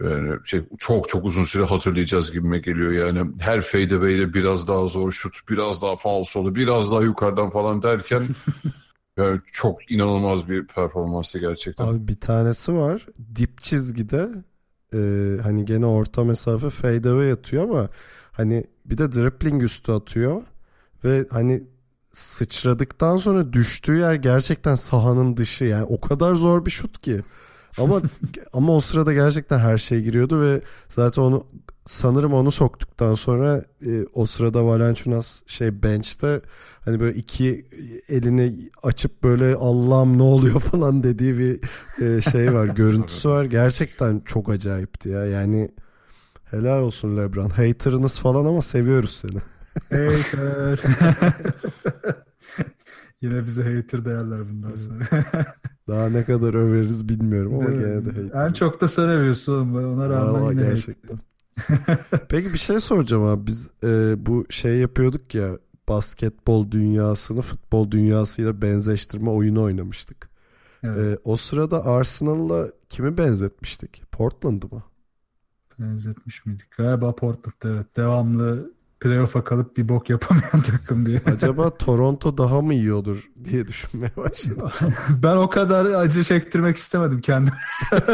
yani 0.04 0.38
şey 0.44 0.60
çok 0.78 1.08
çok 1.08 1.24
uzun 1.24 1.44
süre 1.44 1.64
hatırlayacağız 1.64 2.32
gibime 2.32 2.58
geliyor 2.58 2.92
yani. 2.92 3.30
Her 3.40 3.60
fadeaway'de 3.60 4.34
biraz 4.34 4.68
daha 4.68 4.86
zor 4.86 5.12
şut, 5.12 5.48
biraz 5.48 5.82
daha 5.82 5.96
falsolu, 5.96 6.54
biraz 6.54 6.92
daha 6.92 7.02
yukarıdan 7.02 7.50
falan 7.50 7.82
derken 7.82 8.22
yani 9.16 9.40
çok 9.52 9.92
inanılmaz 9.92 10.48
bir 10.48 10.66
performansı 10.66 11.38
gerçekten. 11.38 11.86
Abi 11.86 12.08
bir 12.08 12.20
tanesi 12.20 12.74
var. 12.74 13.06
Dip 13.36 13.62
çizgide 13.62 14.28
e, 14.94 14.98
hani 15.42 15.64
gene 15.64 15.86
orta 15.86 16.24
mesafe 16.24 16.70
fadeaway 16.70 17.32
atıyor 17.32 17.64
ama 17.64 17.88
hani 18.32 18.64
bir 18.84 18.98
de 18.98 19.12
dribbling 19.12 19.62
üstü 19.62 19.92
atıyor 19.92 20.42
ve 21.04 21.26
hani 21.30 21.64
sıçradıktan 22.12 23.16
sonra 23.16 23.52
düştüğü 23.52 23.96
yer 23.96 24.14
gerçekten 24.14 24.74
sahanın 24.74 25.36
dışı 25.36 25.64
yani 25.64 25.84
o 25.84 26.00
kadar 26.00 26.34
zor 26.34 26.66
bir 26.66 26.70
şut 26.70 27.02
ki. 27.02 27.22
Ama 27.78 28.02
ama 28.52 28.76
o 28.76 28.80
sırada 28.80 29.12
gerçekten 29.12 29.58
her 29.58 29.78
şey 29.78 30.02
giriyordu 30.02 30.40
ve 30.40 30.60
zaten 30.88 31.22
onu 31.22 31.46
sanırım 31.86 32.34
onu 32.34 32.50
soktuktan 32.52 33.14
sonra 33.14 33.64
e, 33.86 34.04
o 34.14 34.26
sırada 34.26 34.66
Valanciunas 34.66 35.42
şey 35.46 35.82
bench'te 35.82 36.40
hani 36.84 37.00
böyle 37.00 37.18
iki 37.18 37.66
elini 38.08 38.70
açıp 38.82 39.22
böyle 39.22 39.54
Allah'ım 39.54 40.18
ne 40.18 40.22
oluyor 40.22 40.60
falan 40.70 41.02
dediği 41.02 41.38
bir 41.38 41.60
e, 42.04 42.20
şey 42.22 42.54
var 42.54 42.66
görüntüsü 42.76 43.28
var 43.28 43.44
gerçekten 43.44 44.22
çok 44.24 44.50
acayipti 44.50 45.08
ya 45.08 45.26
yani 45.26 45.70
helal 46.44 46.82
olsun 46.82 47.16
Lebron 47.16 47.48
haterınız 47.48 48.18
falan 48.18 48.44
ama 48.44 48.62
seviyoruz 48.62 49.22
seni. 49.22 49.40
Hater. 49.90 50.80
Yine 53.26 53.46
bize 53.46 53.76
hater 53.76 54.04
değerler 54.04 54.40
bundan 54.48 54.74
sonra. 54.74 55.04
Daha 55.88 56.08
ne 56.08 56.24
kadar 56.24 56.54
överiz 56.54 57.08
bilmiyorum 57.08 57.54
ama 57.54 57.72
Değil 57.72 57.80
gene 57.80 58.04
de 58.04 58.22
hater. 58.22 58.46
En 58.46 58.52
çok 58.52 58.80
da 58.80 58.88
sen 58.88 59.08
övüyorsun 59.08 59.52
oğlum. 59.52 59.94
Ona 59.94 60.08
rağmen 60.08 60.42
Vallahi 60.42 60.54
yine 60.54 60.66
gerçekten. 60.66 61.18
Peki 62.28 62.52
bir 62.52 62.58
şey 62.58 62.80
soracağım 62.80 63.24
abi. 63.24 63.46
Biz 63.46 63.70
e, 63.84 64.14
bu 64.26 64.46
şey 64.50 64.76
yapıyorduk 64.78 65.34
ya 65.34 65.58
basketbol 65.88 66.70
dünyasını 66.70 67.40
futbol 67.40 67.90
dünyasıyla 67.90 68.62
benzeştirme 68.62 69.30
oyunu 69.30 69.62
oynamıştık. 69.62 70.28
Evet. 70.82 70.98
E, 70.98 71.18
o 71.24 71.36
sırada 71.36 71.84
Arsenal'la 71.84 72.68
kimi 72.88 73.18
benzetmiştik? 73.18 74.02
Portland'ı 74.12 74.66
mı? 74.66 74.82
Benzetmiş 75.78 76.46
miydik? 76.46 76.70
Galiba 76.76 77.14
Portland 77.14 77.74
evet. 77.76 77.96
Devamlı 77.96 78.75
playoff'a 79.00 79.44
kalıp 79.44 79.76
bir 79.76 79.88
bok 79.88 80.10
yapamayan 80.10 80.62
takım 80.66 81.06
diye. 81.06 81.20
Acaba 81.26 81.76
Toronto 81.76 82.38
daha 82.38 82.62
mı 82.62 82.74
iyi 82.74 82.92
olur 82.92 83.30
diye 83.44 83.68
düşünmeye 83.68 84.16
başladım. 84.16 84.70
ben 85.08 85.36
o 85.36 85.50
kadar 85.50 85.84
acı 85.84 86.24
çektirmek 86.24 86.76
istemedim 86.76 87.20
kendim. 87.20 87.54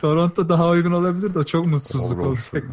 Toronto 0.00 0.48
daha 0.48 0.68
uygun 0.68 0.92
olabilir 0.92 1.34
de 1.34 1.44
çok 1.44 1.66
mutsuzluk 1.66 2.18
Olur, 2.18 2.26
olacak. 2.26 2.64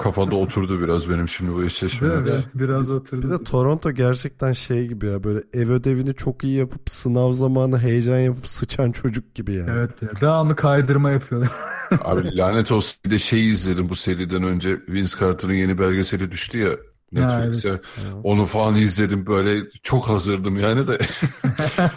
Kafada 0.00 0.36
oturdu 0.36 0.80
biraz 0.80 1.10
benim 1.10 1.28
şimdi 1.28 1.54
bu 1.54 1.64
eşleşmeler. 1.64 2.14
Evet, 2.14 2.44
biraz 2.54 2.90
oturdu. 2.90 3.22
Bir 3.22 3.30
de 3.30 3.44
Toronto 3.44 3.92
gerçekten 3.92 4.52
şey 4.52 4.88
gibi 4.88 5.06
ya 5.06 5.24
böyle 5.24 5.42
ev 5.52 5.70
ödevini 5.70 6.14
çok 6.14 6.44
iyi 6.44 6.56
yapıp 6.56 6.90
sınav 6.90 7.32
zamanı 7.32 7.78
heyecan 7.78 8.18
yapıp 8.18 8.46
sıçan 8.48 8.92
çocuk 8.92 9.34
gibi 9.34 9.54
yani. 9.54 9.70
Evet 9.70 10.02
ya. 10.02 10.08
Devamlı 10.20 10.56
kaydırma 10.56 11.10
yapıyorlar. 11.10 11.50
Abi 12.04 12.36
lanet 12.36 12.72
olsun 12.72 13.00
bir 13.04 13.10
de 13.10 13.18
şey 13.18 13.50
izledim 13.50 13.88
bu 13.88 13.94
seriden 13.94 14.42
önce 14.42 14.80
Vince 14.88 15.12
Carter'ın 15.20 15.54
yeni 15.54 15.78
belgeseli 15.78 16.30
düştü 16.30 16.58
ya 16.58 16.70
Netflix'e. 17.12 17.68
Evet. 17.68 17.80
Onu 18.22 18.46
falan 18.46 18.74
izledim 18.74 19.26
böyle 19.26 19.70
çok 19.82 20.08
hazırdım 20.08 20.58
yani 20.58 20.86
de 20.86 20.98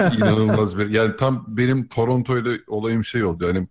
inanılmaz 0.17 0.77
bir 0.77 0.89
yani 0.89 1.15
tam 1.15 1.45
benim 1.47 1.87
Toronto 1.87 2.37
ile 2.37 2.59
olayım 2.67 3.03
şey 3.03 3.23
oldu 3.23 3.45
yani 3.45 3.67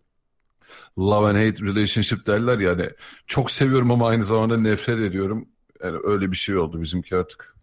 love 0.99 1.29
and 1.29 1.37
hate 1.37 1.65
relationship 1.65 2.27
derler 2.27 2.59
yani 2.59 2.91
çok 3.27 3.51
seviyorum 3.51 3.91
ama 3.91 4.09
aynı 4.09 4.25
zamanda 4.25 4.57
nefret 4.57 5.01
ediyorum. 5.01 5.49
Yani 5.85 5.99
öyle 6.05 6.31
bir 6.31 6.37
şey 6.37 6.57
oldu 6.57 6.81
bizimki 6.81 7.17
artık. 7.17 7.55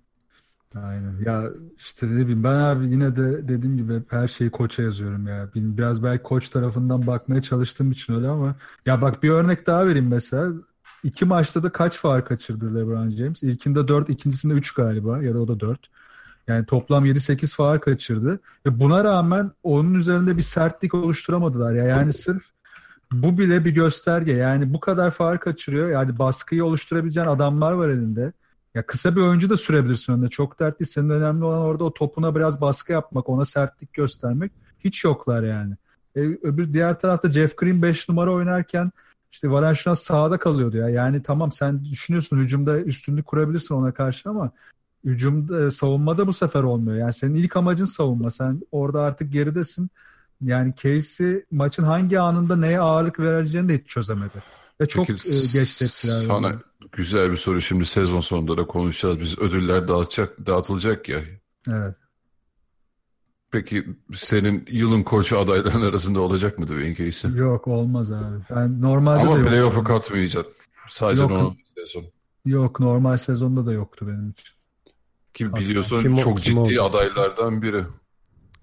Aynen. 0.75 1.15
Ya 1.25 1.49
işte 1.77 2.07
ne 2.07 2.21
bileyim 2.21 2.43
ben 2.43 2.55
abi 2.55 2.87
yine 2.87 3.15
de 3.15 3.47
dediğim 3.47 3.77
gibi 3.77 4.01
her 4.09 4.27
şeyi 4.27 4.49
koça 4.51 4.83
yazıyorum 4.83 5.27
ya. 5.27 5.49
Biraz 5.55 6.03
belki 6.03 6.23
koç 6.23 6.49
tarafından 6.49 7.07
bakmaya 7.07 7.41
çalıştığım 7.41 7.91
için 7.91 8.13
öyle 8.13 8.27
ama 8.27 8.55
ya 8.85 9.01
bak 9.01 9.23
bir 9.23 9.29
örnek 9.29 9.67
daha 9.67 9.87
vereyim 9.87 10.07
mesela. 10.07 10.53
İki 11.03 11.25
maçta 11.25 11.63
da 11.63 11.71
kaç 11.71 11.97
faal 11.97 12.21
kaçırdı 12.21 12.75
LeBron 12.75 13.09
James? 13.09 13.43
İlkinde 13.43 13.87
4, 13.87 14.09
ikincisinde 14.09 14.53
3 14.53 14.71
galiba 14.71 15.23
ya 15.23 15.35
da 15.35 15.39
o 15.41 15.47
da 15.47 15.59
4. 15.59 15.79
Yani 16.47 16.65
toplam 16.65 17.05
7-8 17.05 17.55
faal 17.55 17.77
kaçırdı. 17.77 18.39
Ve 18.65 18.79
buna 18.79 19.03
rağmen 19.03 19.51
onun 19.63 19.93
üzerinde 19.93 20.37
bir 20.37 20.41
sertlik 20.41 20.93
oluşturamadılar. 20.93 21.73
Ya 21.73 21.83
yani 21.83 22.13
sırf 22.13 22.43
bu 23.11 23.37
bile 23.37 23.65
bir 23.65 23.71
gösterge. 23.71 24.33
Yani 24.33 24.73
bu 24.73 24.79
kadar 24.79 25.11
faal 25.11 25.37
kaçırıyor. 25.37 25.89
Yani 25.89 26.19
baskıyı 26.19 26.65
oluşturabileceğin 26.65 27.27
adamlar 27.27 27.71
var 27.71 27.89
elinde. 27.89 28.33
Ya 28.75 28.85
kısa 28.85 29.15
bir 29.15 29.21
oyuncu 29.21 29.49
da 29.49 29.57
sürebilirsin 29.57 30.13
önünde. 30.13 30.29
Çok 30.29 30.59
dertli. 30.59 30.85
Senin 30.85 31.09
önemli 31.09 31.43
olan 31.43 31.59
orada 31.59 31.83
o 31.83 31.93
topuna 31.93 32.35
biraz 32.35 32.61
baskı 32.61 32.91
yapmak, 32.91 33.29
ona 33.29 33.45
sertlik 33.45 33.93
göstermek. 33.93 34.51
Hiç 34.79 35.03
yoklar 35.03 35.43
yani. 35.43 35.73
E, 36.15 36.19
öbür 36.21 36.73
diğer 36.73 36.99
tarafta 36.99 37.29
Jeff 37.29 37.57
Green 37.57 37.81
5 37.81 38.09
numara 38.09 38.31
oynarken 38.31 38.91
işte 39.31 39.51
Valenciunas 39.51 39.99
sağda 40.03 40.37
kalıyordu 40.37 40.77
ya. 40.77 40.89
Yani 40.89 41.23
tamam 41.23 41.51
sen 41.51 41.85
düşünüyorsun 41.85 42.37
hücumda 42.39 42.79
üstünlük 42.79 43.25
kurabilirsin 43.25 43.75
ona 43.75 43.91
karşı 43.93 44.29
ama 44.29 44.51
Hücumda, 45.03 45.65
e, 45.65 45.69
savunmada 45.69 46.27
bu 46.27 46.33
sefer 46.33 46.63
olmuyor. 46.63 46.97
Yani 46.97 47.13
senin 47.13 47.35
ilk 47.35 47.55
amacın 47.55 47.85
savunma. 47.85 48.31
Sen 48.31 48.61
orada 48.71 49.01
artık 49.01 49.31
geridesin. 49.31 49.89
Yani 50.41 50.73
Casey 50.83 51.45
maçın 51.51 51.83
hangi 51.83 52.19
anında 52.19 52.55
neye 52.55 52.79
ağırlık 52.79 53.19
vereceğini 53.19 53.69
de 53.69 53.77
hiç 53.77 53.87
çözemedi. 53.87 54.43
Ve 54.81 54.87
çok 54.87 55.07
Peki, 55.07 55.29
e, 55.29 55.35
geç 55.53 55.77
tepkiler 55.77 56.27
Sana 56.27 56.47
verdi. 56.49 56.63
güzel 56.91 57.31
bir 57.31 57.37
soru. 57.37 57.61
Şimdi 57.61 57.85
sezon 57.85 58.19
sonunda 58.19 58.57
da 58.57 58.67
konuşacağız. 58.67 59.19
Biz 59.19 59.39
ödüller 59.39 59.87
dağıtacak, 59.87 60.45
dağıtılacak 60.45 61.09
ya. 61.09 61.19
Evet. 61.67 61.95
Peki 63.51 63.85
senin 64.13 64.65
yılın 64.71 65.03
koçu 65.03 65.39
adayların 65.39 65.81
arasında 65.81 66.19
olacak 66.19 66.59
mı 66.59 66.67
Dwayne 66.67 66.95
Casey? 66.95 67.31
Yok 67.31 67.67
olmaz 67.67 68.11
abi. 68.11 68.35
Ben 68.55 68.81
normalde 68.81 69.23
Ama 69.23 69.45
playoff'u 69.47 69.83
katmayacaksın. 69.83 70.53
Sadece 70.89 71.21
Yok. 71.21 71.31
normal 71.31 71.55
sezon. 71.75 72.03
Yok 72.45 72.79
normal 72.79 73.17
sezonda 73.17 73.65
da 73.65 73.71
yoktu 73.73 74.07
benim 74.07 74.29
için. 74.29 74.49
Ki 75.33 75.55
biliyorsun 75.55 76.01
Kim 76.01 76.15
çok 76.15 76.37
kim 76.41 76.43
ciddi 76.43 76.59
olacak? 76.59 76.85
adaylardan 76.85 77.61
biri. 77.61 77.83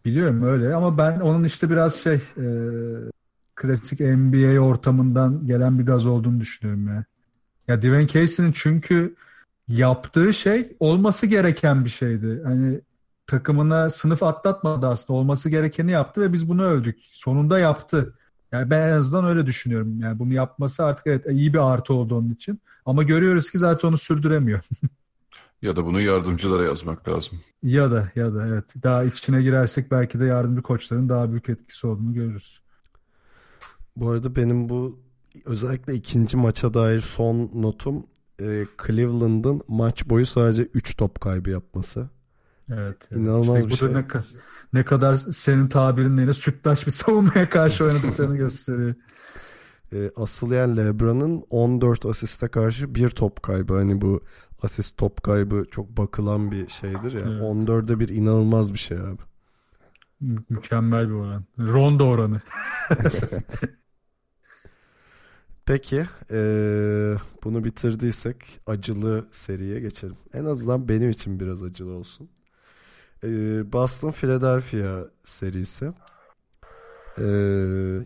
Biliyorum 0.06 0.42
öyle 0.42 0.74
ama 0.74 0.98
ben 0.98 1.20
onun 1.20 1.44
işte 1.44 1.70
biraz 1.70 1.94
şey 1.94 2.14
e, 2.14 2.46
klasik 3.54 4.00
NBA 4.00 4.60
ortamından 4.60 5.46
gelen 5.46 5.78
bir 5.78 5.86
gaz 5.86 6.06
olduğunu 6.06 6.40
düşünüyorum 6.40 6.88
ya. 6.88 7.04
Ya 7.68 7.82
Dwayne 7.82 8.06
Casey'nin 8.06 8.52
çünkü 8.52 9.16
yaptığı 9.68 10.32
şey 10.32 10.76
olması 10.80 11.26
gereken 11.26 11.84
bir 11.84 11.90
şeydi. 11.90 12.40
Hani 12.44 12.80
takımına 13.26 13.90
sınıf 13.90 14.22
atlatmadı 14.22 14.88
aslında. 14.88 15.18
Olması 15.18 15.50
gerekeni 15.50 15.90
yaptı 15.90 16.20
ve 16.20 16.32
biz 16.32 16.48
bunu 16.48 16.62
övdük. 16.62 16.98
Sonunda 17.12 17.58
yaptı. 17.58 18.14
Yani 18.52 18.70
ben 18.70 18.88
en 18.88 18.92
azından 18.92 19.24
öyle 19.24 19.46
düşünüyorum. 19.46 20.00
Yani 20.00 20.18
bunu 20.18 20.32
yapması 20.34 20.84
artık 20.84 21.06
evet 21.06 21.26
iyi 21.30 21.54
bir 21.54 21.72
artı 21.72 21.94
oldu 21.94 22.18
onun 22.18 22.32
için. 22.32 22.60
Ama 22.84 23.02
görüyoruz 23.02 23.50
ki 23.50 23.58
zaten 23.58 23.88
onu 23.88 23.96
sürdüremiyor. 23.96 24.60
Ya 25.66 25.76
da 25.76 25.86
bunu 25.86 26.00
yardımcılara 26.00 26.64
yazmak 26.64 27.08
lazım. 27.08 27.40
Ya 27.62 27.90
da 27.90 28.12
ya 28.16 28.34
da 28.34 28.46
evet. 28.46 28.74
Daha 28.82 29.04
içine 29.04 29.42
girersek 29.42 29.90
belki 29.90 30.20
de 30.20 30.24
yardımcı 30.24 30.62
koçların 30.62 31.08
daha 31.08 31.30
büyük 31.30 31.48
etkisi 31.48 31.86
olduğunu 31.86 32.14
görürüz. 32.14 32.60
Bu 33.96 34.10
arada 34.10 34.36
benim 34.36 34.68
bu 34.68 35.00
özellikle 35.44 35.94
ikinci 35.94 36.36
maça 36.36 36.74
dair 36.74 37.00
son 37.00 37.50
notum 37.54 38.06
e, 38.40 38.66
Cleveland'ın 38.86 39.60
maç 39.68 40.08
boyu 40.08 40.26
sadece 40.26 40.62
3 40.62 40.96
top 40.96 41.20
kaybı 41.20 41.50
yapması. 41.50 42.08
Evet. 42.72 42.96
İnanılmaz 43.14 43.56
İşte 43.56 43.66
bir 43.66 43.70
bu 43.72 43.76
şey. 43.76 43.88
da 43.88 43.92
ne, 43.92 43.98
ka- 44.06 44.24
ne 44.72 44.84
kadar 44.84 45.14
senin 45.14 45.68
tabirinle 45.68 46.34
süttaş 46.34 46.86
bir 46.86 46.92
savunmaya 46.92 47.50
karşı 47.50 47.84
oynadıklarını 47.84 48.36
gösteriyor. 48.36 48.94
E, 49.92 50.10
asıl 50.16 50.52
yani 50.52 50.76
LeBron'un 50.76 51.44
14 51.50 52.06
asiste 52.06 52.48
karşı 52.48 52.94
bir 52.94 53.08
top 53.08 53.42
kaybı. 53.42 53.74
Hani 53.74 54.00
bu 54.00 54.24
asist 54.62 54.96
top 54.96 55.22
kaybı 55.22 55.64
çok 55.70 55.96
bakılan 55.96 56.50
bir 56.50 56.68
şeydir 56.68 57.12
ya. 57.12 57.20
Evet. 57.20 57.42
14'e 57.42 58.00
bir 58.00 58.08
inanılmaz 58.08 58.72
bir 58.72 58.78
şey 58.78 58.98
abi. 58.98 59.22
Mü- 60.20 60.44
mükemmel 60.48 61.08
bir 61.08 61.14
oran. 61.14 61.44
Rondo 61.58 62.04
oranı. 62.08 62.40
Peki 65.66 66.06
e, 66.30 66.38
bunu 67.44 67.64
bitirdiysek 67.64 68.60
acılı 68.66 69.26
seriye 69.30 69.80
geçelim. 69.80 70.16
En 70.34 70.44
azından 70.44 70.88
benim 70.88 71.10
için 71.10 71.40
biraz 71.40 71.62
acılı 71.62 71.92
olsun. 71.92 72.28
E, 73.24 73.28
Boston 73.72 74.10
Philadelphia 74.10 75.04
serisi. 75.24 75.92
E, 77.18 77.26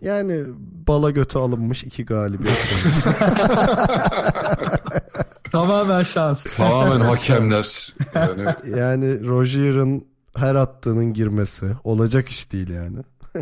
yani 0.03 0.45
bala 0.89 1.11
götü 1.11 1.39
alınmış 1.39 1.85
iki 1.85 2.05
galibiyet. 2.05 2.59
Tamamen 5.53 6.03
şans. 6.03 6.57
Tamamen 6.57 7.01
hakemler. 7.01 7.95
Yani 8.15 8.47
yani 8.79 9.29
Rozier'ın 9.29 10.07
her 10.37 10.55
attığının 10.55 11.13
girmesi 11.13 11.67
olacak 11.85 12.29
iş 12.29 12.53
değil 12.53 12.71
yani. 12.71 12.99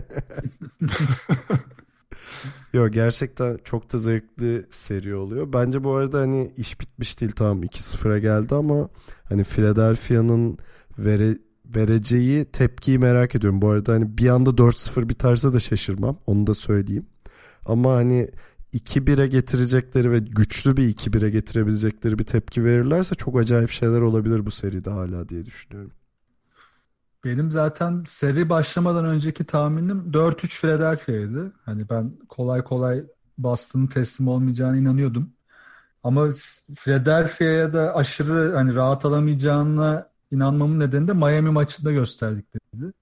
Yok 2.73 2.93
gerçekten 2.93 3.59
çok 3.65 3.93
da 3.93 3.99
zevkli 3.99 4.67
seri 4.71 5.15
oluyor. 5.15 5.53
Bence 5.53 5.85
bu 5.85 5.95
arada 5.95 6.19
hani 6.19 6.53
iş 6.57 6.81
bitmiş 6.81 7.21
değil 7.21 7.33
tamam 7.33 7.63
2-0'a 7.63 8.19
geldi 8.19 8.55
ama 8.55 8.89
hani 9.29 9.45
Philadelphia'nın 9.45 10.59
vere, 10.99 11.39
vereceği 11.77 12.45
tepkiyi 12.45 12.99
merak 12.99 13.35
ediyorum. 13.35 13.63
Bu 13.63 13.71
arada 13.71 13.93
hani 13.93 14.19
bir 14.19 14.29
anda 14.29 14.51
4-0 14.51 15.09
biterse 15.09 15.53
de 15.53 15.61
şaşırmam. 15.61 16.19
Onu 16.27 16.47
da 16.47 16.55
söyleyeyim. 16.55 17.07
Ama 17.67 17.95
hani 17.95 18.29
2-1'e 18.73 19.27
getirecekleri 19.27 20.11
ve 20.11 20.19
güçlü 20.19 20.77
bir 20.77 20.95
2-1'e 20.95 21.31
getirebilecekleri 21.31 22.19
bir 22.19 22.25
tepki 22.25 22.65
verirlerse 22.65 23.15
çok 23.15 23.39
acayip 23.39 23.71
şeyler 23.71 24.01
olabilir 24.01 24.47
bu 24.47 24.51
seride 24.51 24.91
hala 24.91 25.29
diye 25.29 25.47
düşünüyorum. 25.47 25.93
Benim 27.25 27.51
zaten 27.51 28.05
seri 28.07 28.49
başlamadan 28.49 29.05
önceki 29.05 29.45
tahminim 29.45 30.11
4-3 30.13 30.61
Philadelphia'ydı. 30.61 31.53
Hani 31.65 31.91
ben 31.91 32.13
kolay 32.29 32.65
kolay 32.65 33.05
Boston'ın 33.39 33.87
teslim 33.87 34.29
olmayacağına 34.29 34.77
inanıyordum. 34.77 35.33
Ama 36.03 36.29
Philadelphia'ya 36.75 37.73
da 37.73 37.95
aşırı 37.95 38.55
hani 38.55 38.75
rahat 38.75 39.05
alamayacağına 39.05 40.11
inanmamın 40.31 40.81
nedeni 40.81 41.09
de 41.09 41.13
Miami 41.13 41.51
maçında 41.51 41.93
gösterdikleriydi. 41.93 42.93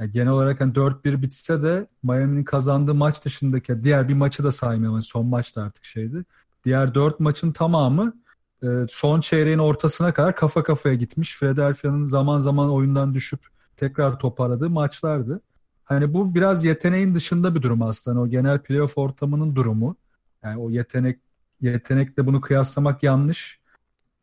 Yani 0.00 0.10
genel 0.10 0.32
olarak 0.32 0.60
hani 0.60 0.72
4-1 0.72 1.22
bitse 1.22 1.62
de 1.62 1.86
Miami'nin 2.02 2.44
kazandığı 2.44 2.94
maç 2.94 3.24
dışındaki 3.24 3.84
diğer 3.84 4.08
bir 4.08 4.14
maçı 4.14 4.44
da 4.44 4.52
saymıyorum. 4.52 4.94
Hani 4.94 5.04
son 5.04 5.26
maçta 5.26 5.62
artık 5.62 5.84
şeydi. 5.84 6.24
Diğer 6.64 6.94
4 6.94 7.20
maçın 7.20 7.52
tamamı 7.52 8.14
e, 8.62 8.66
son 8.90 9.20
çeyreğin 9.20 9.58
ortasına 9.58 10.14
kadar 10.14 10.36
kafa 10.36 10.62
kafaya 10.62 10.94
gitmiş. 10.94 11.38
Philadelphia'nın 11.38 12.04
zaman 12.04 12.38
zaman 12.38 12.70
oyundan 12.70 13.14
düşüp 13.14 13.40
tekrar 13.76 14.18
toparladığı 14.18 14.70
maçlardı. 14.70 15.40
Hani 15.84 16.14
bu 16.14 16.34
biraz 16.34 16.64
yeteneğin 16.64 17.14
dışında 17.14 17.54
bir 17.54 17.62
durum 17.62 17.82
aslında. 17.82 18.20
O 18.20 18.28
genel 18.28 18.58
playoff 18.62 18.98
ortamının 18.98 19.56
durumu. 19.56 19.96
Yani 20.42 20.58
o 20.58 20.70
yetenek 20.70 21.18
yetenekle 21.60 22.26
bunu 22.26 22.40
kıyaslamak 22.40 23.02
yanlış. 23.02 23.60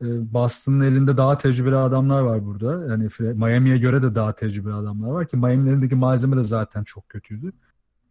E, 0.03 0.33
Boston'ın 0.33 0.79
elinde 0.79 1.17
daha 1.17 1.37
tecrübeli 1.37 1.75
adamlar 1.75 2.21
var 2.21 2.45
burada. 2.45 2.85
Yani 2.91 3.07
Miami'ye 3.19 3.77
göre 3.77 4.01
de 4.01 4.15
daha 4.15 4.35
tecrübeli 4.35 4.73
adamlar 4.73 5.11
var 5.11 5.27
ki 5.27 5.37
Miami'nin 5.37 5.67
elindeki 5.71 5.95
malzeme 5.95 6.37
de 6.37 6.43
zaten 6.43 6.83
çok 6.83 7.09
kötüydü. 7.09 7.53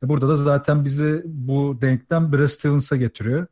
E, 0.04 0.08
Burada 0.08 0.28
da 0.28 0.36
zaten 0.36 0.84
bizi 0.84 1.22
bu 1.26 1.78
denklem 1.80 2.32
Brad 2.32 2.46
Stevens'a 2.46 2.96
getiriyor. 2.96 3.46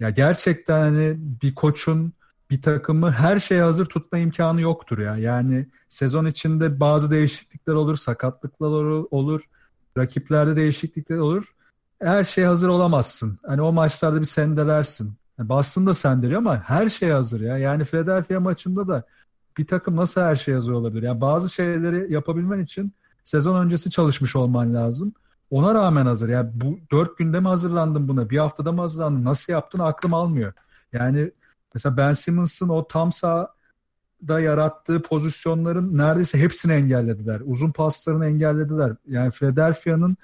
Ya 0.00 0.10
gerçekten 0.10 0.80
hani 0.80 1.16
bir 1.42 1.54
koçun 1.54 2.12
bir 2.50 2.62
takımı 2.62 3.10
her 3.10 3.38
şeye 3.38 3.62
hazır 3.62 3.86
tutma 3.86 4.18
imkanı 4.18 4.60
yoktur 4.60 4.98
ya. 4.98 5.16
Yani 5.16 5.66
sezon 5.88 6.26
içinde 6.26 6.80
bazı 6.80 7.10
değişiklikler 7.10 7.74
olur, 7.74 7.96
sakatlıklar 7.96 8.68
olur, 9.10 9.42
rakiplerde 9.98 10.56
değişiklikler 10.56 11.16
olur. 11.18 11.54
Her 12.02 12.24
şeye 12.24 12.46
hazır 12.46 12.68
olamazsın. 12.68 13.38
Hani 13.46 13.62
o 13.62 13.72
maçlarda 13.72 14.20
bir 14.20 14.26
sendelersin. 14.26 15.17
Yani 15.38 15.48
Boston 15.48 15.86
da 15.86 15.94
sendeliyor 15.94 16.38
ama 16.38 16.56
her 16.56 16.88
şey 16.88 17.10
hazır 17.10 17.40
ya. 17.40 17.58
Yani 17.58 17.84
Philadelphia 17.84 18.40
maçında 18.40 18.88
da 18.88 19.04
bir 19.58 19.66
takım 19.66 19.96
nasıl 19.96 20.20
her 20.20 20.36
şeye 20.36 20.54
hazır 20.54 20.72
olabilir? 20.72 21.02
Yani 21.02 21.20
bazı 21.20 21.48
şeyleri 21.48 22.12
yapabilmen 22.12 22.60
için 22.60 22.92
sezon 23.24 23.64
öncesi 23.64 23.90
çalışmış 23.90 24.36
olman 24.36 24.74
lazım. 24.74 25.12
Ona 25.50 25.74
rağmen 25.74 26.06
hazır. 26.06 26.28
Yani 26.28 26.50
bu 26.54 26.78
dört 26.92 27.18
günde 27.18 27.40
mi 27.40 27.48
hazırlandın 27.48 28.08
buna? 28.08 28.30
Bir 28.30 28.38
haftada 28.38 28.72
mı 28.72 28.80
hazırlandın? 28.80 29.24
Nasıl 29.24 29.52
yaptın? 29.52 29.78
Aklım 29.78 30.14
almıyor. 30.14 30.52
Yani 30.92 31.30
mesela 31.74 31.96
Ben 31.96 32.12
Simmons'ın 32.12 32.68
o 32.68 32.88
tam 32.88 33.12
sahada 33.12 34.40
yarattığı 34.40 35.02
pozisyonların 35.02 35.98
neredeyse 35.98 36.38
hepsini 36.38 36.72
engellediler. 36.72 37.40
Uzun 37.44 37.72
paslarını 37.72 38.26
engellediler. 38.26 38.92
Yani 39.08 39.30
Philadelphia'nın 39.30 40.16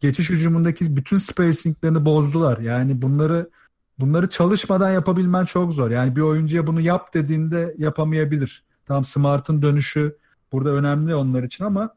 geçiş 0.00 0.30
hücumundaki 0.30 0.96
bütün 0.96 1.16
spacinglerini 1.16 2.04
bozdular. 2.04 2.58
Yani 2.58 3.02
bunları 3.02 3.50
bunları 3.98 4.30
çalışmadan 4.30 4.90
yapabilmen 4.90 5.44
çok 5.44 5.72
zor. 5.72 5.90
Yani 5.90 6.16
bir 6.16 6.20
oyuncuya 6.20 6.66
bunu 6.66 6.80
yap 6.80 7.14
dediğinde 7.14 7.74
yapamayabilir. 7.78 8.64
Tam 8.84 9.04
Smart'ın 9.04 9.62
dönüşü 9.62 10.16
burada 10.52 10.70
önemli 10.70 11.14
onlar 11.14 11.42
için 11.42 11.64
ama 11.64 11.94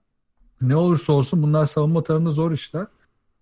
ne 0.62 0.76
olursa 0.76 1.14
olsun 1.14 1.44
bunlar 1.44 1.66
savunma 1.66 2.04
tarafında 2.04 2.32
zor 2.32 2.52
işler. 2.52 2.88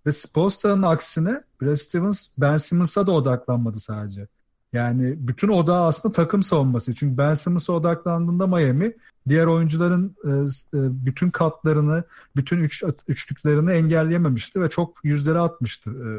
Ve 0.05 0.11
Spolstra'nın 0.11 0.81
aksine 0.81 1.43
Brad 1.61 1.75
Stevens 1.75 2.29
Ben 2.37 2.57
Simmons'a 2.57 3.07
da 3.07 3.11
odaklanmadı 3.11 3.79
sadece. 3.79 4.27
Yani 4.73 5.15
bütün 5.17 5.47
odağı 5.47 5.85
aslında 5.85 6.13
takım 6.13 6.43
savunması. 6.43 6.95
Çünkü 6.95 7.17
Ben 7.17 7.33
Simmons'a 7.33 7.73
odaklandığında 7.73 8.47
Miami 8.47 8.93
diğer 9.29 9.45
oyuncuların 9.45 10.15
e, 10.25 10.29
e, 10.29 11.05
bütün 11.05 11.31
katlarını, 11.31 12.03
bütün 12.35 12.57
üç, 12.57 12.83
üçlüklerini 13.07 13.71
engelleyememişti 13.71 14.61
ve 14.61 14.69
çok 14.69 15.05
yüzlere 15.05 15.39
atmıştı 15.39 15.91
e, 15.91 16.09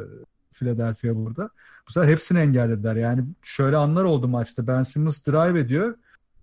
Philadelphia 0.53 1.16
burada. 1.16 1.51
Bu 1.89 1.93
sefer 1.93 2.09
hepsini 2.09 2.39
engellediler. 2.39 2.97
Yani 2.97 3.24
şöyle 3.43 3.76
anlar 3.76 4.05
oldu 4.05 4.28
maçta. 4.28 4.66
Ben 4.66 4.82
Simmons 4.82 5.26
drive 5.26 5.61
ediyor. 5.61 5.95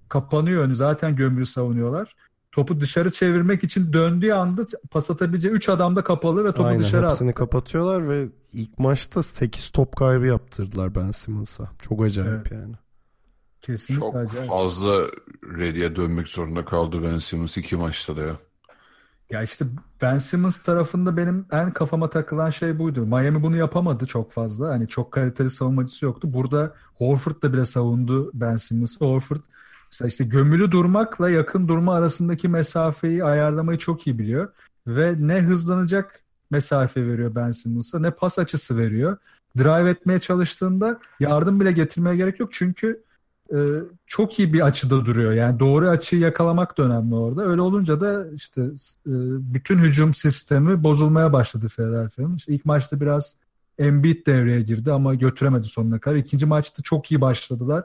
Kapanıyor 0.10 0.64
önü. 0.64 0.76
Zaten 0.76 1.16
gömülü 1.16 1.46
savunuyorlar. 1.46 2.16
Topu 2.52 2.80
dışarı 2.80 3.12
çevirmek 3.12 3.64
için 3.64 3.94
döndüğü 3.94 4.32
anda 4.32 4.66
pas 4.92 5.12
atabileceği 5.12 5.54
3 5.54 5.70
adam 5.70 5.96
da 5.96 6.04
kapalı 6.04 6.46
ve 6.46 6.52
topu 6.52 6.64
Aynen 6.64 6.82
dışarı 6.84 7.10
hepsini 7.10 7.30
attı. 7.30 7.36
kapatıyorlar 7.40 8.10
ve 8.10 8.28
ilk 8.54 8.80
maçta 8.80 9.24
8 9.24 9.70
top 9.70 9.96
kaybı 9.96 10.26
yaptırdılar 10.26 10.96
Ben 10.96 11.12
Simmons'a. 11.12 11.64
Çok 11.82 12.04
acayip 12.04 12.32
Evet. 12.32 12.52
yani. 12.52 12.74
Kesinlikle 13.62 14.06
Çok 14.06 14.16
acayip. 14.16 14.50
fazla 14.50 15.08
ready'e 15.58 15.96
dönmek 15.96 16.28
zorunda 16.28 16.66
kaldı 16.66 17.04
Ben 17.04 17.18
Simmons 17.18 17.58
iki 17.58 17.76
maçta 17.76 18.18
da 18.18 18.22
ya. 18.22 18.36
Ya 19.32 19.44
işte 19.44 19.66
Ben 20.02 20.18
Simmons 20.18 20.64
tarafında 20.64 21.18
benim 21.18 21.46
en 21.52 21.74
kafama 21.74 22.10
takılan 22.10 22.50
şey 22.50 22.80
buydu. 22.80 23.06
Miami 23.06 23.44
bunu 23.44 23.58
yapamadı 23.58 24.06
çok 24.06 24.32
fazla. 24.32 24.70
Hani 24.70 24.88
çok 24.88 25.12
kaliteli 25.12 25.50
savunmacısı 25.50 26.06
yoktu. 26.06 26.34
Burada 26.34 26.74
Horford 26.96 27.42
da 27.42 27.54
bile 27.54 27.66
savundu 27.66 28.32
Ben 28.34 28.56
Simmons'ı. 28.56 29.06
Horford 29.06 29.42
mesela 29.92 30.08
işte 30.08 30.24
gömülü 30.24 30.72
durmakla 30.72 31.30
yakın 31.30 31.68
durma 31.68 31.96
arasındaki 31.96 32.48
mesafeyi 32.48 33.24
ayarlamayı 33.24 33.80
çok 33.80 34.08
iyi 34.08 34.20
biliyor. 34.20 34.54
Ve 34.88 35.16
ne 35.20 35.42
hızlanacak 35.42 36.20
mesafe 36.52 37.08
veriyor 37.08 37.36
Ben 37.36 37.52
Simmons'a 37.52 38.00
ne 38.00 38.12
pas 38.12 38.40
açısı 38.40 38.78
veriyor. 38.78 39.18
Drive 39.58 39.90
etmeye 39.90 40.20
çalıştığında 40.20 41.00
yardım 41.20 41.60
bile 41.60 41.72
getirmeye 41.72 42.16
gerek 42.16 42.40
yok. 42.40 42.50
Çünkü 42.54 43.04
e, 43.52 43.58
çok 44.08 44.40
iyi 44.40 44.54
bir 44.54 44.62
açıda 44.62 45.06
duruyor. 45.06 45.32
Yani 45.34 45.60
doğru 45.60 45.90
açıyı 45.90 46.22
yakalamak 46.22 46.78
da 46.78 46.84
önemli 46.84 47.16
orada. 47.16 47.46
Öyle 47.46 47.62
olunca 47.62 48.00
da 48.00 48.26
işte 48.36 48.62
e, 48.62 49.14
bütün 49.54 49.78
hücum 49.78 50.14
sistemi 50.14 50.84
bozulmaya 50.84 51.34
başladı 51.34 51.68
Philadelphia'nın. 51.68 52.36
İşte 52.36 52.54
ilk 52.54 52.66
maçta 52.66 53.02
biraz 53.02 53.38
Embiid 53.80 54.26
devreye 54.26 54.62
girdi 54.62 54.92
ama 54.92 55.16
götüremedi 55.16 55.68
sonuna 55.68 56.00
kadar. 56.00 56.16
İkinci 56.16 56.46
maçta 56.46 56.84
çok 56.84 57.12
iyi 57.12 57.22
başladılar. 57.22 57.84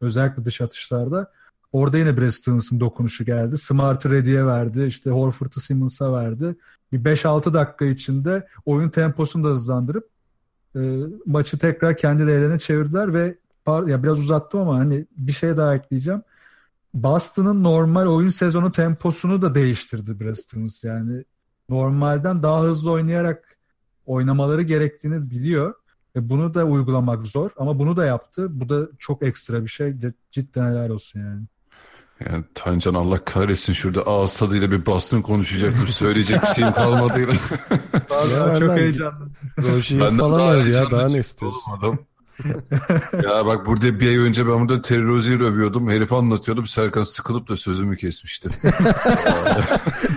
Özellikle 0.00 0.44
dış 0.44 0.60
atışlarda. 0.60 1.32
Orada 1.72 1.98
yine 1.98 2.16
Brad 2.16 2.30
Stevens'ın 2.30 2.80
dokunuşu 2.80 3.24
geldi. 3.24 3.58
Smart'ı 3.58 4.10
Reddy'e 4.10 4.46
verdi. 4.46 4.84
İşte 4.84 5.10
Horford'u 5.10 5.60
Simmons'a 5.60 6.12
verdi. 6.12 6.56
Bir 6.92 7.04
5-6 7.04 7.54
dakika 7.54 7.84
içinde 7.84 8.46
oyun 8.66 8.90
temposunu 8.90 9.44
da 9.44 9.48
hızlandırıp 9.48 10.08
e, 10.76 10.80
maçı 11.26 11.58
tekrar 11.58 11.96
kendi 11.96 12.26
lehlerine 12.26 12.58
çevirdiler 12.58 13.14
ve 13.14 13.38
ya 13.68 14.02
biraz 14.02 14.18
uzattım 14.18 14.60
ama 14.60 14.78
hani 14.78 15.06
bir 15.16 15.32
şey 15.32 15.56
daha 15.56 15.74
ekleyeceğim. 15.74 16.22
Boston'ın 16.94 17.64
normal 17.64 18.06
oyun 18.06 18.28
sezonu 18.28 18.72
temposunu 18.72 19.42
da 19.42 19.54
değiştirdi 19.54 20.20
Brad 20.20 20.34
Stevens. 20.34 20.84
Yani 20.84 21.24
normalden 21.68 22.42
daha 22.42 22.62
hızlı 22.62 22.90
oynayarak 22.90 23.58
oynamaları 24.06 24.62
gerektiğini 24.62 25.30
biliyor. 25.30 25.74
Ve 26.16 26.28
bunu 26.28 26.54
da 26.54 26.64
uygulamak 26.64 27.26
zor 27.26 27.50
ama 27.56 27.78
bunu 27.78 27.96
da 27.96 28.04
yaptı. 28.04 28.60
Bu 28.60 28.68
da 28.68 28.88
çok 28.98 29.22
ekstra 29.22 29.62
bir 29.62 29.68
şey. 29.68 29.94
Cidden 30.32 30.70
helal 30.70 30.90
olsun 30.90 31.20
yani. 31.20 31.42
Yani 32.26 32.44
Tancan 32.54 32.94
Allah 32.94 33.24
kahretsin 33.24 33.72
şurada 33.72 34.02
ağız 34.02 34.38
tadıyla 34.38 34.70
bir 34.70 34.86
Boston 34.86 35.22
konuşacaktım. 35.22 35.88
Söyleyecek 35.88 36.42
bir 36.42 36.46
şeyim 36.46 36.72
kalmadıydı. 36.72 37.32
Vallahi 38.10 38.58
çok 38.58 38.70
heyecanlı. 38.70 39.28
Roji'yi 39.58 40.00
falan 40.00 40.66
ya 40.66 40.90
daha 40.90 41.08
ne 41.08 41.18
istiyorsun? 41.18 41.60
Ya 43.24 43.46
bak 43.46 43.66
burada 43.66 44.00
bir 44.00 44.08
ay 44.08 44.16
önce 44.16 44.46
ben 44.46 44.60
burada 44.60 44.80
Terry 44.80 45.06
Rozier'i 45.06 45.44
övüyordum. 45.44 45.90
Herif 45.90 46.12
anlatıyordum. 46.12 46.66
Serkan 46.66 47.02
sıkılıp 47.02 47.48
da 47.48 47.56
sözümü 47.56 47.96
kesmişti. 47.96 48.48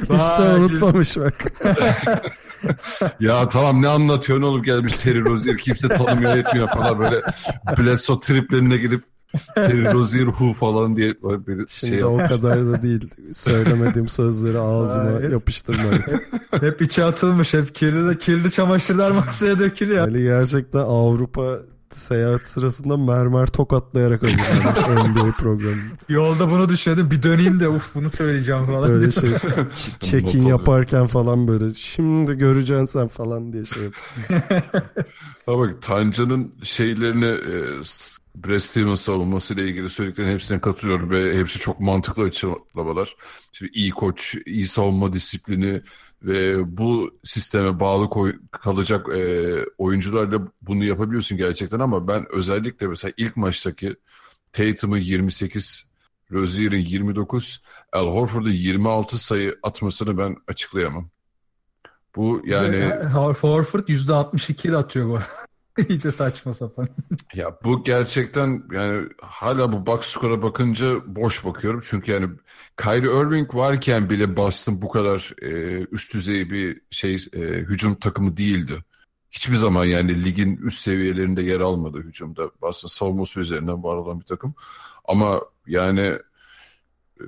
Hiç 0.03 0.39
de 0.39 0.55
unutmamış 0.57 1.17
bak. 1.17 1.53
ya 3.19 3.47
tamam 3.47 3.81
ne 3.81 3.87
anlatıyorsun 3.87 4.45
oğlum 4.45 4.63
gelmiş 4.63 4.93
Terry 4.93 5.25
Rozier 5.25 5.57
kimse 5.57 5.87
tanımıyor 5.87 6.37
etmiyor 6.37 6.67
falan 6.67 6.99
böyle 6.99 7.21
Bledsoe 7.77 8.19
triplerine 8.19 8.77
gidip 8.77 9.03
Terry 9.55 9.93
Rozier 9.93 10.25
hu 10.25 10.53
falan 10.53 10.95
diye 10.95 11.13
bir 11.13 11.67
Şimdi 11.67 11.93
şey 11.93 12.03
o 12.03 12.17
kadar 12.17 12.65
da 12.65 12.81
değil. 12.81 13.09
Söylemediğim 13.33 14.07
sözleri 14.07 14.59
ağzıma 14.59 15.03
Hayır. 15.03 15.31
yapıştırmayın. 15.31 16.03
Hep 16.59 16.81
içe 16.81 17.03
atılmış. 17.03 17.53
Hep 17.53 17.75
kirli, 17.75 18.17
kirli 18.17 18.51
çamaşırlar 18.51 19.11
masaya 19.11 19.59
dökülüyor. 19.59 20.07
Ali 20.07 20.23
gerçekten 20.23 20.79
Avrupa 20.79 21.59
seyahat 21.95 22.47
sırasında 22.47 22.97
mermer 22.97 23.47
tokatlayarak 23.47 24.23
hazırlanmış 24.23 25.09
NBA 25.09 25.31
programı. 25.31 25.81
Yolda 26.09 26.51
bunu 26.51 26.69
düşündüm. 26.69 27.11
Bir 27.11 27.23
döneyim 27.23 27.59
de 27.59 27.69
uf 27.69 27.95
bunu 27.95 28.09
söyleyeceğim 28.09 28.65
falan. 28.65 28.89
Böyle 28.89 29.11
şey 29.11 29.29
check-in 29.99 30.45
yaparken 30.45 31.07
falan 31.07 31.47
böyle 31.47 31.73
şimdi 31.73 32.33
göreceksin 32.33 32.85
sen 32.85 33.07
falan 33.07 33.53
diye 33.53 33.65
şey 33.65 33.83
yap. 33.83 33.93
Ha 35.45 35.57
bak 35.57 35.81
Tancan'ın 35.81 36.53
şeylerini 36.63 37.25
e, 37.25 37.83
Brad 38.35 38.59
Stevens 38.59 39.01
savunmasıyla 39.01 39.63
ilgili 39.63 39.89
söylediklerinin 39.89 40.33
hepsine 40.33 40.59
katılıyorum 40.59 41.09
ve 41.09 41.37
hepsi 41.37 41.59
çok 41.59 41.79
mantıklı 41.79 42.23
açıklamalar. 42.23 43.15
Şimdi 43.51 43.71
iyi 43.73 43.91
koç, 43.91 44.37
iyi 44.45 44.67
savunma 44.67 45.13
disiplini 45.13 45.81
ve 46.23 46.77
bu 46.77 47.19
sisteme 47.23 47.79
bağlı 47.79 48.09
koy- 48.09 48.39
kalacak 48.51 49.09
e, 49.15 49.51
oyuncularla 49.77 50.47
bunu 50.61 50.83
yapabiliyorsun 50.83 51.37
gerçekten 51.37 51.79
ama 51.79 52.07
ben 52.07 52.25
özellikle 52.31 52.87
mesela 52.87 53.13
ilk 53.17 53.37
maçtaki 53.37 53.95
Tatum'un 54.51 54.97
28, 54.97 55.85
Rozier'in 56.31 56.85
29, 56.85 57.61
Al 57.93 58.07
Horford'un 58.07 58.51
26 58.51 59.17
sayı 59.17 59.59
atmasını 59.63 60.17
ben 60.17 60.35
açıklayamam. 60.47 61.09
Bu 62.15 62.41
yani 62.45 62.77
Hor- 63.13 63.35
Horford 63.35 63.87
%62 63.87 64.67
ile 64.67 64.77
atıyor 64.77 65.09
bu. 65.09 65.19
İyice 65.89 66.11
saçma 66.11 66.53
sapan. 66.53 66.89
Ya 67.33 67.57
bu 67.63 67.83
gerçekten 67.83 68.63
yani 68.71 69.09
hala 69.21 69.71
bu 69.73 69.85
box 69.85 70.05
score'a 70.05 70.43
bakınca 70.43 71.15
boş 71.15 71.45
bakıyorum. 71.45 71.81
Çünkü 71.83 72.11
yani 72.11 72.29
Kyrie 72.77 73.21
Irving 73.21 73.55
varken 73.55 74.09
bile 74.09 74.37
Boston 74.37 74.81
bu 74.81 74.89
kadar 74.89 75.33
e, 75.41 75.81
üst 75.91 76.13
düzey 76.13 76.51
bir 76.51 76.81
şey 76.89 77.15
e, 77.33 77.39
hücum 77.39 77.95
takımı 77.95 78.37
değildi. 78.37 78.73
Hiçbir 79.31 79.55
zaman 79.55 79.85
yani 79.85 80.23
ligin 80.23 80.57
üst 80.57 80.81
seviyelerinde 80.83 81.41
yer 81.41 81.59
almadı 81.59 81.97
hücumda. 81.97 82.51
Boston 82.61 82.87
savunması 82.87 83.39
üzerinden 83.39 83.83
var 83.83 83.95
olan 83.95 84.19
bir 84.19 84.25
takım. 84.25 84.55
Ama 85.05 85.41
yani 85.67 86.17
e, 87.19 87.25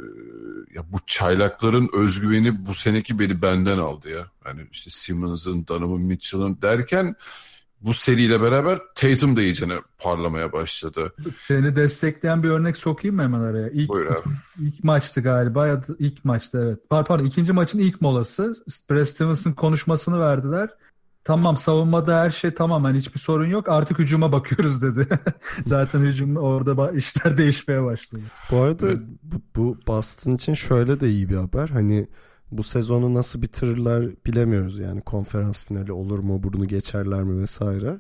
ya 0.76 0.84
bu 0.92 0.98
çaylakların 1.08 1.90
özgüveni 1.94 2.66
bu 2.66 2.74
seneki 2.74 3.20
beni 3.20 3.42
benden 3.42 3.78
aldı 3.78 4.10
ya. 4.10 4.28
Yani 4.46 4.68
işte 4.72 4.90
Simmons'ın, 4.90 5.68
Donovan 5.68 6.02
Mitchell'ın 6.02 6.62
derken 6.62 7.16
bu 7.84 7.94
seriyle 7.94 8.42
beraber 8.42 8.80
Tatum 8.96 9.36
da 9.36 9.42
iyicene 9.42 9.74
parlamaya 9.98 10.54
başladı. 10.54 11.14
Seni 11.38 11.76
destekleyen 11.76 12.44
bir 12.44 12.50
örnek 12.50 12.78
sokayım 12.78 13.16
mı 13.16 13.24
hemen 13.24 13.40
araya? 13.40 13.70
İlk, 13.70 13.90
Buyur 13.90 14.06
abi. 14.06 14.30
ilk 14.60 14.84
maçtı 14.84 15.22
galiba 15.22 15.68
ya 15.68 15.82
da 15.82 15.94
ilk 16.00 16.26
maçta 16.26 16.60
evet. 16.60 16.80
Pardon, 16.90 17.06
pardon 17.06 17.26
ikinci 17.26 17.54
maçın 17.54 17.80
ilk 17.80 18.02
molası. 18.02 18.56
Brad 18.90 19.04
Stevens'ın 19.04 19.54
konuşmasını 19.54 20.20
verdiler. 20.20 20.70
Tamam 21.24 21.58
savunmada 21.58 22.20
her 22.20 22.30
şey 22.30 22.54
tamam 22.54 22.84
hani 22.84 22.98
hiçbir 22.98 23.20
sorun 23.20 23.48
yok 23.48 23.70
artık 23.70 24.00
hücuma 24.00 24.32
bakıyoruz 24.32 24.82
dedi. 24.82 25.08
Zaten 25.66 26.00
hücum 26.00 26.36
orada 26.36 26.92
işler 26.92 27.38
değişmeye 27.38 27.84
başladı. 27.84 28.22
Bu 28.52 28.58
arada 28.58 28.88
bu, 29.24 29.36
bu 29.56 29.78
Boston 29.88 30.32
için 30.32 30.54
şöyle 30.54 31.00
de 31.00 31.10
iyi 31.10 31.30
bir 31.30 31.36
haber. 31.36 31.70
Hani 31.70 32.08
bu 32.52 32.64
sezonu 32.64 33.14
nasıl 33.14 33.42
bitirirler 33.42 34.10
bilemiyoruz 34.26 34.80
yani 34.80 35.02
konferans 35.02 35.66
finali 35.66 35.92
olur 35.92 36.20
mu 36.20 36.44
bunu 36.44 36.68
geçerler 36.68 37.24
mi 37.24 37.42
vesaire. 37.42 38.00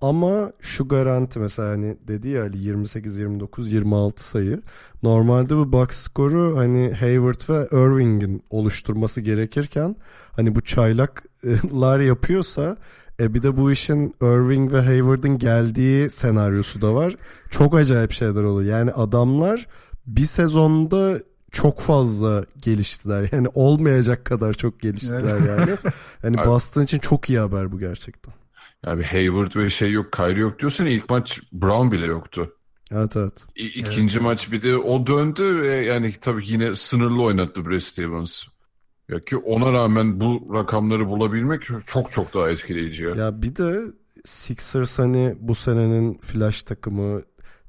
Ama 0.00 0.52
şu 0.60 0.88
garanti 0.88 1.38
mesela 1.38 1.68
hani 1.68 1.96
dedi 2.08 2.28
ya 2.28 2.42
Ali 2.42 2.58
28 2.58 3.18
29 3.18 3.72
26 3.72 4.28
sayı. 4.28 4.62
Normalde 5.02 5.56
bu 5.56 5.72
box 5.72 5.90
skoru 5.90 6.56
hani 6.56 6.92
Hayward 6.92 7.48
ve 7.48 7.66
Irving'in 7.72 8.42
oluşturması 8.50 9.20
gerekirken 9.20 9.96
hani 10.32 10.54
bu 10.54 10.60
çaylaklar 10.60 12.00
yapıyorsa 12.00 12.76
e 13.20 13.34
bir 13.34 13.42
de 13.42 13.56
bu 13.56 13.72
işin 13.72 14.14
Irving 14.22 14.72
ve 14.72 14.80
Hayward'ın 14.80 15.38
geldiği 15.38 16.10
senaryosu 16.10 16.82
da 16.82 16.94
var. 16.94 17.16
Çok 17.50 17.74
acayip 17.74 18.12
şeyler 18.12 18.42
oluyor. 18.42 18.78
Yani 18.78 18.92
adamlar 18.92 19.66
bir 20.06 20.26
sezonda 20.26 21.18
çok 21.52 21.80
fazla 21.80 22.44
geliştiler. 22.62 23.28
Yani 23.32 23.48
olmayacak 23.54 24.24
kadar 24.24 24.54
çok 24.54 24.80
geliştiler 24.80 25.58
yani. 25.58 25.76
Hani 26.22 26.36
Boston 26.36 26.82
için 26.82 26.98
çok 26.98 27.30
iyi 27.30 27.38
haber 27.38 27.72
bu 27.72 27.78
gerçekten. 27.78 28.34
Yani 28.86 28.98
bir 28.98 29.04
Hayward 29.04 29.56
ve 29.56 29.70
şey 29.70 29.92
yok, 29.92 30.12
Kyrie 30.12 30.40
yok 30.40 30.58
diyorsan 30.58 30.86
ilk 30.86 31.10
maç 31.10 31.40
Brown 31.52 31.92
bile 31.92 32.06
yoktu. 32.06 32.56
Evet 32.92 33.16
evet. 33.16 33.32
İ- 33.56 33.66
İkinci 33.80 34.20
maç 34.20 34.52
bir 34.52 34.62
de 34.62 34.76
o 34.76 35.06
döndü 35.06 35.62
ve 35.62 35.74
yani 35.74 36.14
tabii 36.20 36.42
yine 36.46 36.76
sınırlı 36.76 37.22
oynattı 37.22 37.66
Brad 37.66 37.78
Stevens. 37.78 38.42
Ya 39.08 39.20
ki 39.20 39.36
ona 39.36 39.72
rağmen 39.72 40.20
bu 40.20 40.54
rakamları 40.54 41.08
bulabilmek 41.08 41.62
çok 41.86 42.10
çok 42.10 42.34
daha 42.34 42.50
etkileyici. 42.50 43.04
Ya. 43.04 43.10
Ya 43.10 43.42
bir 43.42 43.56
de 43.56 43.80
Sixers 44.24 44.98
hani 44.98 45.36
bu 45.40 45.54
senenin 45.54 46.18
flash 46.18 46.62
takımı 46.62 47.22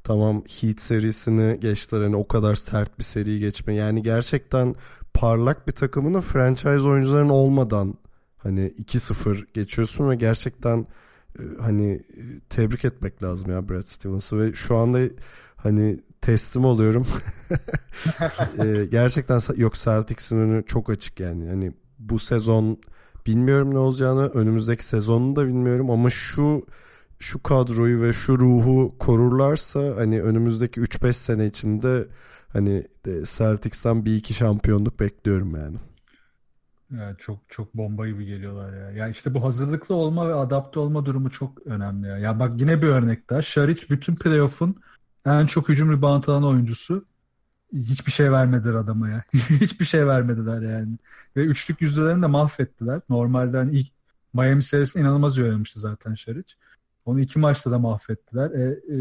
tamam 0.04 0.44
Heat 0.62 0.82
serisini 0.82 1.60
geçtiler 1.60 2.02
hani 2.02 2.16
o 2.16 2.28
kadar 2.28 2.56
sert 2.56 3.00
bir 3.00 3.04
seriyi 3.04 3.40
geçme. 3.40 3.76
Yani 3.76 4.04
gerçekten 4.04 4.76
parlak 5.14 5.68
bir 5.68 5.74
takımını 5.74 6.22
franchise 6.22 6.82
oyuncuların 6.82 7.30
olmadan 7.30 7.94
hani 8.38 8.68
2-0 8.68 9.46
geçiyorsun 9.54 10.10
ve 10.10 10.16
gerçekten 10.16 10.88
e, 11.40 11.44
hani 11.62 11.92
e, 11.92 12.40
tebrik 12.50 12.86
etmek 12.86 13.24
lazım 13.24 13.52
ya 13.52 13.70
Brad 13.70 13.86
Stevens'ı 13.86 14.40
ve 14.40 14.54
şu 14.54 14.78
anda 14.78 15.00
hani 15.56 16.00
teslim 16.22 16.66
oluyorum. 16.66 17.08
E, 18.58 18.86
gerçekten 18.92 19.42
yok 19.56 19.76
Celtics'in 19.76 20.38
önü 20.38 20.66
çok 20.66 20.90
açık 20.90 21.20
yani. 21.20 21.50
Hani 21.50 21.72
bu 22.00 22.20
sezon 22.20 22.78
bilmiyorum 23.26 23.74
ne 23.74 23.78
olacağını 23.78 24.28
önümüzdeki 24.28 24.86
sezonu 24.86 25.36
da 25.36 25.48
bilmiyorum 25.48 25.90
ama 25.90 26.10
şu 26.10 26.66
şu 27.22 27.44
kadroyu 27.44 28.02
ve 28.02 28.14
şu 28.14 28.40
ruhu 28.40 28.96
korurlarsa 29.00 29.80
hani 29.96 30.22
önümüzdeki 30.22 30.82
3-5 30.82 31.14
sene 31.14 31.46
içinde 31.46 32.08
hani 32.54 32.88
Celtics'ten 33.06 34.06
bir 34.06 34.16
iki 34.16 34.34
şampiyonluk 34.34 35.00
bekliyorum 35.00 35.56
yani. 35.56 35.78
Yani 36.92 37.18
çok 37.18 37.40
çok 37.50 37.74
bomba 37.74 38.08
gibi 38.08 38.26
geliyorlar 38.26 38.74
ya. 38.74 38.92
Ya 38.92 39.08
işte 39.08 39.34
bu 39.34 39.44
hazırlıklı 39.44 39.96
olma 39.96 40.30
ve 40.30 40.34
adapte 40.34 40.80
olma 40.80 41.06
durumu 41.06 41.30
çok 41.30 41.68
önemli 41.68 42.08
ya. 42.08 42.18
Ya 42.18 42.40
bak 42.40 42.54
yine 42.58 42.82
bir 42.82 42.88
örnek 42.88 43.30
daha. 43.30 43.42
Şaric 43.42 43.90
bütün 43.90 44.16
playoff'un 44.16 44.76
en 45.26 45.46
çok 45.46 45.70
hücum 45.70 45.92
rebound 45.92 46.24
alan 46.24 46.44
oyuncusu. 46.46 47.06
Hiçbir 47.74 48.12
şey 48.12 48.32
vermediler 48.32 48.74
adama 48.74 49.10
ya. 49.10 49.24
Hiçbir 49.34 49.86
şey 49.86 50.08
vermediler 50.08 50.62
yani. 50.62 50.98
Ve 51.36 51.46
üçlük 51.46 51.82
yüzdelerini 51.82 52.22
de 52.22 52.28
mahvettiler. 52.28 53.02
Normalden 53.10 53.70
ilk 53.70 53.88
Miami 54.34 54.64
serisinde 54.64 55.04
inanılmaz 55.04 55.40
oynamıştı 55.40 55.80
zaten 55.80 56.14
Şaric. 56.14 56.54
Onu 57.06 57.20
iki 57.20 57.40
maçta 57.40 57.72
da 57.72 57.80
mahvettiler. 57.80 58.52
E, 58.52 58.62
e, 58.64 58.98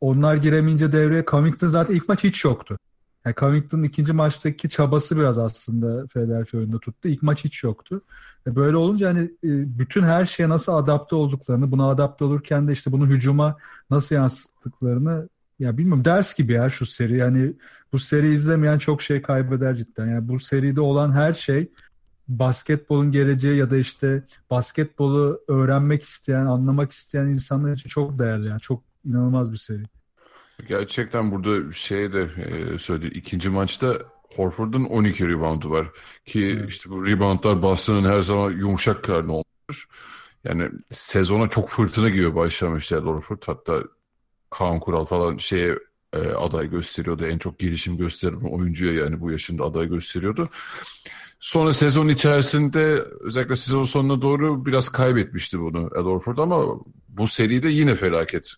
onlar 0.00 0.36
giremeyince 0.36 0.92
devreye 0.92 1.24
Covington 1.30 1.68
zaten 1.68 1.94
ilk 1.94 2.08
maç 2.08 2.24
hiç 2.24 2.44
yoktu. 2.44 2.78
Yani 3.24 3.34
Covington'ın 3.34 3.82
ikinci 3.82 4.12
maçtaki 4.12 4.68
çabası 4.68 5.16
biraz 5.18 5.38
aslında 5.38 6.06
Philadelphia 6.06 6.58
oyunda 6.58 6.78
tuttu. 6.78 7.08
İlk 7.08 7.22
maç 7.22 7.44
hiç 7.44 7.64
yoktu. 7.64 8.02
E 8.46 8.56
böyle 8.56 8.76
olunca 8.76 9.08
hani 9.08 9.20
e, 9.20 9.78
bütün 9.78 10.02
her 10.02 10.24
şeye 10.24 10.48
nasıl 10.48 10.74
adapte 10.74 11.16
olduklarını, 11.16 11.70
buna 11.70 11.88
adapte 11.88 12.24
olurken 12.24 12.68
de 12.68 12.72
işte 12.72 12.92
bunu 12.92 13.06
hücuma 13.06 13.56
nasıl 13.90 14.14
yansıttıklarını 14.14 15.28
ya 15.58 15.78
bilmiyorum 15.78 16.04
ders 16.04 16.34
gibi 16.34 16.52
ya 16.52 16.68
şu 16.68 16.86
seri. 16.86 17.16
Yani 17.16 17.52
bu 17.92 17.98
seri 17.98 18.32
izlemeyen 18.32 18.78
çok 18.78 19.02
şey 19.02 19.22
kaybeder 19.22 19.74
cidden. 19.74 20.06
Yani 20.06 20.28
bu 20.28 20.40
seride 20.40 20.80
olan 20.80 21.12
her 21.12 21.32
şey 21.32 21.70
basketbolun 22.38 23.12
geleceği 23.12 23.56
ya 23.56 23.70
da 23.70 23.76
işte 23.76 24.22
basketbolu 24.50 25.40
öğrenmek 25.48 26.02
isteyen, 26.02 26.46
anlamak 26.46 26.92
isteyen 26.92 27.26
insanlar 27.26 27.72
için 27.72 27.88
çok 27.88 28.18
değerli. 28.18 28.48
Yani 28.48 28.60
çok 28.60 28.82
inanılmaz 29.04 29.52
bir 29.52 29.56
seri. 29.56 29.82
Gerçekten 30.68 31.30
burada 31.30 31.72
şey 31.72 32.12
de 32.12 32.22
e, 32.22 32.78
söyledi. 32.78 33.06
ikinci 33.06 33.50
maçta 33.50 33.98
Horford'un 34.36 34.84
12 34.84 35.28
reboundu 35.28 35.70
var. 35.70 35.86
Ki 36.24 36.56
evet. 36.58 36.70
işte 36.70 36.90
bu 36.90 37.06
reboundlar 37.06 37.62
Boston'ın 37.62 38.10
her 38.10 38.20
zaman 38.20 38.50
yumuşak 38.50 39.04
karnı 39.04 39.32
olmuş. 39.32 39.88
Yani 40.44 40.68
sezona 40.90 41.48
çok 41.48 41.68
fırtına 41.68 42.08
gibi 42.08 42.34
başlamıştı 42.34 42.98
Horford. 42.98 43.42
Hatta 43.46 43.82
Kaan 44.50 44.80
Kural 44.80 45.04
falan 45.04 45.36
şeye 45.36 45.78
e, 46.12 46.18
aday 46.18 46.70
gösteriyordu. 46.70 47.26
En 47.26 47.38
çok 47.38 47.58
gelişim 47.58 47.98
gösteren 47.98 48.52
oyuncuya 48.52 48.92
yani 48.92 49.20
bu 49.20 49.30
yaşında 49.30 49.64
aday 49.64 49.88
gösteriyordu. 49.88 50.48
Sonra 51.40 51.72
sezon 51.72 52.08
içerisinde 52.08 53.04
özellikle 53.20 53.56
sezon 53.56 53.82
sonuna 53.82 54.22
doğru 54.22 54.66
biraz 54.66 54.88
kaybetmişti 54.88 55.60
bunu 55.60 55.90
Al 55.96 56.04
Horford 56.04 56.38
ama 56.38 56.64
bu 57.08 57.26
seride 57.26 57.68
yine 57.68 57.94
felaket 57.94 58.52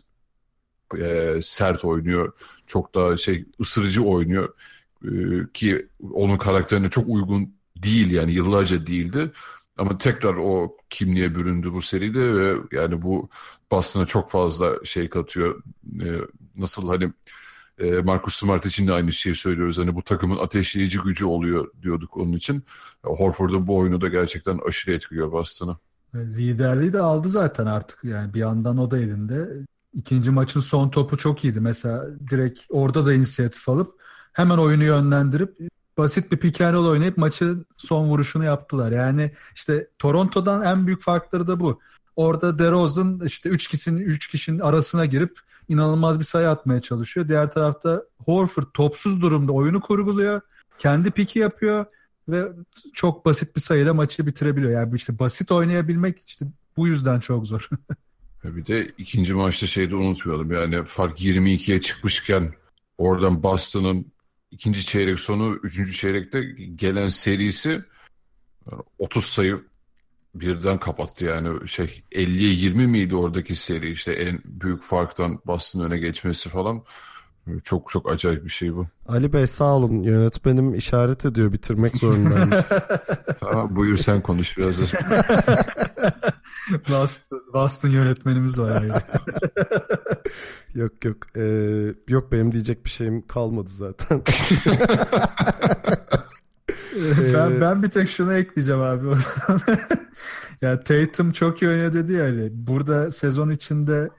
e, 0.99 1.39
sert 1.43 1.85
oynuyor. 1.85 2.33
Çok 2.67 2.95
daha 2.95 3.17
şey 3.17 3.45
ısırıcı 3.61 4.03
oynuyor. 4.03 4.55
E, 5.05 5.11
ki 5.55 5.89
onun 6.13 6.39
karakterine 6.39 6.91
çok 6.91 7.09
uygun 7.09 7.55
değil 7.77 8.11
yani 8.11 8.33
yıllarca 8.33 8.87
değildi. 8.87 9.33
Ama 9.77 9.99
tekrar 9.99 10.35
o 10.35 10.77
kimliğe 10.91 11.35
büründü 11.35 11.73
bu 11.73 11.83
seride 11.83 12.35
ve 12.35 12.55
yani 12.73 13.03
bu 13.03 13.29
Boston'a 13.71 14.07
çok 14.07 14.31
fazla 14.31 14.85
şey 14.85 15.09
katıyor. 15.09 15.63
E, 16.01 16.09
nasıl 16.57 16.89
hani 16.89 17.13
e, 17.79 17.91
Marcus 17.91 18.35
Smart 18.35 18.67
için 18.67 18.89
de 18.89 18.93
aynı 18.93 19.13
şeyi 19.13 19.35
söylüyoruz. 19.35 19.79
Hani 19.79 19.95
bu 19.95 20.03
takımın 20.03 20.39
ateşleyici 20.39 20.99
gücü 20.99 21.25
oluyor 21.25 21.71
diyorduk 21.83 22.17
onun 22.17 22.33
için. 22.33 22.63
Horford'un 23.03 23.67
bu 23.67 23.77
oyunu 23.77 24.01
da 24.01 24.09
gerçekten 24.09 24.59
aşırı 24.69 24.95
etkiliyor 24.95 25.33
Boston'ı. 25.33 25.77
Liderliği 26.15 26.93
de 26.93 27.01
aldı 27.01 27.29
zaten 27.29 27.67
artık 27.67 28.05
yani 28.05 28.35
bir 28.35 28.41
yandan 28.41 28.79
o 28.79 28.91
da 28.91 28.99
elinde. 28.99 29.49
İkinci 29.95 30.31
maçın 30.31 30.61
son 30.61 30.89
topu 30.89 31.17
çok 31.17 31.45
iyiydi. 31.45 31.61
Mesela 31.61 32.07
direkt 32.31 32.61
orada 32.69 33.07
da 33.07 33.15
inisiyatif 33.15 33.69
alıp 33.69 34.03
hemen 34.33 34.59
oyunu 34.59 34.85
yönlendirip 34.85 35.59
basit 35.99 36.33
bir 36.33 36.37
pick 36.37 36.61
and 36.61 36.75
roll 36.75 36.87
oynayıp 36.87 37.17
maçın 37.17 37.67
son 37.77 38.07
vuruşunu 38.07 38.45
yaptılar. 38.45 38.93
Yani 38.93 39.31
işte 39.55 39.89
Toronto'dan 39.99 40.63
en 40.63 40.87
büyük 40.87 41.03
farkları 41.03 41.47
da 41.47 41.61
bu. 41.61 41.81
Orada 42.17 42.59
DeRozan 42.59 43.21
işte 43.27 43.49
3 43.49 43.69
kişinin 43.69 44.01
3 44.01 44.29
kişinin 44.29 44.59
arasına 44.59 45.07
girip 45.07 45.39
inanılmaz 45.69 46.19
bir 46.19 46.25
sayı 46.25 46.49
atmaya 46.49 46.81
çalışıyor. 46.81 47.29
Diğer 47.29 47.51
tarafta 47.51 48.03
Horford 48.25 48.67
topsuz 48.75 49.23
durumda 49.23 49.53
oyunu 49.53 49.81
kurguluyor. 49.81 50.41
Kendi 50.79 51.11
piki 51.11 51.39
yapıyor 51.39 51.87
ve 52.29 52.53
çok 52.93 53.25
basit 53.25 53.57
bir 53.57 53.61
sayıyla 53.61 53.95
maçı 53.95 54.27
bitirebiliyor. 54.27 54.73
Yani 54.73 54.95
işte 54.95 55.19
basit 55.19 55.53
oynayabilmek 55.53 56.23
işte 56.27 56.47
bu 56.77 56.87
yüzden 56.87 57.21
çok 57.21 57.47
zor. 57.47 57.69
Bir 58.45 58.67
de 58.67 58.93
ikinci 58.99 59.35
maçta 59.35 59.67
şeyi 59.67 59.91
de 59.91 59.97
unutmayalım. 59.97 60.53
Yani 60.53 60.85
fark 60.85 61.21
22'ye 61.21 61.81
çıkmışken 61.81 62.55
oradan 62.99 63.43
Boston'ın 63.43 64.13
ikinci 64.51 64.87
çeyrek 64.87 65.19
sonu, 65.19 65.59
üçüncü 65.63 65.93
çeyrekte 65.93 66.43
gelen 66.75 67.09
serisi 67.09 67.83
30 68.99 69.25
sayı 69.25 69.65
birden 70.35 70.79
kapattı 70.79 71.25
yani 71.25 71.69
şey 71.69 72.05
50'ye 72.13 72.53
20 72.53 72.87
miydi 72.87 73.17
oradaki 73.17 73.55
seri 73.55 73.91
işte 73.91 74.13
en 74.13 74.41
büyük 74.45 74.83
farktan 74.83 75.39
Boston 75.47 75.81
öne 75.81 75.99
geçmesi 75.99 76.49
falan 76.49 76.83
çok 77.63 77.91
çok 77.91 78.13
acayip 78.13 78.45
bir 78.45 78.51
şey 78.51 78.75
bu. 78.75 78.87
Ali 79.09 79.33
Bey 79.33 79.47
sağ 79.47 79.75
olun 79.75 80.03
yönetmenim 80.03 80.75
işaret 80.75 81.25
ediyor 81.25 81.53
bitirmek 81.53 81.97
zorundaymış. 81.97 82.67
tamam 83.41 83.77
buyur 83.77 83.99
sen 83.99 84.21
konuş 84.21 84.59
biraz. 84.59 84.79
Boston, 86.89 87.43
Boston 87.53 87.89
yönetmenimiz 87.89 88.59
var 88.59 88.83
yani. 88.83 88.93
yok 90.75 91.05
yok 91.05 91.17
ee, 91.37 91.95
yok 92.09 92.33
benim 92.33 92.53
diyecek 92.53 92.85
bir 92.85 92.91
şeyim 92.91 93.27
kalmadı 93.27 93.71
zaten. 93.71 94.23
Ben, 97.35 97.61
ben 97.61 97.83
bir 97.83 97.89
tek 97.89 98.09
şunu 98.09 98.35
ekleyeceğim 98.35 98.81
abi. 98.81 99.07
ya 100.63 100.81
Tatum 100.85 101.33
çok 101.33 101.63
iyi 101.63 101.69
oynuyor 101.69 101.93
dedi 101.93 102.13
ya 102.13 102.25
Ali. 102.25 102.51
Burada 102.53 103.11
sezon 103.11 103.51
içinde 103.51 104.11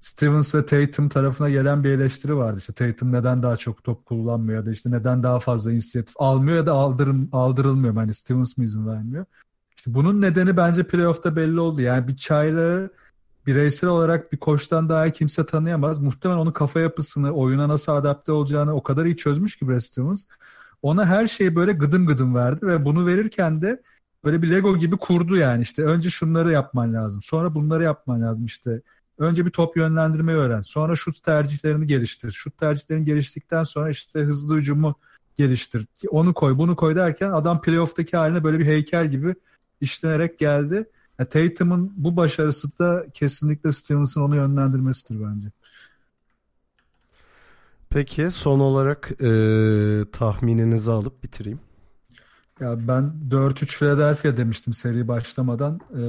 Stevens 0.00 0.54
ve 0.54 0.66
Tatum 0.66 1.08
tarafına 1.08 1.50
gelen 1.50 1.84
bir 1.84 1.90
eleştiri 1.90 2.36
vardı. 2.36 2.58
İşte 2.58 2.72
Tatum 2.72 3.12
neden 3.12 3.42
daha 3.42 3.56
çok 3.56 3.84
top 3.84 4.06
kullanmıyor 4.06 4.66
da 4.66 4.70
işte 4.70 4.90
neden 4.90 5.22
daha 5.22 5.40
fazla 5.40 5.72
inisiyatif 5.72 6.14
almıyor 6.18 6.56
ya 6.56 6.66
da 6.66 6.72
aldırım, 6.72 7.28
aldırılmıyor. 7.32 7.94
Hani 7.94 8.14
Stevens 8.14 8.58
mi 8.58 8.64
izin 8.64 8.86
vermiyor? 8.86 9.24
İşte 9.76 9.94
bunun 9.94 10.20
nedeni 10.20 10.56
bence 10.56 10.82
playoff'ta 10.82 11.36
belli 11.36 11.60
oldu. 11.60 11.82
Yani 11.82 12.08
bir 12.08 12.16
çaylağı 12.16 12.90
bireysel 13.46 13.90
olarak 13.90 14.32
bir 14.32 14.36
koçtan 14.36 14.88
daha 14.88 15.10
kimse 15.10 15.46
tanıyamaz. 15.46 15.98
Muhtemelen 15.98 16.38
onun 16.38 16.52
kafa 16.52 16.80
yapısını, 16.80 17.32
oyuna 17.32 17.68
nasıl 17.68 17.92
adapte 17.92 18.32
olacağını 18.32 18.74
o 18.74 18.82
kadar 18.82 19.04
iyi 19.04 19.16
çözmüş 19.16 19.56
ki 19.56 19.68
Brad 19.68 19.80
Stevens. 19.80 20.24
Ona 20.84 21.06
her 21.06 21.26
şeyi 21.26 21.56
böyle 21.56 21.72
gıdım 21.72 22.06
gıdım 22.06 22.34
verdi 22.34 22.66
ve 22.66 22.84
bunu 22.84 23.06
verirken 23.06 23.62
de 23.62 23.82
böyle 24.24 24.42
bir 24.42 24.50
Lego 24.50 24.76
gibi 24.78 24.96
kurdu 24.96 25.36
yani 25.36 25.62
işte 25.62 25.84
önce 25.84 26.10
şunları 26.10 26.52
yapman 26.52 26.94
lazım 26.94 27.22
sonra 27.22 27.54
bunları 27.54 27.82
yapman 27.82 28.22
lazım 28.22 28.44
işte 28.44 28.82
önce 29.18 29.46
bir 29.46 29.50
top 29.50 29.76
yönlendirmeyi 29.76 30.38
öğren 30.38 30.60
sonra 30.60 30.96
şut 30.96 31.22
tercihlerini 31.22 31.86
geliştir 31.86 32.30
şut 32.30 32.58
tercihlerini 32.58 33.04
geliştikten 33.04 33.62
sonra 33.62 33.90
işte 33.90 34.20
hızlı 34.20 34.56
hücumu 34.56 34.94
geliştir 35.36 35.86
onu 36.08 36.34
koy 36.34 36.58
bunu 36.58 36.76
koy 36.76 36.96
derken 36.96 37.30
adam 37.30 37.60
playoff'taki 37.60 38.16
haline 38.16 38.44
böyle 38.44 38.58
bir 38.58 38.66
heykel 38.66 39.10
gibi 39.10 39.34
işlenerek 39.80 40.38
geldi. 40.38 40.90
Yani 41.18 41.28
Tatum'un 41.28 41.92
bu 41.96 42.16
başarısı 42.16 42.78
da 42.78 43.06
kesinlikle 43.14 43.72
Stevens'ın 43.72 44.20
onu 44.20 44.36
yönlendirmesidir 44.36 45.20
bence. 45.20 45.48
Peki 47.94 48.30
son 48.30 48.60
olarak 48.60 49.10
e, 49.20 49.30
tahmininizi 50.12 50.90
alıp 50.90 51.22
bitireyim. 51.22 51.60
Ya 52.60 52.88
ben 52.88 53.12
4-3 53.30 53.66
Philadelphia 53.66 54.36
demiştim 54.36 54.74
seri 54.74 55.08
başlamadan. 55.08 55.80
E, 55.90 56.00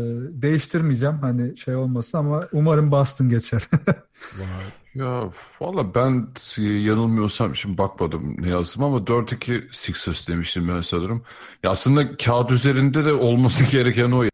değiştirmeyeceğim 0.42 1.18
hani 1.22 1.58
şey 1.58 1.76
olmasın 1.76 2.18
ama 2.18 2.42
umarım 2.52 2.92
Boston 2.92 3.30
geçer. 3.30 3.70
ya 4.96 5.30
valla 5.60 5.96
ben 5.96 6.28
yanılmıyorsam 6.58 7.56
şimdi 7.56 7.78
bakmadım 7.78 8.36
ne 8.44 8.50
yazdım 8.50 8.84
ama 8.84 8.98
4-2 8.98 9.68
Sixers 9.72 10.28
demiştim 10.28 10.68
ben 10.68 10.82
sanırım. 10.82 11.24
Ya 11.64 11.70
aslında 11.70 12.18
kağıt 12.18 12.52
üzerinde 12.52 13.06
de 13.06 13.14
olması 13.14 13.64
gereken 13.72 14.12
o. 14.12 14.26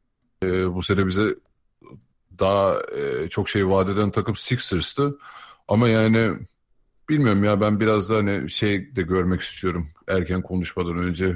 E, 0.43 0.73
bu 0.75 0.81
sene 0.81 1.07
bize 1.07 1.35
daha 2.39 2.75
e, 2.81 3.29
çok 3.29 3.49
şey 3.49 3.69
vaat 3.69 3.89
eden 3.89 4.11
takım 4.11 4.35
Sixers'tı. 4.35 5.17
Ama 5.67 5.87
yani 5.87 6.37
bilmiyorum 7.11 7.43
ya 7.43 7.61
ben 7.61 7.79
biraz 7.79 8.09
da 8.09 8.15
hani 8.15 8.49
şey 8.49 8.95
de 8.95 9.01
görmek 9.01 9.41
istiyorum 9.41 9.87
erken 10.07 10.41
konuşmadan 10.41 10.97
önce 10.97 11.35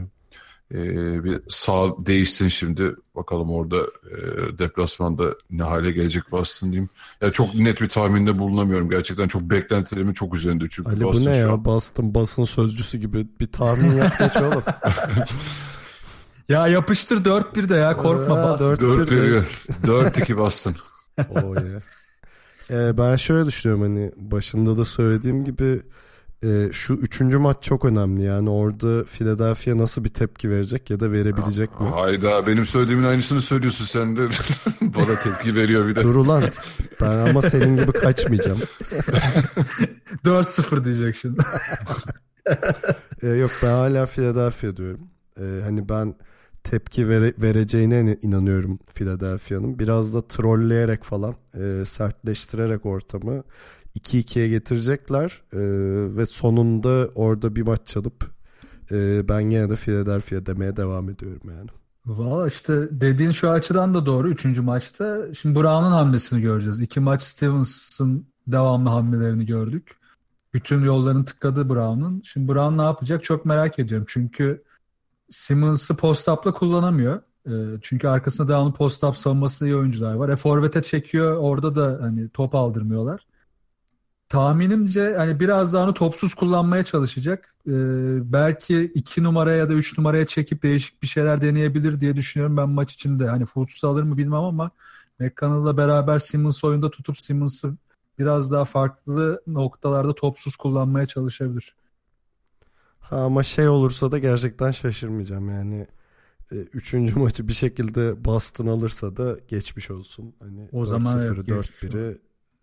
ee, 0.74 1.24
bir 1.24 1.42
sağ 1.50 2.06
değişsin 2.06 2.48
şimdi. 2.48 2.92
Bakalım 3.16 3.52
orada 3.52 3.78
e, 3.78 4.18
deplasmanda 4.58 5.24
ne 5.52 5.64
hale 5.64 5.92
gelecek 5.92 6.32
Boston 6.32 6.72
diyeyim. 6.72 6.90
Ya 7.22 7.32
çok 7.32 7.56
net 7.56 7.82
bir 7.82 7.90
tahminde 7.90 8.40
bulunamıyorum. 8.40 8.90
Gerçekten 8.90 9.28
çok 9.28 9.42
beklentilerimin 9.42 10.14
çok 10.14 10.36
üzerinde 10.36 10.66
çünkü 10.70 10.92
Ali 10.92 11.04
Boston 11.04 11.26
bu 11.26 11.30
ne 11.30 11.38
ya? 11.38 11.52
An... 11.52 11.66
Boston 11.66 12.14
basın 12.14 12.44
sözcüsü 12.44 12.98
gibi 12.98 13.28
bir 13.40 13.48
tahmin 13.48 13.92
yap 13.92 14.20
geç 14.20 14.38
oğlum. 14.38 14.64
ya 16.50 16.68
yapıştır 16.68 17.26
4-1 17.26 17.70
de 17.70 17.76
ya 17.76 17.98
korkma 17.98 18.52
Boston. 18.52 18.76
4-1 18.76 19.44
4-2 19.84 20.38
Boston. 20.38 20.76
oh 21.30 21.56
yeah. 21.56 21.82
Ee, 22.72 22.98
ben 22.98 23.16
şöyle 23.16 23.46
düşünüyorum 23.46 23.82
hani 23.82 24.12
başında 24.18 24.78
da 24.78 24.86
söylediğim 24.86 25.46
gibi 25.46 25.82
e, 26.44 26.70
şu 26.72 26.94
üçüncü 26.94 27.38
maç 27.38 27.58
çok 27.62 27.86
önemli 27.86 28.24
yani 28.24 28.50
orada 28.50 29.04
Philadelphia 29.04 29.78
nasıl 29.78 30.04
bir 30.04 30.10
tepki 30.10 30.50
verecek 30.50 30.90
ya 30.90 31.00
da 31.00 31.12
verebilecek 31.12 31.80
mi? 31.82 31.88
Hayda 31.88 32.48
benim 32.48 32.66
söylediğimin 32.66 33.04
aynısını 33.04 33.42
söylüyorsun 33.42 33.86
sen 33.86 34.18
de. 34.18 34.22
Bana 34.82 35.20
tepki 35.20 35.56
veriyor 35.56 35.88
bir 35.88 35.96
de. 35.96 36.04
Dur 36.04 36.16
ulan 36.16 36.44
ben 37.02 37.18
ama 37.30 37.42
senin 37.42 37.76
gibi 37.78 37.92
kaçmayacağım. 37.92 38.60
4-0 40.26 40.84
diyecek 40.86 41.16
şimdi. 41.16 41.42
Ee, 43.24 43.28
yok 43.28 43.52
ben 43.64 43.70
hala 43.70 44.06
Philadelphia 44.06 44.78
diyorum. 44.78 45.08
Ee, 45.40 45.44
hani 45.64 45.90
ben 45.90 46.16
tepki 46.66 47.10
vere, 47.10 47.34
vereceğine 47.42 48.18
inanıyorum 48.22 48.80
Philadelphia'nın. 48.94 49.80
Biraz 49.80 50.14
da 50.14 50.28
trolleyerek 50.28 51.04
falan 51.04 51.36
e, 51.54 51.86
sertleştirerek 51.86 52.86
ortamı 52.86 53.44
2-2'ye 54.00 54.50
getirecekler 54.50 55.42
e, 55.54 55.60
ve 56.18 56.26
sonunda 56.26 57.10
orada 57.16 57.56
bir 57.56 57.62
maç 57.62 57.80
çalıp 57.86 58.32
e, 58.92 59.30
ben 59.30 59.40
yine 59.40 59.70
de 59.70 59.76
Philadelphia 59.76 60.46
demeye 60.46 60.76
devam 60.76 61.10
ediyorum 61.10 61.50
yani. 61.50 61.70
Valla 62.06 62.48
işte 62.48 62.88
dediğin 62.92 63.32
şu 63.32 63.50
açıdan 63.50 63.94
da 63.94 64.06
doğru. 64.06 64.30
Üçüncü 64.30 64.62
maçta 64.62 65.34
şimdi 65.34 65.56
Brown'un 65.56 65.92
hamlesini 65.92 66.42
göreceğiz. 66.42 66.80
İki 66.80 67.00
maç 67.00 67.22
Stevens'ın 67.22 68.28
devamlı 68.48 68.90
hamlelerini 68.90 69.46
gördük. 69.46 69.92
Bütün 70.54 70.84
yollarını 70.84 71.26
tıkadı 71.26 71.70
Brown'un. 71.70 72.22
Şimdi 72.26 72.48
Brown 72.48 72.78
ne 72.78 72.82
yapacak 72.82 73.24
çok 73.24 73.46
merak 73.46 73.80
ediyorum. 73.80 74.06
Çünkü 74.10 74.64
Simmons'ı 75.30 75.96
post-up'la 75.98 76.54
kullanamıyor. 76.54 77.22
E, 77.48 77.54
çünkü 77.82 78.08
arkasında 78.08 78.48
devamlı 78.48 78.74
post-up 78.74 79.16
savunması 79.16 79.66
iyi 79.66 79.76
oyuncular 79.76 80.14
var. 80.14 80.30
E 80.30 80.36
forvete 80.36 80.84
çekiyor. 80.84 81.38
Orada 81.38 81.76
da 81.76 81.98
hani 82.02 82.30
top 82.30 82.56
aldırmıyorlar. 82.56 83.26
Tahminimce 84.30 85.16
hani 85.18 85.40
biraz 85.40 85.74
daha 85.74 85.84
onu 85.84 85.94
topsuz 85.94 86.36
kullanmaya 86.36 86.84
çalışacak. 86.84 87.56
Ee, 87.68 87.72
belki 88.34 88.92
iki 88.96 89.24
numaraya 89.24 89.58
ya 89.58 89.70
da 89.70 89.74
üç 89.74 89.98
numaraya 89.98 90.26
çekip 90.26 90.64
değişik 90.64 91.04
bir 91.04 91.08
şeyler 91.08 91.42
deneyebilir 91.42 92.02
diye 92.02 92.16
düşünüyorum 92.16 92.58
ben 92.58 92.70
maç 92.70 92.94
içinde. 92.94 93.28
Hani 93.28 93.46
Fultz'u 93.46 93.88
alır 93.88 94.04
mı 94.04 94.18
bilmem 94.18 94.44
ama 94.44 94.72
McConnell'la 95.20 95.78
beraber 95.78 96.20
Simmons 96.20 96.64
oyunda 96.64 96.92
tutup 96.92 97.18
Simmons'ı 97.20 97.78
biraz 98.20 98.52
daha 98.52 98.66
farklı 98.66 99.42
noktalarda 99.48 100.16
topsuz 100.16 100.56
kullanmaya 100.56 101.06
çalışabilir. 101.06 101.76
Ha, 103.10 103.18
ama 103.18 103.44
şey 103.44 103.68
olursa 103.68 104.12
da 104.12 104.18
gerçekten 104.18 104.72
şaşırmayacağım 104.72 105.50
yani. 105.50 105.86
E, 106.52 106.56
üçüncü 106.56 107.20
maçı 107.20 107.48
bir 107.48 107.54
şekilde 107.54 108.26
Boston 108.26 108.68
alırsa 108.68 109.18
da 109.18 109.38
geçmiş 109.48 109.92
olsun. 109.92 110.36
Hani 110.40 110.70
o 110.72 110.86
zaman 110.86 111.20
evet, 111.20 111.48
4-1'i 111.48 112.18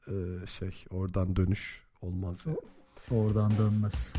e, 0.09 0.47
şey 0.47 0.85
oradan 0.91 1.37
dönüş 1.37 1.83
olmaz. 2.03 2.47
Yani. 2.47 2.59
Oradan 3.11 3.53
dönmez. 3.59 4.13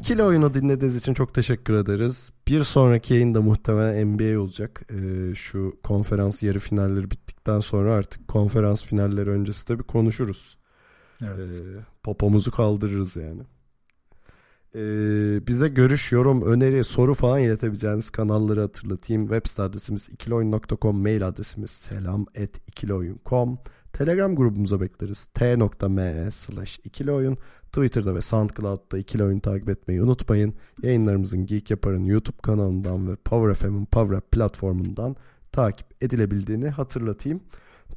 İkili 0.00 0.22
oyunu 0.22 0.54
dinlediğiniz 0.54 0.96
için 0.96 1.14
çok 1.14 1.34
teşekkür 1.34 1.74
ederiz. 1.74 2.30
Bir 2.48 2.62
sonraki 2.62 3.14
yayın 3.14 3.34
da 3.34 3.42
muhtemelen 3.42 4.08
NBA 4.08 4.40
olacak. 4.40 4.82
Ee, 4.90 5.34
şu 5.34 5.78
konferans 5.82 6.42
yarı 6.42 6.58
finalleri 6.58 7.10
bittikten 7.10 7.60
sonra 7.60 7.94
artık 7.94 8.28
konferans 8.28 8.84
finalleri 8.84 9.30
öncesi 9.30 9.68
de 9.68 9.78
bir 9.78 9.84
konuşuruz. 9.84 10.56
Evet. 11.22 11.50
Ee, 11.50 11.84
popomuzu 12.02 12.50
kaldırırız 12.50 13.16
yani. 13.16 13.42
Ee, 14.74 15.46
bize 15.46 15.68
görüş, 15.68 16.12
yorum, 16.12 16.42
öneri, 16.42 16.84
soru 16.84 17.14
falan 17.14 17.40
iletebileceğiniz 17.40 18.10
kanalları 18.10 18.60
hatırlatayım. 18.60 19.22
Web 19.22 19.46
site 19.46 19.62
adresimiz 19.62 20.08
ikiloyun.com, 20.08 21.02
mail 21.02 21.26
adresimiz 21.26 21.70
selam 21.70 22.26
at 22.42 22.68
ikiloyun.com. 22.68 23.58
Telegram 23.92 24.36
grubumuza 24.36 24.80
bekleriz. 24.80 25.24
t.me 25.24 26.30
slash 26.30 26.80
ikiloyun. 26.84 27.36
Twitter'da 27.72 28.14
ve 28.14 28.20
SoundCloud'da 28.20 28.98
ikili 28.98 29.24
oyun 29.24 29.38
takip 29.38 29.68
etmeyi 29.68 30.02
unutmayın. 30.02 30.54
Yayınlarımızın 30.82 31.46
Geek 31.46 31.70
Yapar'ın 31.70 32.04
YouTube 32.04 32.36
kanalından 32.42 33.08
ve 33.08 33.16
Power 33.16 33.54
FM'in 33.54 33.84
Power 33.84 34.16
App 34.16 34.32
platformundan 34.32 35.16
takip 35.52 35.86
edilebildiğini 36.00 36.68
hatırlatayım. 36.68 37.40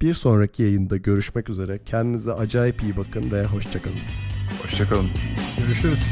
Bir 0.02 0.14
sonraki 0.14 0.64
yayında 0.64 0.98
görüşmek 0.98 1.50
üzere. 1.50 1.80
Kendinize 1.86 2.34
acayip 2.34 2.84
iyi 2.84 2.98
bakın 2.98 3.32
ve 3.32 3.46
hoşçakalın. 3.46 4.00
Hoşçakalın. 4.64 5.10
Görüşürüz. 5.58 6.04